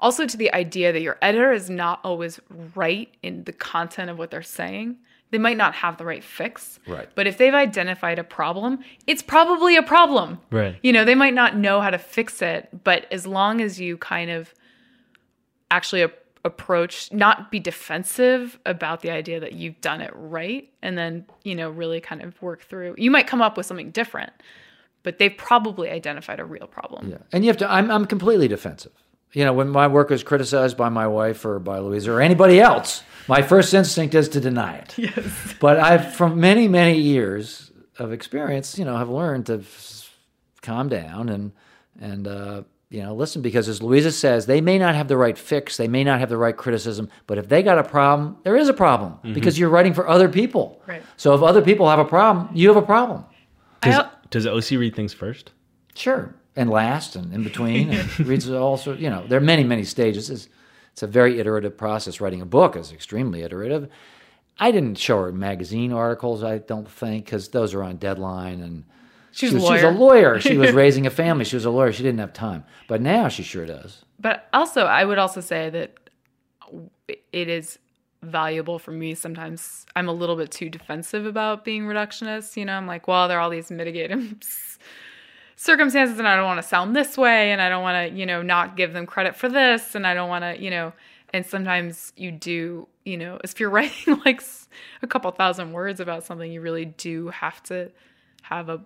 also 0.00 0.26
to 0.26 0.36
the 0.36 0.52
idea 0.54 0.90
that 0.92 1.00
your 1.02 1.18
editor 1.20 1.52
is 1.52 1.68
not 1.68 2.00
always 2.04 2.40
right 2.74 3.08
in 3.22 3.44
the 3.44 3.52
content 3.52 4.08
of 4.10 4.16
what 4.18 4.30
they're 4.30 4.40
saying 4.42 4.96
they 5.30 5.38
might 5.38 5.56
not 5.56 5.74
have 5.74 5.96
the 5.96 6.04
right 6.04 6.24
fix 6.24 6.78
Right. 6.86 7.08
but 7.14 7.26
if 7.26 7.38
they've 7.38 7.54
identified 7.54 8.18
a 8.18 8.24
problem 8.24 8.80
it's 9.06 9.22
probably 9.22 9.76
a 9.76 9.82
problem 9.82 10.38
Right. 10.50 10.76
you 10.82 10.92
know 10.92 11.04
they 11.04 11.14
might 11.14 11.34
not 11.34 11.56
know 11.56 11.80
how 11.80 11.90
to 11.90 11.98
fix 11.98 12.42
it 12.42 12.68
but 12.84 13.06
as 13.12 13.26
long 13.26 13.60
as 13.60 13.80
you 13.80 13.96
kind 13.96 14.30
of 14.30 14.52
actually 15.70 16.02
a- 16.02 16.10
approach 16.44 17.12
not 17.12 17.50
be 17.50 17.60
defensive 17.60 18.58
about 18.64 19.00
the 19.02 19.10
idea 19.10 19.38
that 19.40 19.52
you've 19.52 19.78
done 19.80 20.00
it 20.00 20.10
right 20.14 20.70
and 20.82 20.96
then 20.96 21.24
you 21.44 21.54
know 21.54 21.68
really 21.70 22.00
kind 22.00 22.22
of 22.22 22.40
work 22.40 22.62
through 22.62 22.94
you 22.96 23.10
might 23.10 23.26
come 23.26 23.42
up 23.42 23.56
with 23.56 23.66
something 23.66 23.90
different 23.90 24.32
but 25.02 25.18
they've 25.18 25.36
probably 25.36 25.90
identified 25.90 26.40
a 26.40 26.44
real 26.44 26.66
problem 26.66 27.10
Yeah. 27.10 27.16
And 27.32 27.44
you 27.44 27.48
have 27.48 27.56
to, 27.58 27.70
I'm, 27.70 27.90
I'm 27.90 28.04
completely 28.06 28.48
defensive. 28.48 28.92
You 29.32 29.46
know, 29.46 29.52
when 29.54 29.70
my 29.70 29.86
work 29.86 30.10
is 30.10 30.22
criticized 30.22 30.76
by 30.76 30.90
my 30.90 31.06
wife 31.06 31.42
or 31.46 31.58
by 31.58 31.78
Louisa 31.78 32.12
or 32.12 32.20
anybody 32.20 32.60
else, 32.60 33.02
my 33.28 33.42
first 33.42 33.72
instinct 33.74 34.14
is 34.14 34.28
to 34.30 34.40
deny 34.40 34.76
it. 34.76 34.98
Yes. 34.98 35.54
But 35.60 35.78
I've, 35.78 36.14
from 36.14 36.40
many, 36.40 36.68
many 36.68 36.98
years 36.98 37.70
of 37.98 38.12
experience, 38.12 38.78
you 38.78 38.84
know, 38.84 38.96
have 38.96 39.10
learned 39.10 39.46
to 39.46 39.62
calm 40.62 40.88
down 40.88 41.28
and, 41.28 41.52
and, 42.00 42.28
uh, 42.28 42.62
you 42.90 43.02
know, 43.02 43.14
listen, 43.14 43.40
because 43.40 43.68
as 43.68 43.80
Louisa 43.80 44.10
says, 44.10 44.46
they 44.46 44.60
may 44.60 44.76
not 44.76 44.96
have 44.96 45.06
the 45.06 45.16
right 45.16 45.38
fix, 45.38 45.76
they 45.76 45.86
may 45.86 46.02
not 46.02 46.18
have 46.18 46.28
the 46.28 46.36
right 46.36 46.56
criticism, 46.56 47.08
but 47.28 47.38
if 47.38 47.48
they 47.48 47.62
got 47.62 47.78
a 47.78 47.84
problem, 47.84 48.36
there 48.42 48.56
is 48.56 48.68
a 48.68 48.74
problem 48.74 49.16
because 49.32 49.58
you're 49.58 49.68
writing 49.68 49.94
for 49.94 50.08
other 50.08 50.28
people. 50.28 50.82
Right. 50.88 51.02
So 51.16 51.32
if 51.34 51.42
other 51.42 51.62
people 51.62 51.88
have 51.88 52.00
a 52.00 52.04
problem, 52.04 52.48
you 52.52 52.66
have 52.66 52.76
a 52.76 52.82
problem. 52.82 53.24
Does, 53.80 54.04
does 54.30 54.46
OC 54.46 54.78
read 54.78 54.96
things 54.96 55.14
first? 55.14 55.52
Sure, 55.94 56.34
and 56.56 56.68
last 56.68 57.14
and 57.14 57.32
in 57.32 57.44
between, 57.44 57.90
and 57.90 58.20
reads 58.26 58.50
all 58.50 58.76
sorts. 58.76 59.00
You 59.00 59.08
know, 59.08 59.24
there 59.26 59.38
are 59.38 59.42
many, 59.42 59.62
many 59.62 59.84
stages. 59.84 60.28
It's, 60.28 60.48
it's 61.00 61.02
a 61.02 61.06
very 61.06 61.40
iterative 61.40 61.78
process. 61.78 62.20
Writing 62.20 62.42
a 62.42 62.44
book 62.44 62.76
is 62.76 62.92
extremely 62.92 63.40
iterative. 63.40 63.88
I 64.58 64.70
didn't 64.70 64.96
show 64.98 65.22
her 65.22 65.32
magazine 65.32 65.94
articles. 65.94 66.44
I 66.44 66.58
don't 66.58 66.86
think 66.86 67.24
because 67.24 67.48
those 67.48 67.72
are 67.72 67.82
on 67.82 67.96
deadline 67.96 68.60
and. 68.60 68.84
She's 69.32 69.50
she 69.50 69.56
a 69.56 69.60
was, 69.60 69.68
she 69.68 69.72
was 69.72 69.82
a 69.84 69.90
lawyer. 69.92 70.32
lawyer. 70.32 70.40
She 70.40 70.58
was 70.58 70.72
raising 70.74 71.06
a 71.06 71.10
family. 71.10 71.46
She 71.46 71.56
was 71.56 71.64
a 71.64 71.70
lawyer. 71.70 71.90
She 71.90 72.02
didn't 72.02 72.18
have 72.18 72.34
time. 72.34 72.64
But 72.86 73.00
now 73.00 73.28
she 73.28 73.42
sure 73.42 73.64
does. 73.64 74.04
But 74.18 74.46
also, 74.52 74.84
I 74.84 75.06
would 75.06 75.18
also 75.18 75.40
say 75.40 75.70
that 75.70 75.94
it 77.32 77.48
is 77.48 77.78
valuable 78.22 78.78
for 78.78 78.90
me. 78.90 79.14
Sometimes 79.14 79.86
I'm 79.96 80.08
a 80.08 80.12
little 80.12 80.36
bit 80.36 80.50
too 80.50 80.68
defensive 80.68 81.24
about 81.24 81.64
being 81.64 81.84
reductionist. 81.84 82.58
You 82.58 82.66
know, 82.66 82.74
I'm 82.74 82.86
like, 82.86 83.08
well, 83.08 83.26
there 83.26 83.38
are 83.38 83.40
all 83.40 83.50
these 83.50 83.70
mitigating 83.70 84.42
circumstances, 85.64 86.18
and 86.18 86.26
I 86.26 86.36
don't 86.36 86.46
want 86.46 86.62
to 86.62 86.66
sound 86.66 86.96
this 86.96 87.18
way, 87.18 87.52
and 87.52 87.60
I 87.60 87.68
don't 87.68 87.82
want 87.82 88.10
to, 88.10 88.16
you 88.18 88.24
know, 88.26 88.40
not 88.42 88.76
give 88.76 88.92
them 88.92 89.06
credit 89.06 89.36
for 89.36 89.48
this, 89.48 89.94
and 89.94 90.06
I 90.06 90.14
don't 90.14 90.28
want 90.30 90.42
to, 90.44 90.62
you 90.62 90.70
know, 90.70 90.92
and 91.34 91.44
sometimes 91.44 92.12
you 92.16 92.30
do, 92.32 92.88
you 93.04 93.16
know, 93.18 93.38
if 93.44 93.60
you're 93.60 93.70
writing 93.78 94.20
like 94.24 94.42
a 95.02 95.06
couple 95.06 95.30
thousand 95.32 95.72
words 95.72 96.00
about 96.00 96.24
something, 96.24 96.50
you 96.50 96.60
really 96.62 96.86
do 96.86 97.28
have 97.28 97.62
to 97.64 97.90
have 98.42 98.68
a 98.68 98.80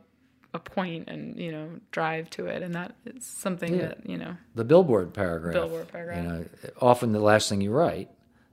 a 0.53 0.59
point 0.61 1.09
and 1.09 1.37
you 1.37 1.51
know 1.51 1.69
drive 1.91 2.31
to 2.31 2.47
it 2.47 2.63
and 2.63 2.77
that 2.77 2.95
is 3.07 3.25
something 3.27 3.75
Yeah. 3.75 3.87
that 3.89 4.09
you 4.09 4.17
know 4.17 4.37
The 4.55 4.63
billboard 4.65 5.13
paragraph. 5.13 5.53
Billboard 5.53 5.89
paragraph. 5.89 6.23
You 6.23 6.23
know, 6.31 6.45
often 6.81 7.11
the 7.11 7.19
last 7.19 7.49
thing 7.49 7.61
you 7.61 7.73
write 7.73 8.09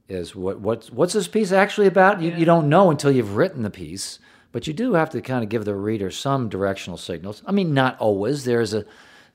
is 0.09 0.35
what 0.35 0.59
what's 0.59 0.89
what's 0.89 1.13
this 1.13 1.27
piece 1.27 1.51
actually 1.51 1.85
about? 1.85 2.19
You, 2.19 2.31
Yeah. 2.31 2.37
you 2.37 2.45
don't 2.45 2.69
know 2.69 2.89
until 2.89 3.11
you've 3.11 3.35
written 3.35 3.61
the 3.61 3.69
piece, 3.69 4.17
but 4.51 4.67
you 4.67 4.73
do 4.73 4.93
have 4.93 5.09
to 5.11 5.21
kind 5.21 5.43
of 5.43 5.49
give 5.49 5.65
the 5.65 5.75
reader 5.75 6.11
some 6.11 6.49
directional 6.49 6.97
signals. 6.97 7.41
I 7.45 7.51
mean, 7.51 7.73
not 7.73 7.97
always. 7.99 8.43
There's 8.45 8.73
a 8.73 8.85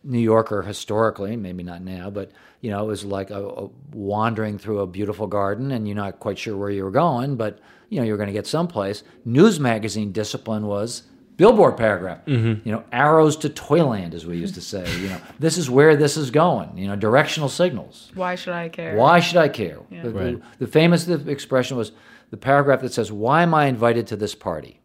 New 0.04 0.18
Yorker 0.20 0.62
historically, 0.62 1.36
maybe 1.36 1.62
not 1.62 1.82
now, 1.82 2.10
but 2.10 2.30
you 2.60 2.70
know, 2.70 2.82
it 2.84 2.86
was 2.86 3.04
like 3.04 3.30
a, 3.30 3.44
a 3.46 3.68
wandering 3.92 4.58
through 4.58 4.80
a 4.80 4.86
beautiful 4.86 5.26
garden, 5.26 5.70
and 5.72 5.86
you're 5.86 5.96
not 5.96 6.20
quite 6.20 6.38
sure 6.38 6.56
where 6.56 6.70
you 6.70 6.84
were 6.84 6.90
going, 6.90 7.36
but 7.36 7.58
you 7.88 7.98
know, 8.00 8.04
you're 8.06 8.16
going 8.16 8.28
to 8.28 8.32
get 8.32 8.46
someplace. 8.46 9.02
News 9.24 9.58
magazine 9.60 10.12
discipline 10.12 10.66
was 10.66 11.02
billboard 11.36 11.76
paragraph. 11.76 12.24
Mm-hmm. 12.26 12.66
You 12.66 12.72
know, 12.74 12.84
arrows 12.92 13.36
to 13.38 13.48
Toyland, 13.48 14.14
as 14.14 14.24
we 14.26 14.36
used 14.38 14.54
to 14.54 14.60
say. 14.60 14.84
You 15.00 15.08
know, 15.10 15.20
this 15.38 15.58
is 15.58 15.68
where 15.70 15.94
this 15.96 16.16
is 16.16 16.30
going. 16.30 16.76
You 16.78 16.88
know, 16.88 16.96
directional 16.96 17.48
signals. 17.48 18.10
why 18.14 18.34
should 18.36 18.54
i 18.54 18.68
care 18.68 18.96
Why 18.96 19.20
should 19.20 19.36
I 19.38 19.48
care? 19.48 19.78
The, 19.90 20.10
the- 20.10 20.10
Right. 20.10 20.42
the 20.58 20.66
famous 20.66 21.08
expression 21.08 21.76
was 21.76 21.92
the 22.30 22.36
paragraph 22.36 22.80
that 22.80 22.92
says, 22.92 23.12
"Why 23.12 23.42
am 23.42 23.54
I 23.54 23.66
invited 23.66 24.06
to 24.08 24.16
this 24.16 24.34
party?" 24.34 24.80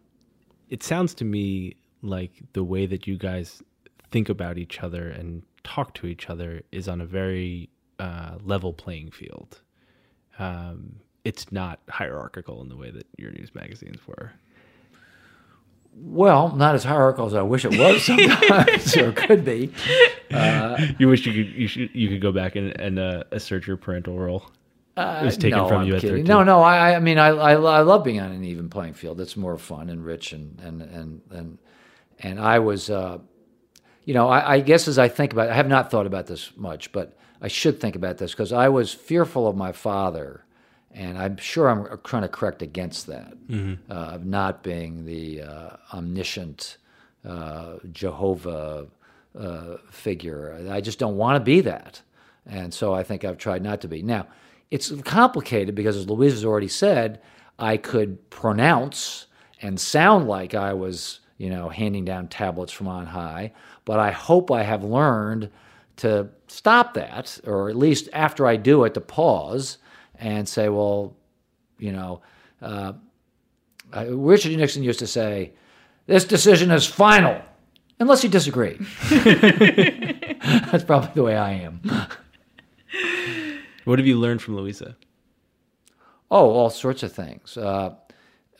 It 0.72 0.82
sounds 0.82 1.14
to 1.16 1.26
me 1.26 1.76
like 2.02 2.32
the 2.54 2.64
way 2.64 2.88
that 2.88 3.06
you 3.06 3.18
guys 3.18 3.62
think 4.10 4.30
about 4.30 4.58
each 4.58 4.80
other 4.82 5.10
and 5.10 5.44
talk 5.64 5.94
to 5.96 6.08
each 6.08 6.30
other 6.30 6.64
is 6.72 6.88
on 6.88 7.02
a 7.02 7.06
very 7.06 7.70
uh, 8.00 8.38
level 8.44 8.74
playing 8.74 9.12
field. 9.12 9.62
Um, 10.40 10.96
it's 11.24 11.52
not 11.52 11.80
hierarchical 11.90 12.62
in 12.62 12.70
the 12.70 12.76
way 12.76 12.90
that 12.90 13.06
your 13.18 13.32
news 13.32 13.54
magazines 13.54 14.00
were. 14.08 14.32
Well, 15.94 16.56
not 16.56 16.74
as 16.74 16.86
hierarchical 16.86 17.28
as 17.28 17.34
I 17.34 17.42
wish 17.42 17.66
it 17.66 17.78
was 17.78 18.04
sometimes, 18.06 18.98
or 18.98 19.12
could 19.12 19.44
be. 19.44 19.72
You 20.98 21.10
wish 21.10 21.26
you 21.26 21.34
could 21.34 21.54
you 21.54 21.68
should 21.68 21.90
you 21.94 22.08
could 22.08 22.22
go 22.22 22.32
back 22.32 22.56
and, 22.56 22.80
and 22.80 22.98
uh, 22.98 23.26
assert 23.32 23.68
your 23.68 23.76
parental 23.76 24.18
role. 24.18 24.50
It 24.98 25.26
was 25.26 25.38
taken 25.38 25.60
no, 25.60 25.68
from 25.68 25.82
I'm 25.82 25.88
you 25.88 25.96
at 25.96 26.02
13. 26.02 26.26
No, 26.26 26.44
no. 26.44 26.62
I, 26.62 26.96
I 26.96 27.00
mean, 27.00 27.18
I, 27.18 27.30
I, 27.30 27.54
I 27.54 27.82
love 27.82 28.04
being 28.04 28.20
on 28.20 28.32
an 28.32 28.44
even 28.44 28.70
playing 28.70 28.94
field. 28.94 29.22
It's 29.22 29.38
more 29.38 29.58
fun 29.58 29.89
and 29.89 30.04
rich, 30.04 30.34
and 30.34 30.60
and 30.60 30.82
and 30.82 31.22
and 31.32 31.58
and 32.20 32.39
I 32.39 32.60
was, 32.60 32.89
uh, 32.89 33.20
you 34.04 34.14
know, 34.14 34.28
I, 34.28 34.56
I 34.56 34.60
guess 34.60 34.88
as 34.88 35.00
I 35.00 35.08
think 35.08 35.34
about, 35.34 35.48
it, 35.48 35.52
I 35.52 35.56
have 35.56 35.68
not 35.68 35.89
thought 35.92 36.06
about 36.06 36.28
this 36.28 36.52
much, 36.56 36.92
but 36.92 37.18
I 37.42 37.48
should 37.48 37.80
think 37.80 37.96
about 37.96 38.18
this 38.18 38.32
because 38.32 38.54
I 38.54 38.70
was 38.70 38.94
fearful 38.94 39.48
of 39.48 39.56
my 39.56 39.72
father, 39.72 40.44
and 40.92 41.18
I'm 41.18 41.38
sure 41.38 41.70
I'm 41.70 42.00
trying 42.04 42.24
to 42.24 42.28
correct 42.28 42.62
against 42.62 43.08
that 43.08 43.34
uh, 43.89 43.94
of 43.94 44.26
not 44.26 44.62
being 44.62 45.06
the 45.06 45.44
uh, 45.44 45.70
omniscient 45.94 46.78
uh, 47.26 47.78
Jehovah 47.92 48.88
uh, 49.38 49.78
figure. 49.89 50.68
I 50.70 50.82
just 50.82 51.00
don't 51.00 51.18
want 51.18 51.38
to 51.38 51.44
be 51.44 51.62
that, 51.62 52.02
and 52.46 52.74
so 52.74 52.94
I 52.94 53.04
think 53.04 53.24
I've 53.24 53.38
tried 53.38 53.64
not 53.64 53.82
to 53.82 53.88
be. 53.88 54.04
Now, 54.04 54.28
it's 54.72 54.92
complicated 55.04 55.76
because, 55.76 55.98
as 55.98 56.10
Louise 56.10 56.32
has 56.32 56.46
already 56.46 56.70
said, 56.70 57.22
I 57.60 57.78
could 57.78 58.30
pronounce 58.30 59.28
and 59.62 59.80
sound 59.80 60.28
like 60.28 60.56
I 60.56 60.74
was, 60.74 61.20
you 61.38 61.50
know, 61.50 61.70
handing 61.70 62.06
down 62.06 62.30
tablets 62.30 62.72
from 62.72 62.88
on 62.88 63.06
high, 63.06 63.54
but 63.86 64.00
I 64.00 64.12
hope 64.12 64.50
I 64.50 64.64
have 64.64 64.84
learned 64.84 65.52
to 65.98 66.30
stop 66.48 66.94
that, 66.96 67.40
or 67.46 67.70
at 67.70 67.76
least 67.76 68.10
after 68.14 68.48
I 68.48 68.56
do 68.56 68.86
it, 68.86 68.94
to 68.96 69.02
pause 69.02 69.78
and 70.16 70.48
say, 70.48 70.70
well, 70.70 71.16
you 71.78 71.92
know, 71.92 72.22
uh, 72.62 72.94
uh, 73.96 74.06
Richard 74.08 74.56
Nixon 74.56 74.84
used 74.84 75.00
to 75.00 75.08
say, 75.08 75.54
this 76.08 76.24
decision 76.24 76.72
is 76.72 76.88
final, 76.88 77.42
unless 78.00 78.24
you 78.24 78.30
disagree. 78.30 78.80
That's 79.10 80.84
probably 80.84 81.12
the 81.14 81.24
way 81.24 81.36
I 81.36 81.52
am. 81.54 81.82
What 83.86 84.00
have 84.00 84.08
you 84.08 84.18
learned 84.18 84.42
from 84.42 84.56
Louisa? 84.58 84.96
Oh, 86.30 86.52
all 86.52 86.70
sorts 86.70 87.04
of 87.04 87.12
things. 87.12 87.58
Uh, 87.58 87.96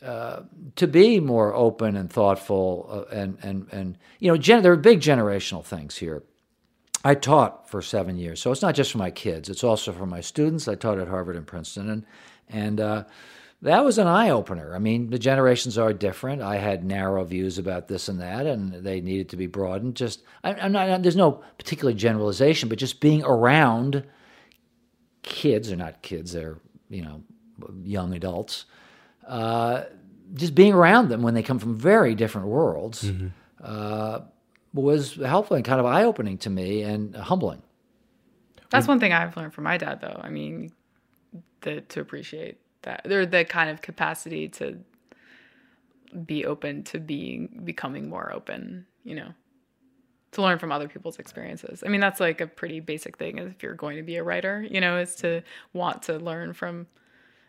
uh, 0.02 0.42
to 0.76 0.86
be 0.86 1.20
more 1.20 1.54
open 1.54 1.96
and 1.96 2.10
thoughtful, 2.10 2.88
uh, 2.90 3.14
and 3.14 3.38
and 3.42 3.68
and 3.70 3.98
you 4.18 4.28
know, 4.30 4.36
gen- 4.36 4.62
there 4.62 4.72
are 4.72 4.76
big 4.76 5.00
generational 5.00 5.64
things 5.64 5.96
here. 5.96 6.24
I 7.04 7.14
taught 7.14 7.68
for 7.70 7.82
seven 7.82 8.16
years, 8.16 8.40
so 8.40 8.50
it's 8.52 8.62
not 8.62 8.74
just 8.74 8.90
for 8.92 8.98
my 8.98 9.10
kids; 9.10 9.48
it's 9.48 9.62
also 9.62 9.92
for 9.92 10.06
my 10.06 10.20
students. 10.20 10.66
I 10.66 10.74
taught 10.74 10.98
at 10.98 11.08
Harvard 11.08 11.36
and 11.36 11.46
Princeton, 11.46 11.88
and 11.88 12.06
and 12.48 12.80
uh, 12.80 13.04
that 13.62 13.84
was 13.84 13.96
an 13.96 14.08
eye 14.08 14.30
opener. 14.30 14.74
I 14.74 14.80
mean, 14.80 15.10
the 15.10 15.20
generations 15.20 15.78
are 15.78 15.92
different. 15.92 16.42
I 16.42 16.56
had 16.56 16.84
narrow 16.84 17.22
views 17.22 17.58
about 17.58 17.86
this 17.86 18.08
and 18.08 18.20
that, 18.20 18.44
and 18.44 18.72
they 18.72 19.00
needed 19.00 19.28
to 19.28 19.36
be 19.36 19.46
broadened. 19.46 19.94
Just, 19.94 20.24
I, 20.42 20.54
I'm 20.54 20.72
not. 20.72 21.02
There's 21.02 21.14
no 21.14 21.44
particular 21.58 21.92
generalization, 21.92 22.68
but 22.68 22.78
just 22.78 23.00
being 23.00 23.22
around 23.22 24.04
kids 25.22 25.70
are 25.72 25.76
not 25.76 26.02
kids; 26.02 26.32
they're 26.32 26.58
you 26.88 27.02
know 27.02 27.22
young 27.82 28.14
adults. 28.14 28.64
Uh, 29.26 29.84
just 30.34 30.54
being 30.54 30.72
around 30.72 31.08
them 31.08 31.22
when 31.22 31.34
they 31.34 31.42
come 31.42 31.58
from 31.58 31.76
very 31.76 32.14
different 32.14 32.48
worlds 32.48 33.10
uh, 33.62 34.20
was 34.72 35.14
helpful 35.14 35.56
and 35.56 35.64
kind 35.64 35.80
of 35.80 35.86
eye 35.86 36.04
opening 36.04 36.38
to 36.38 36.50
me 36.50 36.82
and 36.82 37.14
humbling. 37.14 37.62
That's 38.70 38.88
one 38.88 39.00
thing 39.00 39.12
I've 39.12 39.36
learned 39.36 39.52
from 39.52 39.64
my 39.64 39.76
dad, 39.76 40.00
though. 40.00 40.18
I 40.22 40.30
mean, 40.30 40.72
the 41.60 41.82
to 41.82 42.00
appreciate 42.00 42.58
that, 42.82 43.06
or 43.06 43.26
the 43.26 43.44
kind 43.44 43.68
of 43.68 43.82
capacity 43.82 44.48
to 44.48 44.78
be 46.24 46.46
open 46.46 46.82
to 46.84 46.98
being 46.98 47.60
becoming 47.64 48.08
more 48.08 48.32
open. 48.32 48.86
You 49.04 49.16
know, 49.16 49.34
to 50.32 50.42
learn 50.42 50.58
from 50.58 50.72
other 50.72 50.88
people's 50.88 51.18
experiences. 51.18 51.82
I 51.84 51.88
mean, 51.88 52.00
that's 52.00 52.20
like 52.20 52.40
a 52.40 52.46
pretty 52.46 52.80
basic 52.80 53.16
thing 53.18 53.38
if 53.38 53.62
you're 53.62 53.74
going 53.74 53.96
to 53.96 54.02
be 54.02 54.16
a 54.16 54.22
writer. 54.22 54.66
You 54.68 54.80
know, 54.80 54.98
is 54.98 55.14
to 55.16 55.42
want 55.72 56.02
to 56.04 56.18
learn 56.18 56.52
from 56.54 56.86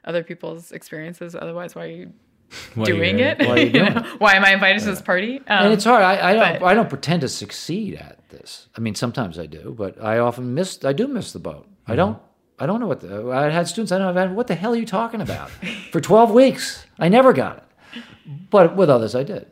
other 0.05 0.23
people's 0.23 0.71
experiences. 0.71 1.35
Otherwise, 1.35 1.75
why 1.75 1.83
are 1.85 1.87
you 1.87 2.13
Why 2.75 2.83
are 2.83 2.89
you 2.89 2.95
doing 2.97 3.19
it? 3.19 3.39
Why 3.39 3.47
are 3.47 3.57
you 3.59 3.69
doing 3.79 3.93
know? 3.93 4.15
Why 4.19 4.33
am 4.35 4.45
I 4.45 4.53
invited 4.53 4.79
to 4.81 4.85
this 4.85 5.01
party? 5.01 5.37
Um, 5.39 5.65
and 5.65 5.73
it's 5.73 5.85
hard. 5.85 6.03
I, 6.03 6.31
I 6.31 6.33
don't. 6.33 6.59
but- 6.59 6.67
I 6.67 6.73
don't 6.73 6.89
pretend 6.89 7.21
to 7.21 7.29
succeed 7.29 7.95
at 7.95 8.29
this. 8.29 8.67
I 8.77 8.81
mean, 8.81 8.95
sometimes 8.95 9.39
I 9.39 9.45
do, 9.47 9.73
but 9.77 10.01
I 10.03 10.19
often 10.19 10.53
miss. 10.53 10.83
I 10.85 10.93
do 10.93 11.07
miss 11.07 11.31
the 11.31 11.39
boat. 11.39 11.67
I 11.87 11.95
don't. 11.95 12.19
I 12.59 12.65
don't 12.67 12.79
know 12.79 12.87
what. 12.87 12.99
The, 12.99 13.31
I 13.31 13.49
had 13.49 13.67
students. 13.67 13.91
I 13.91 13.97
don't 13.97 14.13
know 14.13 14.33
what 14.33 14.47
the 14.47 14.55
hell 14.55 14.73
are 14.73 14.77
you 14.77 14.85
talking 14.85 15.21
about? 15.21 15.49
For 15.91 15.99
twelve 15.99 16.31
weeks, 16.31 16.85
I 16.99 17.09
never 17.09 17.33
got 17.33 17.57
it. 17.57 17.63
But 18.51 18.75
with 18.75 18.89
others, 18.89 19.15
I 19.15 19.23
did. 19.23 19.47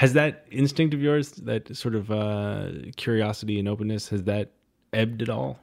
Has 0.00 0.14
that 0.14 0.46
instinct 0.50 0.94
of 0.94 1.02
yours, 1.02 1.32
that 1.32 1.76
sort 1.76 1.94
of 1.94 2.10
uh, 2.10 2.68
curiosity 2.96 3.58
and 3.58 3.68
openness, 3.68 4.08
has 4.08 4.22
that 4.24 4.50
ebbed 4.94 5.20
at 5.20 5.28
all? 5.28 5.58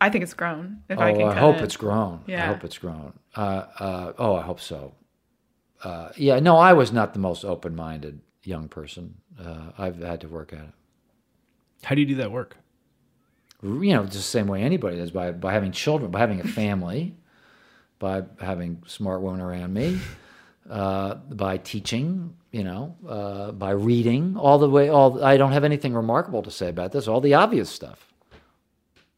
I 0.00 0.08
think 0.08 0.22
it's 0.22 0.34
grown. 0.34 0.84
If 0.88 1.00
Oh, 1.00 1.02
I 1.02 1.08
I, 1.08 1.12
can, 1.14 1.20
hope 1.36 1.54
kinda- 1.54 1.64
it's 1.64 1.76
grown. 1.76 2.20
I 2.28 2.32
hope 2.42 2.62
it's 2.62 2.78
grown. 2.78 3.12
Uh, 3.34 3.40
uh, 3.80 4.12
oh, 4.20 4.36
I 4.36 4.42
hope 4.42 4.60
so. 4.60 4.94
Uh, 5.82 6.10
yeah, 6.16 6.38
no, 6.38 6.56
I 6.58 6.74
was 6.74 6.92
not 6.92 7.12
the 7.12 7.18
most 7.18 7.44
open-minded 7.44 8.20
young 8.44 8.68
person. 8.68 9.16
Uh, 9.44 9.72
I've 9.76 9.98
had 9.98 10.20
to 10.20 10.28
work 10.28 10.52
at 10.52 10.60
it. 10.60 10.74
How 11.82 11.96
do 11.96 12.02
you 12.02 12.06
do 12.06 12.14
that 12.14 12.30
work? 12.30 12.56
you 13.64 13.94
know, 13.94 14.02
just 14.04 14.14
the 14.14 14.22
same 14.22 14.46
way 14.46 14.62
anybody 14.62 14.96
does 14.98 15.10
by, 15.10 15.32
by 15.32 15.52
having 15.52 15.72
children, 15.72 16.12
by 16.12 16.20
having 16.20 16.38
a 16.40 16.44
family, 16.46 17.16
by 17.98 18.22
having 18.40 18.80
smart 18.86 19.22
women 19.22 19.40
around 19.40 19.74
me, 19.74 19.98
uh, 20.70 21.14
by 21.14 21.56
teaching, 21.56 22.36
you 22.54 22.62
know, 22.62 22.94
uh, 23.08 23.50
by 23.50 23.72
reading, 23.72 24.36
all 24.36 24.60
the 24.60 24.70
way, 24.70 24.88
all, 24.88 25.24
I 25.24 25.36
don't 25.36 25.50
have 25.50 25.64
anything 25.64 25.92
remarkable 25.92 26.40
to 26.44 26.52
say 26.52 26.68
about 26.68 26.92
this, 26.92 27.08
all 27.08 27.20
the 27.20 27.34
obvious 27.34 27.68
stuff. 27.68 28.12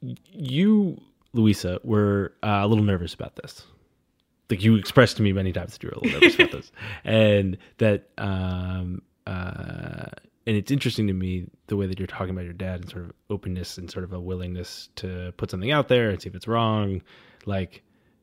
You, 0.01 0.99
Louisa, 1.34 1.78
were 1.84 2.32
uh, 2.43 2.61
a 2.62 2.66
little 2.66 2.82
nervous 2.82 3.12
about 3.12 3.37
this. 3.37 3.62
Like 4.49 4.64
you 4.64 4.76
expressed 4.76 5.18
to 5.18 5.22
me 5.22 5.34
many 5.34 5.53
times 5.53 5.72
that 5.72 5.82
you 5.82 5.91
were 5.91 5.97
a 5.97 6.01
little 6.01 6.18
nervous 6.18 6.34
about 6.37 6.51
this, 6.53 6.72
and 7.05 7.59
that, 7.76 8.09
um, 8.16 9.03
uh, 9.26 10.07
and 10.47 10.57
it's 10.57 10.70
interesting 10.70 11.07
to 11.09 11.12
me 11.12 11.45
the 11.66 11.76
way 11.76 11.87
that 11.87 11.99
you're 11.99 12.07
talking 12.07 12.30
about 12.30 12.45
your 12.45 12.55
dad 12.55 12.80
and 12.80 12.89
sort 12.89 13.05
of 13.05 13.12
openness 13.28 13.76
and 13.76 13.91
sort 13.91 14.05
of 14.05 14.14
a 14.14 14.20
willingness 14.20 14.89
to 14.97 15.34
put 15.37 15.51
something 15.51 15.72
out 15.72 15.89
there 15.89 16.09
and 16.09 16.22
see 16.22 16.30
if 16.30 16.34
it's 16.34 16.49
wrong. 16.49 17.03
Like, 17.45 17.82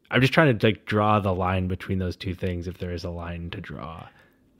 I'm 0.09 0.21
just 0.21 0.33
trying 0.33 0.57
to 0.57 0.65
like 0.65 0.85
draw 0.85 1.19
the 1.19 1.35
line 1.35 1.67
between 1.67 1.99
those 1.99 2.15
two 2.15 2.33
things, 2.33 2.67
if 2.67 2.79
there 2.79 2.93
is 2.93 3.03
a 3.03 3.11
line 3.11 3.51
to 3.51 3.61
draw. 3.61 4.07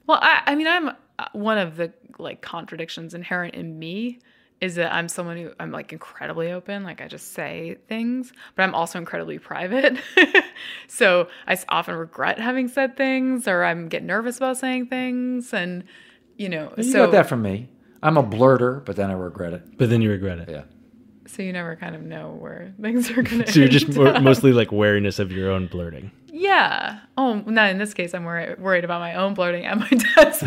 Well, 0.06 0.18
I, 0.20 0.42
I 0.46 0.54
mean, 0.54 0.66
I'm 0.66 0.88
uh, 1.18 1.26
one 1.32 1.58
of 1.58 1.76
the 1.76 1.92
like 2.18 2.40
contradictions 2.42 3.14
inherent 3.14 3.54
in 3.54 3.78
me 3.78 4.18
is 4.60 4.76
that 4.76 4.92
I'm 4.94 5.08
someone 5.08 5.36
who 5.36 5.50
I'm 5.60 5.70
like 5.72 5.92
incredibly 5.92 6.50
open, 6.52 6.84
like 6.84 7.00
I 7.00 7.08
just 7.08 7.32
say 7.32 7.76
things, 7.88 8.32
but 8.54 8.62
I'm 8.62 8.74
also 8.74 8.98
incredibly 8.98 9.38
private. 9.38 9.98
so 10.88 11.28
I 11.46 11.58
often 11.68 11.96
regret 11.96 12.38
having 12.38 12.68
said 12.68 12.96
things, 12.96 13.46
or 13.48 13.64
I'm 13.64 13.88
get 13.88 14.02
nervous 14.02 14.36
about 14.38 14.56
saying 14.56 14.86
things, 14.86 15.52
and 15.52 15.84
you 16.36 16.48
know, 16.48 16.72
You 16.76 16.84
so 16.84 17.04
got 17.06 17.12
that 17.12 17.28
from 17.28 17.42
me. 17.42 17.68
I'm 18.02 18.16
a 18.16 18.22
blurter, 18.22 18.84
but 18.84 18.96
then 18.96 19.10
I 19.10 19.14
regret 19.14 19.52
it. 19.54 19.78
But 19.78 19.90
then 19.90 20.00
you 20.02 20.10
regret 20.10 20.38
it. 20.38 20.48
Yeah. 20.50 20.64
so 21.26 21.42
you 21.42 21.52
never 21.52 21.74
kind 21.76 21.94
of 21.94 22.02
know 22.02 22.36
where 22.38 22.72
things 22.80 23.10
are 23.10 23.22
gonna. 23.22 23.46
So 23.46 23.60
you're 23.60 23.68
just 23.68 23.88
end 23.88 23.98
up. 24.08 24.22
mostly 24.22 24.52
like 24.52 24.72
wariness 24.72 25.18
of 25.18 25.32
your 25.32 25.50
own 25.50 25.66
blurting. 25.66 26.10
Yeah. 26.34 26.98
Oh, 27.16 27.34
not 27.46 27.70
in 27.70 27.78
this 27.78 27.94
case. 27.94 28.12
I'm 28.12 28.24
worried 28.24 28.58
worried 28.58 28.84
about 28.84 29.00
my 29.00 29.14
own 29.14 29.34
blurting 29.34 29.64
and 29.64 29.78
my 29.78 29.88
dad's. 30.16 30.40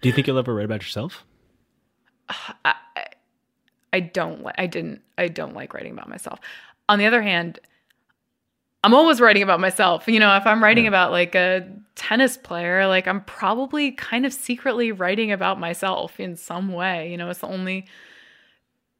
Do 0.00 0.08
you 0.08 0.12
think 0.12 0.26
you'll 0.26 0.38
ever 0.38 0.54
write 0.54 0.64
about 0.64 0.80
yourself? 0.80 1.24
I 2.64 2.74
I 3.92 4.00
don't 4.00 4.42
like 4.42 4.54
I 4.56 4.66
didn't 4.66 5.02
I 5.18 5.28
don't 5.28 5.54
like 5.54 5.74
writing 5.74 5.92
about 5.92 6.08
myself. 6.08 6.40
On 6.88 6.98
the 6.98 7.04
other 7.04 7.20
hand, 7.20 7.60
I'm 8.82 8.94
always 8.94 9.20
writing 9.20 9.42
about 9.42 9.60
myself. 9.60 10.08
You 10.08 10.18
know, 10.18 10.34
if 10.36 10.46
I'm 10.46 10.62
writing 10.62 10.86
about 10.86 11.10
like 11.10 11.34
a 11.34 11.68
tennis 11.94 12.38
player, 12.38 12.86
like 12.86 13.06
I'm 13.06 13.20
probably 13.24 13.92
kind 13.92 14.24
of 14.24 14.32
secretly 14.32 14.92
writing 14.92 15.30
about 15.30 15.60
myself 15.60 16.18
in 16.18 16.36
some 16.36 16.72
way. 16.72 17.10
You 17.10 17.18
know, 17.18 17.28
it's 17.28 17.40
the 17.40 17.48
only 17.48 17.86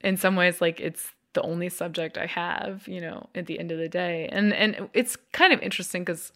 in 0.02 0.18
some 0.18 0.36
ways 0.36 0.60
like 0.60 0.78
it's 0.78 1.10
the 1.34 1.42
only 1.42 1.68
subject 1.68 2.18
I 2.18 2.26
have, 2.26 2.86
you 2.86 3.00
know, 3.00 3.28
at 3.34 3.46
the 3.46 3.58
end 3.58 3.72
of 3.72 3.78
the 3.78 3.88
day. 3.88 4.28
And 4.30 4.52
and 4.52 4.88
it's 4.92 5.16
kind 5.32 5.52
of 5.52 5.60
interesting 5.60 6.04
cuz 6.04 6.32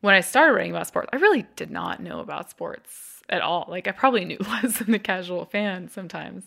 when 0.00 0.14
I 0.14 0.20
started 0.20 0.54
writing 0.54 0.72
about 0.72 0.88
sports, 0.88 1.08
I 1.12 1.16
really 1.16 1.46
did 1.54 1.70
not 1.70 2.00
know 2.00 2.18
about 2.18 2.50
sports 2.50 3.22
at 3.28 3.40
all. 3.40 3.66
Like 3.68 3.86
I 3.86 3.92
probably 3.92 4.24
knew 4.24 4.38
less 4.40 4.78
than 4.78 4.90
the 4.90 4.98
casual 4.98 5.44
fan 5.44 5.88
sometimes. 5.88 6.44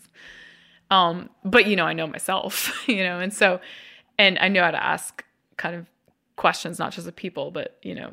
Um, 0.90 1.30
but 1.44 1.66
you 1.66 1.74
know, 1.74 1.84
I 1.84 1.94
know 1.94 2.06
myself, 2.06 2.84
you 2.88 3.02
know, 3.02 3.18
and 3.18 3.32
so, 3.32 3.60
and 4.18 4.38
I 4.38 4.48
know 4.48 4.62
how 4.62 4.70
to 4.70 4.82
ask 4.82 5.24
kind 5.56 5.74
of 5.74 5.86
questions, 6.36 6.78
not 6.78 6.92
just 6.92 7.08
of 7.08 7.16
people, 7.16 7.50
but 7.50 7.78
you 7.82 7.94
know, 7.94 8.12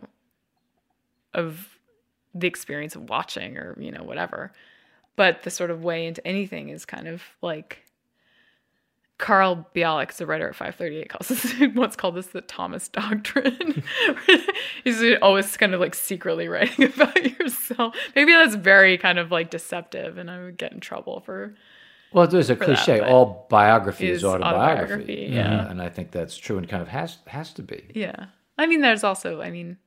of 1.33 1.77
the 2.33 2.47
experience 2.47 2.95
of 2.95 3.09
watching 3.09 3.57
or 3.57 3.77
you 3.79 3.91
know 3.91 4.03
whatever. 4.03 4.51
But 5.15 5.43
the 5.43 5.51
sort 5.51 5.69
of 5.69 5.83
way 5.83 6.07
into 6.07 6.25
anything 6.25 6.69
is 6.69 6.85
kind 6.85 7.07
of 7.07 7.21
like 7.41 7.83
Carl 9.19 9.67
Bialik, 9.75 10.19
a 10.19 10.25
writer 10.25 10.49
at 10.49 10.55
538, 10.55 11.09
calls 11.09 11.27
this 11.29 11.53
once 11.75 11.95
called 11.95 12.15
this 12.15 12.27
the 12.27 12.41
Thomas 12.41 12.87
Doctrine. 12.89 13.83
He's 14.83 15.01
always 15.21 15.55
kind 15.55 15.73
of 15.73 15.79
like 15.79 15.95
secretly 15.95 16.47
writing 16.47 16.85
about 16.93 17.39
yourself. 17.39 17.95
Maybe 18.15 18.33
that's 18.33 18.55
very 18.55 18.97
kind 18.97 19.19
of 19.19 19.31
like 19.31 19.49
deceptive, 19.49 20.17
and 20.17 20.29
I 20.29 20.43
would 20.43 20.57
get 20.57 20.73
in 20.73 20.79
trouble 20.79 21.21
for 21.21 21.55
Well, 22.11 22.27
there's 22.27 22.49
a 22.49 22.55
cliche. 22.55 22.99
but 22.99 23.07
All 23.09 23.45
biography 23.49 24.09
is, 24.09 24.23
autobiography. 24.23 24.93
autobiography, 24.93 25.29
yeah. 25.35 25.61
Uh, 25.65 25.69
and 25.69 25.81
I 25.81 25.89
think 25.89 26.11
that's 26.11 26.35
true 26.35 26.57
and 26.57 26.67
kind 26.67 26.81
of 26.81 26.89
has 26.89 27.17
has 27.27 27.53
to 27.53 27.61
be. 27.61 27.91
Yeah. 27.93 28.25
I 28.57 28.65
mean, 28.67 28.81
there's 28.81 29.03
also, 29.03 29.41
I 29.41 29.49
mean, 29.51 29.77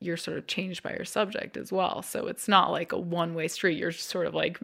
you're 0.00 0.16
sort 0.16 0.38
of 0.38 0.46
changed 0.46 0.82
by 0.82 0.92
your 0.92 1.04
subject 1.06 1.56
as 1.56 1.72
well. 1.72 2.02
So 2.02 2.26
it's 2.28 2.46
not 2.48 2.70
like 2.70 2.92
a 2.92 2.98
one 2.98 3.34
way 3.34 3.48
street. 3.48 3.78
You're 3.78 3.92
sort 3.92 4.26
of 4.26 4.34
like 4.34 4.58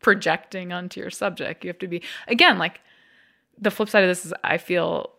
projecting 0.00 0.72
onto 0.72 1.00
your 1.00 1.10
subject. 1.10 1.64
You 1.64 1.68
have 1.68 1.78
to 1.78 1.88
be, 1.88 2.02
again, 2.26 2.58
like 2.58 2.80
the 3.58 3.70
flip 3.70 3.88
side 3.88 4.04
of 4.04 4.08
this 4.08 4.24
is 4.24 4.32
I 4.44 4.58
feel 4.58 5.12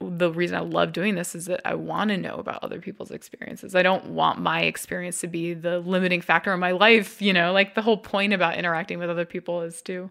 the 0.00 0.32
reason 0.32 0.56
I 0.56 0.60
love 0.60 0.92
doing 0.92 1.14
this 1.14 1.34
is 1.34 1.46
that 1.46 1.60
I 1.64 1.74
want 1.74 2.08
to 2.10 2.16
know 2.16 2.36
about 2.36 2.64
other 2.64 2.80
people's 2.80 3.10
experiences. 3.10 3.74
I 3.74 3.82
don't 3.82 4.06
want 4.06 4.40
my 4.40 4.62
experience 4.62 5.20
to 5.20 5.26
be 5.26 5.52
the 5.52 5.78
limiting 5.80 6.22
factor 6.22 6.54
in 6.54 6.60
my 6.60 6.70
life. 6.70 7.20
You 7.20 7.32
know, 7.32 7.52
like 7.52 7.74
the 7.74 7.82
whole 7.82 7.98
point 7.98 8.32
about 8.32 8.56
interacting 8.56 8.98
with 8.98 9.10
other 9.10 9.26
people 9.26 9.60
is 9.62 9.82
to 9.82 10.08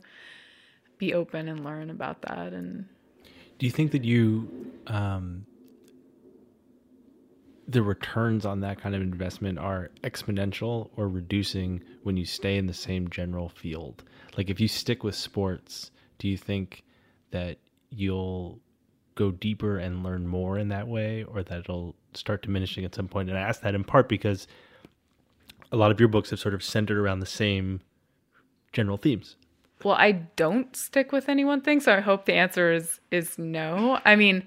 be 0.99 1.13
open 1.13 1.47
and 1.47 1.63
learn 1.63 1.89
about 1.89 2.21
that. 2.23 2.53
And 2.53 2.85
do 3.57 3.65
you 3.65 3.71
think 3.71 3.91
that 3.91 4.03
you, 4.03 4.71
um, 4.87 5.45
the 7.69 7.83
returns 7.83 8.45
on 8.45 8.61
that 8.61 8.81
kind 8.81 8.95
of 8.95 9.01
investment 9.01 9.59
are 9.59 9.91
exponential 10.03 10.89
or 10.97 11.07
reducing 11.07 11.83
when 12.01 12.17
you 12.17 12.25
stay 12.25 12.57
in 12.57 12.65
the 12.65 12.73
same 12.73 13.09
general 13.09 13.49
field? 13.49 14.03
Like 14.35 14.49
if 14.49 14.59
you 14.59 14.67
stick 14.67 15.03
with 15.03 15.13
sports, 15.13 15.91
do 16.17 16.27
you 16.27 16.35
think 16.35 16.83
that 17.29 17.59
you'll 17.91 18.59
go 19.13 19.29
deeper 19.29 19.77
and 19.77 20.03
learn 20.03 20.25
more 20.25 20.57
in 20.57 20.69
that 20.69 20.87
way 20.87 21.23
or 21.23 21.43
that 21.43 21.59
it'll 21.59 21.95
start 22.15 22.41
diminishing 22.41 22.85
at 22.85 22.95
some 22.95 23.07
point? 23.07 23.29
And 23.29 23.37
I 23.37 23.41
ask 23.41 23.61
that 23.61 23.75
in 23.75 23.83
part 23.83 24.09
because 24.09 24.47
a 25.71 25.77
lot 25.77 25.91
of 25.91 25.99
your 25.99 26.09
books 26.09 26.31
have 26.31 26.39
sort 26.39 26.55
of 26.55 26.63
centered 26.63 26.97
around 26.97 27.19
the 27.19 27.27
same 27.27 27.81
general 28.73 28.97
themes. 28.97 29.35
Well, 29.83 29.95
I 29.95 30.11
don't 30.35 30.75
stick 30.75 31.11
with 31.11 31.29
any 31.29 31.45
one 31.45 31.61
thing, 31.61 31.79
so 31.79 31.93
I 31.93 31.99
hope 31.99 32.25
the 32.25 32.33
answer 32.33 32.71
is 32.71 32.99
is 33.11 33.37
no. 33.37 33.99
I 34.03 34.15
mean, 34.15 34.45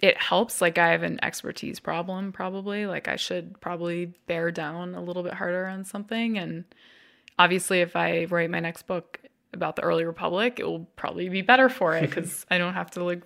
it 0.00 0.20
helps 0.20 0.60
like 0.60 0.78
i 0.78 0.88
have 0.88 1.02
an 1.02 1.18
expertise 1.22 1.78
problem 1.78 2.32
probably 2.32 2.86
like 2.86 3.08
i 3.08 3.16
should 3.16 3.58
probably 3.60 4.06
bear 4.26 4.50
down 4.50 4.94
a 4.94 5.02
little 5.02 5.22
bit 5.22 5.34
harder 5.34 5.66
on 5.66 5.84
something 5.84 6.38
and 6.38 6.64
obviously 7.38 7.80
if 7.80 7.94
i 7.94 8.24
write 8.30 8.50
my 8.50 8.60
next 8.60 8.86
book 8.86 9.20
about 9.52 9.76
the 9.76 9.82
early 9.82 10.04
republic 10.04 10.58
it 10.58 10.64
will 10.64 10.86
probably 10.96 11.28
be 11.28 11.42
better 11.42 11.68
for 11.68 11.94
it 11.94 12.02
because 12.02 12.46
i 12.50 12.58
don't 12.58 12.74
have 12.74 12.90
to 12.90 13.04
like 13.04 13.24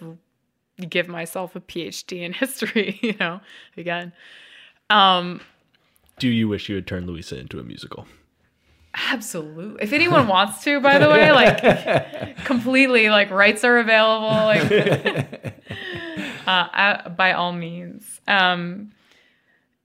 give 0.88 1.08
myself 1.08 1.54
a 1.54 1.60
phd 1.60 2.12
in 2.12 2.32
history 2.44 2.98
you 3.02 3.14
know 3.20 3.40
again 3.76 4.12
um 4.90 5.40
do 6.18 6.28
you 6.28 6.48
wish 6.48 6.68
you 6.68 6.74
had 6.74 6.86
turned 6.86 7.06
louisa 7.06 7.38
into 7.38 7.58
a 7.58 7.62
musical 7.62 8.06
Absolutely. 9.10 9.82
If 9.82 9.92
anyone 9.92 10.28
wants 10.28 10.62
to, 10.64 10.80
by 10.80 10.98
the 10.98 11.08
way, 11.08 11.32
like 11.32 12.36
completely, 12.44 13.10
like 13.10 13.30
rights 13.30 13.64
are 13.64 13.78
available. 13.78 14.28
Like 14.28 15.54
uh, 16.46 17.08
by 17.10 17.32
all 17.32 17.52
means. 17.52 18.20
Um, 18.26 18.92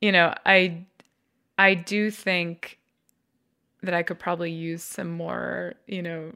you 0.01 0.11
know, 0.11 0.33
I 0.45 0.85
I 1.57 1.73
do 1.73 2.09
think 2.11 2.79
that 3.81 3.93
I 3.93 4.03
could 4.03 4.19
probably 4.19 4.51
use 4.51 4.83
some 4.83 5.11
more, 5.11 5.73
you 5.87 6.01
know, 6.01 6.33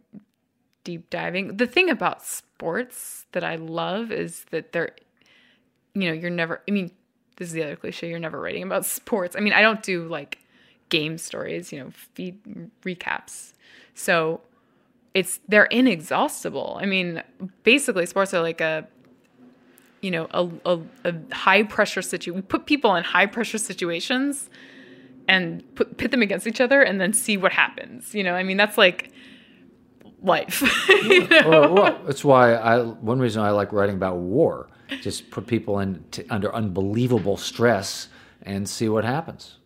deep 0.83 1.09
diving. 1.09 1.57
The 1.57 1.67
thing 1.67 1.89
about 1.89 2.23
sports 2.23 3.25
that 3.31 3.43
I 3.43 3.55
love 3.55 4.11
is 4.11 4.45
that 4.51 4.71
they're, 4.71 4.91
you 5.93 6.07
know, 6.07 6.13
you're 6.13 6.29
never. 6.29 6.61
I 6.67 6.71
mean, 6.71 6.91
this 7.37 7.49
is 7.49 7.53
the 7.53 7.63
other 7.63 7.75
cliche. 7.75 8.09
You're 8.09 8.19
never 8.19 8.39
writing 8.39 8.63
about 8.63 8.85
sports. 8.99 9.35
I 9.35 9.39
mean, 9.39 9.53
I 9.53 9.61
don't 9.61 9.83
do 9.83 10.07
like 10.07 10.39
game 10.89 11.17
stories, 11.17 11.71
you 11.71 11.79
know, 11.79 11.91
feed 11.91 12.39
recaps. 12.83 13.53
So 13.95 14.41
it's 15.13 15.39
they're 15.47 15.65
inexhaustible. 15.65 16.77
I 16.81 16.85
mean, 16.85 17.23
basically, 17.63 18.05
sports 18.05 18.33
are 18.33 18.41
like 18.41 18.61
a 18.61 18.87
you 20.03 20.11
know 20.11 20.27
a, 20.31 20.47
a, 20.65 20.79
a 21.05 21.13
high 21.33 21.63
pressure 21.63 22.01
situation 22.01 22.35
we 22.35 22.41
put 22.41 22.65
people 22.65 22.93
in 22.95 23.03
high 23.03 23.25
pressure 23.25 23.57
situations 23.57 24.49
and 25.27 25.63
put 25.75 25.97
pit 25.97 26.11
them 26.11 26.21
against 26.21 26.45
each 26.45 26.59
other 26.59 26.81
and 26.81 26.99
then 26.99 27.13
see 27.13 27.37
what 27.37 27.53
happens 27.53 28.13
you 28.13 28.23
know? 28.23 28.35
I 28.35 28.43
mean 28.43 28.57
that's 28.57 28.77
like 28.77 29.11
life 30.21 30.61
you 30.89 31.27
know? 31.27 31.49
well, 31.49 31.73
well, 31.73 32.01
that's 32.05 32.23
why 32.23 32.53
i 32.53 32.81
one 32.81 33.19
reason 33.19 33.41
i 33.41 33.49
like 33.49 33.71
writing 33.71 33.95
about 33.95 34.17
war 34.17 34.69
just 35.01 35.31
put 35.31 35.47
people 35.47 35.79
in 35.79 36.03
t- 36.11 36.25
under 36.29 36.53
unbelievable 36.53 37.35
stress 37.35 38.09
and 38.43 38.67
see 38.69 38.89
what 38.89 39.03
happens. 39.05 39.57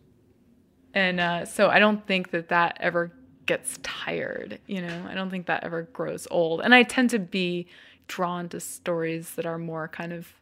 And 0.94 1.20
uh, 1.20 1.44
so 1.44 1.68
i 1.68 1.78
don't 1.78 2.06
think 2.06 2.30
that 2.30 2.48
that 2.48 2.76
ever 2.80 3.12
gets 3.46 3.78
tired 3.82 4.60
you 4.66 4.80
know? 4.82 5.06
I 5.08 5.14
don't 5.14 5.30
think 5.30 5.46
that 5.46 5.64
ever 5.64 5.82
grows 5.82 6.28
old. 6.30 6.60
And 6.60 6.74
i 6.74 6.84
tend 6.84 7.10
to 7.10 7.18
be 7.18 7.66
drawn 8.08 8.48
to 8.48 8.60
stories 8.60 9.34
that 9.36 9.46
are 9.46 9.58
more 9.58 9.86
kind 9.86 10.12
of 10.12 10.32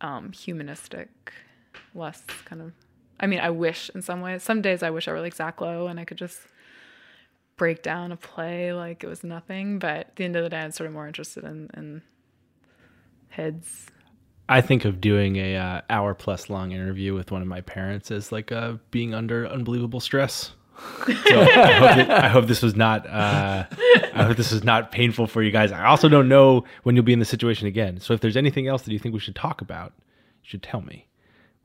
um, 0.00 0.32
humanistic, 0.32 1.32
less 1.94 2.22
kind 2.44 2.62
of. 2.62 2.72
I 3.18 3.26
mean, 3.26 3.40
I 3.40 3.50
wish 3.50 3.90
in 3.94 4.02
some 4.02 4.20
ways. 4.20 4.42
Some 4.42 4.60
days 4.60 4.82
I 4.82 4.90
wish 4.90 5.08
I 5.08 5.12
were 5.12 5.20
like 5.20 5.34
Zach 5.34 5.60
Lowe 5.60 5.86
and 5.86 5.98
I 5.98 6.04
could 6.04 6.18
just 6.18 6.40
break 7.56 7.82
down 7.82 8.12
a 8.12 8.16
play 8.16 8.72
like 8.72 9.02
it 9.02 9.06
was 9.06 9.24
nothing. 9.24 9.78
But 9.78 9.90
at 9.90 10.16
the 10.16 10.24
end 10.24 10.36
of 10.36 10.42
the 10.42 10.50
day, 10.50 10.58
I'm 10.58 10.72
sort 10.72 10.88
of 10.88 10.92
more 10.92 11.06
interested 11.06 11.44
in, 11.44 11.70
in 11.74 12.02
heads. 13.28 13.86
I 14.48 14.60
think 14.60 14.84
of 14.84 15.00
doing 15.00 15.36
a 15.36 15.56
uh, 15.56 15.80
hour 15.90 16.14
plus 16.14 16.48
long 16.48 16.72
interview 16.72 17.14
with 17.14 17.32
one 17.32 17.42
of 17.42 17.48
my 17.48 17.62
parents 17.62 18.10
as 18.10 18.30
like 18.30 18.52
uh, 18.52 18.74
being 18.90 19.14
under 19.14 19.46
unbelievable 19.48 20.00
stress. 20.00 20.52
So 21.06 21.40
I, 21.40 21.72
hope 21.72 21.96
that, 21.96 22.10
I, 22.10 22.28
hope 22.28 22.46
this 22.46 22.62
was 22.62 22.74
not. 22.74 23.06
Uh, 23.06 23.64
I 24.14 24.24
hope 24.24 24.36
this 24.36 24.52
is 24.52 24.64
not 24.64 24.90
painful 24.92 25.26
for 25.26 25.42
you 25.42 25.50
guys. 25.50 25.72
I 25.72 25.84
also 25.86 26.08
don't 26.08 26.28
know 26.28 26.64
when 26.82 26.96
you'll 26.96 27.04
be 27.04 27.12
in 27.12 27.18
the 27.18 27.24
situation 27.24 27.66
again. 27.66 28.00
So 28.00 28.12
if 28.12 28.20
there's 28.20 28.36
anything 28.36 28.66
else 28.66 28.82
that 28.82 28.92
you 28.92 28.98
think 28.98 29.14
we 29.14 29.20
should 29.20 29.36
talk 29.36 29.60
about, 29.60 29.92
you 30.42 30.48
should 30.50 30.62
tell 30.62 30.80
me. 30.80 31.06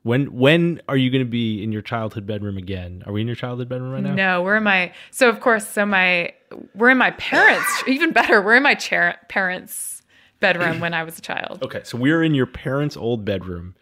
When 0.02 0.32
when 0.32 0.80
are 0.88 0.96
you 0.96 1.10
going 1.10 1.24
to 1.24 1.30
be 1.30 1.62
in 1.62 1.70
your 1.70 1.82
childhood 1.82 2.26
bedroom 2.26 2.56
again? 2.56 3.04
Are 3.06 3.12
we 3.12 3.20
in 3.20 3.26
your 3.26 3.36
childhood 3.36 3.68
bedroom 3.68 3.92
right 3.92 4.02
now? 4.02 4.14
No, 4.14 4.42
we're 4.42 4.56
in 4.56 4.64
my. 4.64 4.92
So 5.10 5.28
of 5.28 5.40
course, 5.40 5.66
so 5.66 5.86
my 5.86 6.32
we're 6.74 6.90
in 6.90 6.98
my 6.98 7.12
parents. 7.12 7.84
even 7.86 8.12
better, 8.12 8.42
we're 8.42 8.56
in 8.56 8.62
my 8.62 8.74
chair, 8.74 9.18
parents' 9.28 10.02
bedroom 10.40 10.80
when 10.80 10.92
I 10.92 11.04
was 11.04 11.18
a 11.18 11.22
child. 11.22 11.62
Okay, 11.62 11.82
so 11.84 11.96
we're 11.96 12.22
in 12.22 12.34
your 12.34 12.46
parents' 12.46 12.96
old 12.96 13.24
bedroom. 13.24 13.76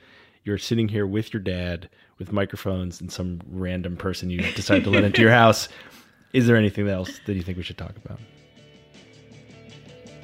You're 0.44 0.58
sitting 0.58 0.88
here 0.88 1.06
with 1.06 1.32
your 1.32 1.42
dad 1.42 1.88
with 2.20 2.30
microphones 2.32 3.00
and 3.00 3.10
some 3.10 3.40
random 3.50 3.96
person 3.96 4.30
you 4.30 4.40
decide 4.52 4.84
to 4.84 4.90
let 4.90 5.02
into 5.02 5.22
your 5.22 5.32
house. 5.32 5.68
Is 6.32 6.46
there 6.46 6.54
anything 6.54 6.88
else 6.88 7.18
that 7.26 7.34
you 7.34 7.42
think 7.42 7.56
we 7.56 7.64
should 7.64 7.78
talk 7.78 7.96
about? 7.96 8.20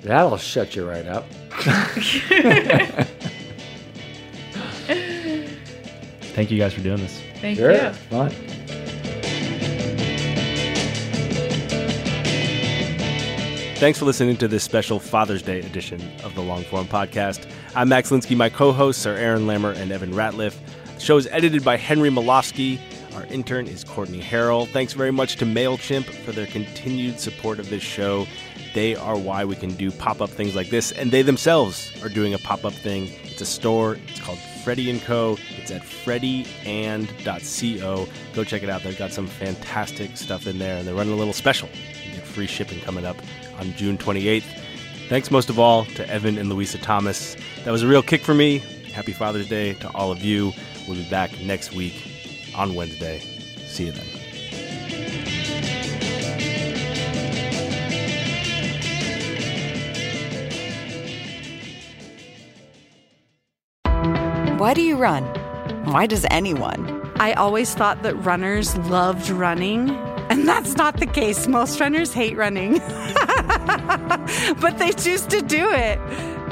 That'll 0.03 0.36
shut 0.36 0.76
you 0.76 0.88
right 0.88 1.07
up. 1.07 1.24
Thank 6.36 6.51
you 6.51 6.59
guys 6.59 6.74
for 6.74 6.82
doing 6.82 6.99
this. 6.99 7.20
Thank 7.40 7.59
sure, 7.59 7.72
you. 7.72 7.92
Fun. 7.92 8.30
Thanks 13.78 13.99
for 13.99 14.05
listening 14.05 14.36
to 14.38 14.49
this 14.49 14.62
special 14.62 15.01
Father's 15.01 15.42
Day 15.42 15.61
edition 15.61 16.01
of 16.22 16.34
the 16.34 16.42
Longform 16.42 16.84
Podcast. 16.86 17.51
I'm 17.74 17.88
Max 17.88 18.11
Linsky. 18.11 18.36
My 18.36 18.49
co 18.49 18.72
hosts 18.72 19.07
are 19.07 19.14
Aaron 19.14 19.47
Lammer 19.47 19.74
and 19.76 19.90
Evan 19.90 20.12
Ratliff. 20.12 20.57
Show 21.07 21.16
is 21.18 21.28
edited 21.28 21.62
by 21.62 21.76
Henry 21.76 22.11
Molofsky. 22.11 22.80
Our 23.14 23.24
intern 23.26 23.68
is 23.68 23.84
Courtney 23.84 24.20
Harrell. 24.20 24.66
Thanks 24.66 24.92
very 24.92 25.12
much 25.12 25.36
to 25.36 25.44
MailChimp 25.44 26.07
for 26.07 26.32
their 26.32 26.48
continued 26.48 27.20
support 27.20 27.61
of 27.61 27.70
this 27.70 27.84
show. 27.84 28.26
They 28.74 28.96
are 28.96 29.16
why 29.16 29.44
we 29.44 29.54
can 29.54 29.72
do 29.76 29.92
pop 29.92 30.20
up 30.20 30.30
things 30.30 30.57
like 30.57 30.68
this, 30.68 30.90
and 30.90 31.12
they 31.12 31.22
themselves 31.22 31.92
are 32.02 32.09
doing 32.09 32.34
a 32.34 32.38
pop 32.38 32.64
up 32.64 32.72
thing. 32.72 33.09
It's 33.22 33.40
a 33.40 33.46
store. 33.46 33.98
It's 34.09 34.18
called 34.18 34.40
Freddie 34.64 34.98
& 35.00 35.02
Co. 35.02 35.38
It's 35.57 35.70
at 35.70 35.82
freddieand.co. 35.82 38.09
Go 38.34 38.42
check 38.42 38.64
it 38.64 38.68
out. 38.68 38.82
They've 38.82 38.98
got 38.98 39.12
some 39.12 39.28
fantastic 39.28 40.16
stuff 40.16 40.48
in 40.48 40.59
there, 40.59 40.78
and 40.78 40.88
they're 40.88 40.96
running 40.96 41.12
a 41.12 41.16
little 41.16 41.32
special. 41.32 41.68
You 42.04 42.14
get 42.14 42.24
free 42.24 42.48
shipping 42.48 42.80
coming 42.80 43.07
up 43.07 43.18
on 43.61 43.72
June 43.74 43.96
28th. 43.96 44.42
Thanks 45.09 45.30
most 45.30 45.50
of 45.50 45.61
all 45.61 45.84
to 45.84 46.11
Evan 46.11 46.36
and 46.36 46.48
Louisa 46.48 46.78
Thomas. 46.78 47.36
That 47.64 47.70
was 47.70 47.84
a 47.84 47.86
real 47.86 48.02
kick 48.02 48.22
for 48.22 48.34
me. 48.34 48.59
Happy 48.92 49.12
Father's 49.12 49.48
Day 49.48 49.74
to 49.74 49.88
all 49.90 50.11
of 50.11 50.24
you. 50.24 50.52
We'll 50.87 50.97
be 50.97 51.09
back 51.09 51.41
next 51.41 51.72
week 51.72 51.95
on 52.55 52.74
Wednesday. 52.74 53.18
See 53.66 53.87
you 53.87 53.93
then. 53.93 54.07
Why 64.59 64.72
do 64.74 64.80
you 64.80 64.97
run? 64.97 65.24
Why 65.84 66.07
does 66.07 66.24
anyone? 66.30 67.03
I 67.16 67.32
always 67.34 67.74
thought 67.74 68.03
that 68.03 68.14
runners 68.16 68.76
loved 68.78 69.28
running, 69.28 69.91
and 70.30 70.49
that's 70.49 70.76
not 70.76 70.99
the 70.99 71.07
case. 71.07 71.47
Most 71.47 71.78
runners 71.78 72.12
hate 72.12 72.37
running, 72.37 72.78
but 74.61 74.78
they 74.78 74.93
choose 74.93 75.26
to 75.26 75.43
do 75.43 75.70
it. 75.70 75.99